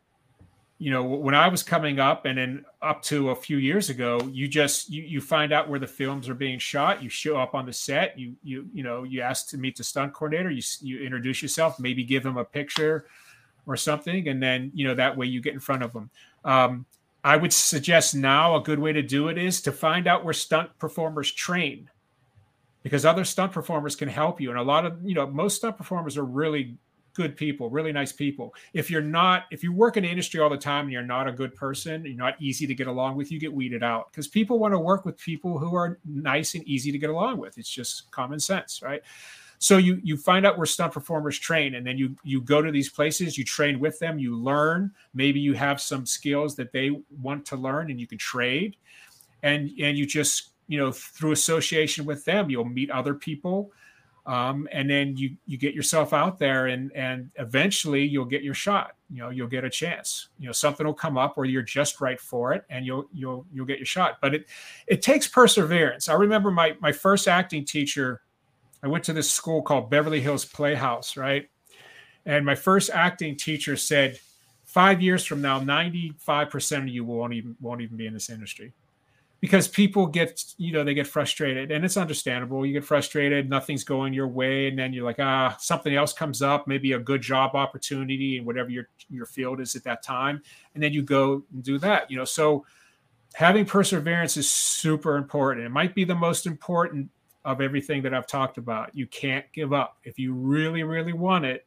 You 0.81 0.91
know, 0.91 1.03
when 1.03 1.35
I 1.35 1.49
was 1.49 1.61
coming 1.61 1.99
up 1.99 2.23
and 2.25 2.37
then 2.37 2.65
up 2.81 3.01
to 3.03 3.31
a 3.31 3.35
few 3.35 3.57
years 3.57 3.89
ago, 3.89 4.21
you 4.31 4.47
just 4.47 4.89
you, 4.89 5.03
you 5.03 5.19
find 5.19 5.51
out 5.51 5.67
where 5.67 5.79
the 5.79 5.87
films 5.87 6.29
are 6.29 6.33
being 6.33 6.57
shot. 6.57 7.03
You 7.03 7.09
show 7.09 7.37
up 7.37 7.53
on 7.53 7.65
the 7.65 7.73
set. 7.73 8.17
You 8.17 8.35
you 8.43 8.69
you 8.73 8.81
know 8.81 9.03
you 9.03 9.19
ask 9.19 9.49
to 9.49 9.57
meet 9.57 9.75
the 9.75 9.83
stunt 9.83 10.13
coordinator. 10.13 10.49
You 10.49 10.61
you 10.79 11.01
introduce 11.01 11.41
yourself, 11.41 11.81
maybe 11.81 12.05
give 12.05 12.25
him 12.25 12.37
a 12.37 12.45
picture 12.45 13.07
or 13.67 13.75
something, 13.75 14.29
and 14.29 14.41
then 14.41 14.71
you 14.73 14.87
know 14.87 14.95
that 14.95 15.17
way 15.17 15.25
you 15.25 15.41
get 15.41 15.53
in 15.53 15.59
front 15.59 15.83
of 15.83 15.91
them. 15.91 16.09
Um, 16.45 16.85
I 17.25 17.35
would 17.35 17.51
suggest 17.51 18.15
now 18.15 18.55
a 18.55 18.61
good 18.61 18.79
way 18.79 18.93
to 18.93 19.01
do 19.01 19.27
it 19.27 19.37
is 19.37 19.61
to 19.63 19.73
find 19.73 20.07
out 20.07 20.23
where 20.23 20.33
stunt 20.33 20.69
performers 20.79 21.29
train 21.29 21.89
because 22.83 23.05
other 23.05 23.25
stunt 23.25 23.51
performers 23.51 23.95
can 23.95 24.07
help 24.07 24.39
you. 24.39 24.49
And 24.49 24.59
a 24.59 24.63
lot 24.63 24.85
of, 24.85 24.99
you 25.03 25.13
know, 25.13 25.27
most 25.27 25.57
stunt 25.57 25.77
performers 25.77 26.17
are 26.17 26.25
really 26.25 26.77
good 27.13 27.35
people, 27.35 27.69
really 27.69 27.91
nice 27.91 28.11
people. 28.11 28.53
If 28.73 28.89
you're 28.89 29.01
not, 29.01 29.45
if 29.51 29.63
you 29.63 29.73
work 29.73 29.97
in 29.97 30.03
the 30.03 30.09
industry 30.09 30.39
all 30.39 30.49
the 30.49 30.57
time 30.57 30.85
and 30.85 30.93
you're 30.93 31.01
not 31.01 31.27
a 31.27 31.31
good 31.31 31.53
person, 31.55 32.05
you're 32.05 32.15
not 32.15 32.41
easy 32.41 32.65
to 32.67 32.73
get 32.73 32.87
along 32.87 33.17
with, 33.17 33.31
you 33.31 33.39
get 33.39 33.51
weeded 33.51 33.83
out 33.83 34.11
because 34.11 34.27
people 34.27 34.59
want 34.59 34.73
to 34.73 34.79
work 34.79 35.05
with 35.05 35.17
people 35.17 35.59
who 35.59 35.75
are 35.75 35.99
nice 36.05 36.55
and 36.55 36.63
easy 36.63 36.91
to 36.91 36.97
get 36.97 37.09
along 37.09 37.37
with. 37.37 37.57
It's 37.57 37.69
just 37.69 38.09
common 38.11 38.39
sense, 38.39 38.81
right? 38.81 39.01
So 39.61 39.75
you 39.75 39.99
you 40.01 40.15
find 40.15 40.45
out 40.45 40.57
where 40.57 40.65
stunt 40.65 40.93
performers 40.93 41.37
train, 41.37 41.75
and 41.75 41.85
then 41.85 41.97
you 41.97 42.15
you 42.23 42.39
go 42.39 42.61
to 42.61 42.71
these 42.71 42.89
places, 42.89 43.37
you 43.37 43.43
train 43.43 43.77
with 43.81 43.99
them, 43.99 44.17
you 44.17 44.37
learn. 44.37 44.91
Maybe 45.13 45.41
you 45.41 45.53
have 45.53 45.81
some 45.81 46.05
skills 46.05 46.55
that 46.55 46.71
they 46.71 46.91
want 47.21 47.45
to 47.47 47.57
learn, 47.57 47.91
and 47.91 47.99
you 47.99 48.07
can 48.07 48.17
trade, 48.17 48.77
and 49.43 49.69
and 49.81 49.97
you 49.97 50.05
just 50.05 50.51
you 50.69 50.77
know 50.79 50.93
through 50.93 51.33
association 51.33 52.05
with 52.05 52.23
them 52.23 52.49
you'll 52.49 52.63
meet 52.63 52.89
other 52.89 53.13
people 53.13 53.73
um, 54.29 54.67
and 54.71 54.87
then 54.87 55.17
you 55.17 55.35
you 55.47 55.57
get 55.57 55.73
yourself 55.73 56.13
out 56.13 56.37
there 56.37 56.67
and 56.67 56.91
and 56.93 57.31
eventually 57.39 58.05
you'll 58.05 58.25
get 58.25 58.43
your 58.43 58.53
shot. 58.53 58.91
You 59.09 59.23
know 59.23 59.29
you'll 59.31 59.47
get 59.47 59.63
a 59.63 59.69
chance. 59.71 60.29
You 60.37 60.45
know 60.45 60.51
something 60.51 60.85
will 60.85 60.93
come 60.93 61.17
up 61.17 61.35
where 61.35 61.47
you're 61.47 61.63
just 61.63 61.99
right 61.99 62.21
for 62.21 62.53
it 62.53 62.63
and 62.69 62.85
you'll 62.85 63.05
you'll 63.11 63.47
you'll 63.51 63.65
get 63.65 63.79
your 63.79 63.87
shot. 63.87 64.17
But 64.21 64.35
it 64.35 64.45
it 64.85 65.01
takes 65.01 65.27
perseverance. 65.27 66.09
I 66.09 66.13
remember 66.13 66.51
my 66.51 66.75
my 66.79 66.91
first 66.91 67.27
acting 67.27 67.65
teacher 67.65 68.21
i 68.81 68.87
went 68.87 69.03
to 69.03 69.11
this 69.11 69.29
school 69.29 69.61
called 69.61 69.89
beverly 69.89 70.21
hills 70.21 70.45
playhouse 70.45 71.17
right? 71.17 71.49
And 72.25 72.45
my 72.45 72.55
first 72.55 72.91
acting 72.93 73.35
teacher 73.35 73.75
said 73.75 74.19
five 74.63 75.01
years 75.01 75.25
from 75.25 75.41
now 75.41 75.59
95% 75.59 76.77
of 76.77 76.87
you 76.89 77.03
won't 77.03 77.33
even 77.33 77.55
won't 77.59 77.81
even 77.81 77.97
be 77.97 78.05
in 78.05 78.13
this 78.13 78.29
industry 78.29 78.73
because 79.41 79.67
people 79.67 80.05
get 80.05 80.43
you 80.57 80.73
know 80.73 80.83
they 80.83 80.93
get 80.93 81.07
frustrated 81.07 81.71
and 81.71 81.85
it's 81.85 81.97
understandable. 81.97 82.65
You 82.65 82.73
get 82.73 82.83
frustrated 82.83 83.49
nothing's 83.49 83.83
going 83.83 84.13
your 84.13 84.27
way 84.27 84.67
and 84.67 84.77
then 84.77 84.93
you're 84.93 85.05
like 85.05 85.19
ah 85.19 85.55
something 85.59 85.95
else 85.95 86.13
comes 86.13 86.41
up 86.41 86.67
maybe 86.67 86.93
a 86.93 86.99
good 86.99 87.21
job 87.21 87.55
opportunity 87.55 88.37
and 88.37 88.45
whatever 88.45 88.69
your 88.69 88.89
your 89.09 89.25
field 89.25 89.59
is 89.61 89.75
at 89.75 89.83
that 89.83 90.03
time 90.03 90.41
and 90.73 90.83
then 90.83 90.93
you 90.93 91.01
go 91.01 91.43
and 91.53 91.63
do 91.63 91.77
that 91.79 92.09
you 92.11 92.17
know? 92.17 92.25
So 92.25 92.65
having 93.33 93.65
perseverance 93.65 94.37
is 94.37 94.49
super 94.49 95.15
important. 95.15 95.65
It 95.65 95.69
might 95.69 95.95
be 95.95 96.03
the 96.03 96.15
most 96.15 96.45
important 96.45 97.09
of 97.45 97.61
everything 97.61 98.01
that 98.03 98.13
i've 98.13 98.27
talked 98.27 98.57
about. 98.57 98.93
You 98.93 99.07
can't 99.07 99.45
give 99.53 99.71
up. 99.71 99.97
If 100.03 100.19
you 100.19 100.33
really 100.33 100.83
really 100.83 101.13
want 101.13 101.45
it 101.45 101.65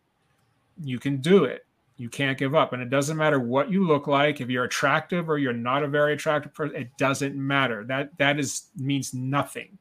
you 0.83 0.99
can 0.99 1.18
do 1.18 1.45
it 1.45 1.66
you 1.97 2.09
can't 2.09 2.38
give 2.38 2.55
up. 2.55 2.72
And 2.72 2.82
it 2.82 2.90
doesn't 2.90 3.16
matter 3.16 3.38
what 3.38 3.70
you 3.70 3.86
look 3.86 4.07
like, 4.07 4.40
if 4.40 4.49
you're 4.49 4.64
attractive 4.64 5.28
or 5.28 5.38
you're 5.38 5.53
not 5.53 5.82
a 5.82 5.88
very 5.88 6.14
attractive 6.14 6.55
person, 6.55 6.76
it 6.76 6.97
doesn't 6.97 7.36
matter. 7.36 7.84
That 7.84 8.16
that 8.18 8.38
is 8.38 8.68
means 8.76 9.14
nothing. 9.14 9.78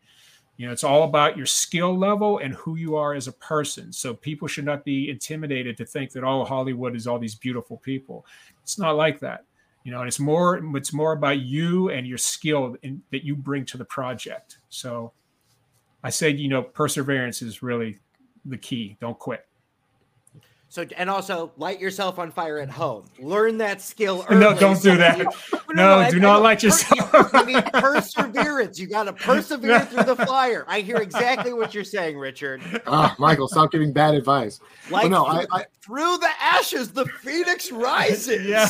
You 0.57 0.67
know, 0.67 0.73
it's 0.73 0.83
all 0.83 1.03
about 1.03 1.37
your 1.37 1.47
skill 1.47 1.97
level 1.97 2.37
and 2.37 2.53
who 2.53 2.75
you 2.75 2.95
are 2.95 3.13
as 3.13 3.27
a 3.27 3.31
person. 3.31 3.91
So 3.91 4.13
people 4.13 4.47
should 4.47 4.65
not 4.65 4.85
be 4.85 5.09
intimidated 5.09 5.77
to 5.77 5.85
think 5.85 6.11
that 6.11 6.23
oh, 6.23 6.43
Hollywood 6.43 6.95
is 6.95 7.07
all 7.07 7.17
these 7.17 7.35
beautiful 7.35 7.77
people. 7.77 8.25
It's 8.61 8.77
not 8.77 8.95
like 8.95 9.19
that. 9.21 9.45
You 9.83 9.91
know, 9.91 9.99
and 9.99 10.07
it's 10.07 10.19
more 10.19 10.61
it's 10.75 10.93
more 10.93 11.13
about 11.13 11.39
you 11.39 11.89
and 11.89 12.05
your 12.05 12.19
skill 12.19 12.75
in, 12.83 13.01
that 13.11 13.23
you 13.23 13.35
bring 13.35 13.65
to 13.65 13.77
the 13.77 13.85
project. 13.85 14.59
So 14.69 15.13
I 16.03 16.09
said, 16.09 16.39
you 16.39 16.49
know, 16.49 16.61
perseverance 16.61 17.41
is 17.41 17.63
really 17.63 17.97
the 18.45 18.57
key. 18.57 18.97
Don't 18.99 19.17
quit. 19.17 19.47
So 20.71 20.85
and 20.95 21.09
also 21.09 21.51
light 21.57 21.81
yourself 21.81 22.17
on 22.17 22.31
fire 22.31 22.57
at 22.59 22.69
home. 22.69 23.03
Learn 23.19 23.57
that 23.57 23.81
skill. 23.81 24.25
Early. 24.29 24.39
No, 24.39 24.57
don't 24.57 24.81
do 24.81 24.95
that. 24.95 25.17
you- 25.17 25.29
No, 25.73 25.97
I- 25.99 26.09
do 26.11 26.15
I 26.17 26.19
not 26.21 26.37
know. 26.37 26.41
light 26.43 26.61
Per- 26.61 26.67
yourself. 26.67 27.33
You 27.33 27.45
need 27.45 27.65
perseverance. 27.73 28.79
You 28.79 28.87
got 28.87 29.03
to 29.03 29.11
persevere 29.13 29.81
through 29.81 30.03
the 30.05 30.15
fire. 30.15 30.63
I 30.69 30.79
hear 30.79 30.95
exactly 30.97 31.51
what 31.51 31.73
you're 31.73 31.83
saying, 31.83 32.17
Richard. 32.17 32.61
Ah, 32.87 33.13
Michael, 33.19 33.49
stop 33.49 33.69
giving 33.73 33.91
bad 33.91 34.15
advice. 34.15 34.61
Like 34.89 35.11
no, 35.11 35.25
I- 35.25 35.39
through, 35.43 35.47
I- 35.57 35.65
through 35.85 36.17
the 36.19 36.29
ashes, 36.41 36.91
the 36.93 37.05
phoenix 37.05 37.69
rises. 37.69 38.47
Yeah. 38.47 38.69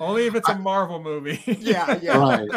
Only 0.00 0.26
if 0.26 0.34
it's 0.34 0.48
a 0.48 0.58
Marvel 0.58 1.00
movie. 1.00 1.40
yeah, 1.60 1.98
yeah. 2.02 2.18
Right. 2.18 2.48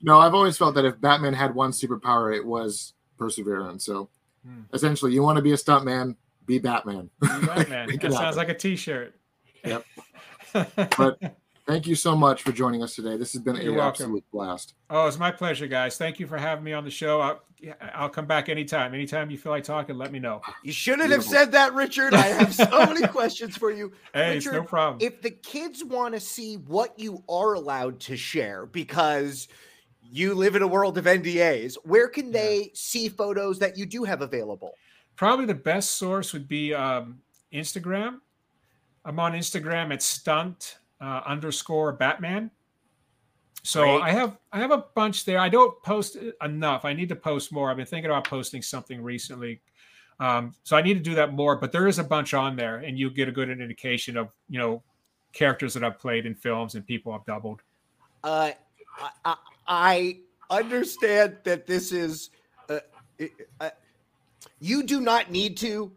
No, 0.00 0.20
I've 0.20 0.34
always 0.34 0.56
felt 0.56 0.76
that 0.76 0.84
if 0.84 1.00
Batman 1.00 1.34
had 1.34 1.56
one 1.56 1.72
superpower, 1.72 2.32
it 2.36 2.46
was 2.46 2.94
perseverance. 3.18 3.84
So 3.84 4.10
Hmm. 4.46 4.60
essentially, 4.72 5.12
you 5.12 5.24
want 5.24 5.36
to 5.38 5.42
be 5.42 5.50
a 5.50 5.56
stuntman, 5.56 6.14
be 6.46 6.58
Batman. 6.58 7.10
Batman. 7.20 7.66
That 7.68 7.90
it 7.90 8.00
sounds 8.02 8.16
happen. 8.16 8.36
like 8.36 8.48
a 8.48 8.54
T-shirt. 8.54 9.14
Yep. 9.64 9.84
But 10.96 11.18
thank 11.66 11.86
you 11.86 11.94
so 11.94 12.16
much 12.16 12.42
for 12.42 12.50
joining 12.52 12.82
us 12.82 12.94
today. 12.94 13.18
This 13.18 13.34
has 13.34 13.42
been 13.42 13.56
You're 13.56 13.72
an 13.72 13.76
welcome. 13.76 14.04
absolute 14.04 14.24
blast. 14.32 14.74
oh, 14.88 15.06
it's 15.06 15.18
my 15.18 15.30
pleasure, 15.30 15.66
guys. 15.66 15.98
Thank 15.98 16.18
you 16.18 16.26
for 16.26 16.38
having 16.38 16.64
me 16.64 16.72
on 16.72 16.82
the 16.84 16.90
show. 16.90 17.20
I'll, 17.20 17.42
I'll 17.92 18.08
come 18.08 18.24
back 18.26 18.48
anytime. 18.48 18.94
Anytime 18.94 19.30
you 19.30 19.36
feel 19.36 19.52
like 19.52 19.64
talking, 19.64 19.98
let 19.98 20.12
me 20.12 20.18
know. 20.18 20.40
You 20.62 20.72
shouldn't 20.72 21.10
have 21.10 21.24
said 21.24 21.52
that, 21.52 21.74
Richard. 21.74 22.14
I 22.14 22.22
have 22.28 22.54
so 22.54 22.64
many 22.86 23.06
questions 23.08 23.54
for 23.56 23.70
you. 23.70 23.92
Hey, 24.14 24.38
it's 24.38 24.46
no 24.46 24.62
problem. 24.62 24.98
If 25.06 25.20
the 25.20 25.30
kids 25.30 25.84
want 25.84 26.14
to 26.14 26.20
see 26.20 26.54
what 26.56 26.98
you 26.98 27.22
are 27.28 27.52
allowed 27.52 28.00
to 28.00 28.16
share 28.16 28.64
because 28.64 29.48
you 30.00 30.34
live 30.34 30.56
in 30.56 30.62
a 30.62 30.66
world 30.68 30.96
of 30.96 31.04
NDAs, 31.04 31.76
where 31.84 32.08
can 32.08 32.30
they 32.32 32.70
see 32.72 33.10
photos 33.10 33.58
that 33.58 33.76
you 33.76 33.84
do 33.84 34.04
have 34.04 34.22
available? 34.22 34.72
Probably 35.16 35.46
the 35.46 35.54
best 35.54 35.92
source 35.92 36.32
would 36.32 36.46
be 36.46 36.74
um, 36.74 37.18
Instagram. 37.52 38.20
I'm 39.04 39.18
on 39.18 39.32
Instagram 39.32 39.92
at 39.92 40.02
stunt 40.02 40.78
uh, 41.00 41.22
underscore 41.26 41.92
Batman. 41.92 42.50
So 43.62 43.82
Great. 43.82 44.02
I 44.02 44.10
have 44.12 44.38
I 44.52 44.58
have 44.58 44.70
a 44.70 44.84
bunch 44.94 45.24
there. 45.24 45.38
I 45.38 45.48
don't 45.48 45.82
post 45.82 46.16
enough. 46.42 46.84
I 46.84 46.92
need 46.92 47.08
to 47.08 47.16
post 47.16 47.50
more. 47.50 47.70
I've 47.70 47.76
been 47.76 47.86
thinking 47.86 48.10
about 48.10 48.24
posting 48.24 48.62
something 48.62 49.02
recently. 49.02 49.60
Um, 50.20 50.54
so 50.62 50.76
I 50.76 50.82
need 50.82 50.94
to 50.94 51.00
do 51.00 51.14
that 51.16 51.32
more. 51.34 51.56
But 51.56 51.72
there 51.72 51.88
is 51.88 51.98
a 51.98 52.04
bunch 52.04 52.32
on 52.32 52.54
there, 52.54 52.76
and 52.78 52.98
you 52.98 53.10
get 53.10 53.28
a 53.28 53.32
good 53.32 53.50
indication 53.50 54.16
of 54.16 54.28
you 54.48 54.58
know 54.58 54.82
characters 55.32 55.74
that 55.74 55.82
I've 55.82 55.98
played 55.98 56.26
in 56.26 56.34
films 56.34 56.76
and 56.76 56.86
people 56.86 57.12
I've 57.12 57.24
doubled. 57.26 57.62
Uh, 58.22 58.52
I, 59.24 59.36
I, 59.66 60.18
understand 60.48 61.38
that 61.44 61.66
this 61.66 61.90
is. 61.92 62.30
Uh, 62.68 62.78
uh, 63.60 63.70
you 64.60 64.82
do 64.82 65.00
not 65.00 65.30
need 65.30 65.56
to 65.58 65.92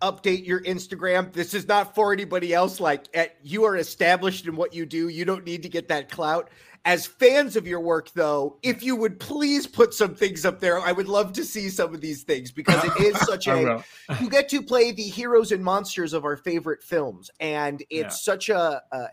update 0.00 0.46
your 0.46 0.60
Instagram. 0.62 1.32
This 1.32 1.54
is 1.54 1.66
not 1.66 1.94
for 1.94 2.12
anybody 2.12 2.54
else. 2.54 2.78
Like 2.80 3.06
at, 3.14 3.36
you 3.42 3.64
are 3.64 3.76
established 3.76 4.46
in 4.46 4.54
what 4.56 4.72
you 4.72 4.86
do. 4.86 5.08
You 5.08 5.24
don't 5.24 5.44
need 5.44 5.62
to 5.64 5.68
get 5.68 5.88
that 5.88 6.10
clout. 6.10 6.50
As 6.84 7.04
fans 7.04 7.56
of 7.56 7.66
your 7.66 7.80
work, 7.80 8.12
though, 8.12 8.58
if 8.62 8.82
you 8.84 8.94
would 8.94 9.18
please 9.18 9.66
put 9.66 9.92
some 9.92 10.14
things 10.14 10.46
up 10.46 10.60
there, 10.60 10.78
I 10.80 10.92
would 10.92 11.08
love 11.08 11.32
to 11.34 11.44
see 11.44 11.68
some 11.68 11.92
of 11.92 12.00
these 12.00 12.22
things 12.22 12.52
because 12.52 12.82
it 12.84 12.96
is 13.04 13.18
such 13.26 13.46
a 13.48 13.84
you 14.20 14.30
get 14.30 14.48
to 14.50 14.62
play 14.62 14.92
the 14.92 15.02
heroes 15.02 15.50
and 15.50 15.62
monsters 15.62 16.12
of 16.12 16.24
our 16.24 16.36
favorite 16.36 16.82
films 16.82 17.30
and 17.40 17.82
it's 17.90 18.14
Yeah. 18.26 18.32
such 18.32 18.48
a, 18.48 18.80
a 18.92 19.06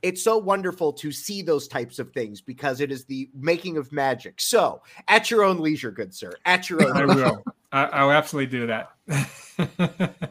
it's 0.00 0.22
so 0.24 0.36
wonderful 0.38 0.92
to 0.94 1.12
see 1.12 1.42
those 1.42 1.68
types 1.68 1.98
of 2.00 2.10
things 2.12 2.40
because 2.40 2.80
it 2.80 2.90
is 2.90 3.04
the 3.04 3.28
making 3.34 3.76
of 3.76 3.92
magic 3.92 4.40
so 4.40 4.82
at 5.06 5.30
your 5.30 5.44
own 5.44 5.58
leisure 5.60 5.92
good 5.92 6.12
sir 6.14 6.32
at 6.46 6.68
your 6.70 6.82
own 6.88 6.96
I 6.96 7.04
leisure. 7.04 7.24
will. 7.24 7.44
I, 7.72 7.84
I'll 7.84 8.10
absolutely 8.12 8.58
do 8.58 8.66
that. 8.66 8.90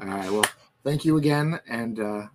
All 0.00 0.06
right. 0.06 0.30
Well, 0.30 0.44
thank 0.84 1.04
you 1.04 1.16
again. 1.16 1.60
And 1.68 2.00
uh, 2.00 2.26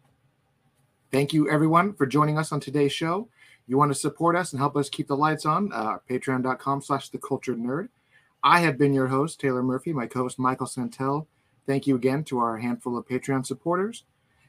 thank 1.12 1.34
you, 1.34 1.50
everyone, 1.50 1.94
for 1.94 2.06
joining 2.06 2.38
us 2.38 2.52
on 2.52 2.60
today's 2.60 2.94
show. 2.94 3.28
You 3.68 3.78
want 3.78 3.92
to 3.92 4.00
support 4.00 4.36
us 4.36 4.54
and 4.54 4.60
help 4.60 4.78
us 4.78 4.90
keep 4.90 5.08
the 5.08 5.18
lights 5.18 5.46
on, 5.46 5.72
uh, 5.74 5.98
patreon.com 6.10 6.82
slash 6.82 7.10
the 7.10 7.18
cultured 7.18 7.58
nerd. 7.58 7.90
I 8.44 8.60
have 8.60 8.78
been 8.78 8.94
your 8.94 9.08
host, 9.08 9.40
Taylor 9.40 9.64
Murphy, 9.64 9.92
my 9.92 10.06
co 10.06 10.24
host, 10.24 10.38
Michael 10.38 10.68
Santel. 10.68 11.28
Thank 11.66 11.88
you 11.88 11.96
again 11.96 12.24
to 12.26 12.38
our 12.38 12.58
handful 12.58 12.96
of 12.98 13.08
Patreon 13.08 13.46
supporters. 13.46 14.04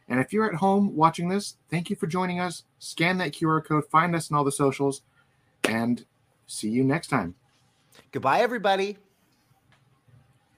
And 0.06 0.20
if 0.20 0.32
you're 0.32 0.48
at 0.48 0.58
home 0.58 0.94
watching 0.94 1.28
this, 1.28 1.56
thank 1.70 1.88
you 1.90 1.96
for 1.96 2.06
joining 2.06 2.38
us. 2.38 2.64
Scan 2.78 3.18
that 3.18 3.32
QR 3.32 3.64
code, 3.64 3.86
find 3.90 4.14
us 4.14 4.30
on 4.30 4.36
all 4.36 4.44
the 4.44 4.52
socials, 4.52 5.00
and 5.64 6.04
see 6.46 6.68
you 6.68 6.84
next 6.84 7.08
time. 7.08 7.34
goodbye 8.12 8.40
everybody 8.40 8.98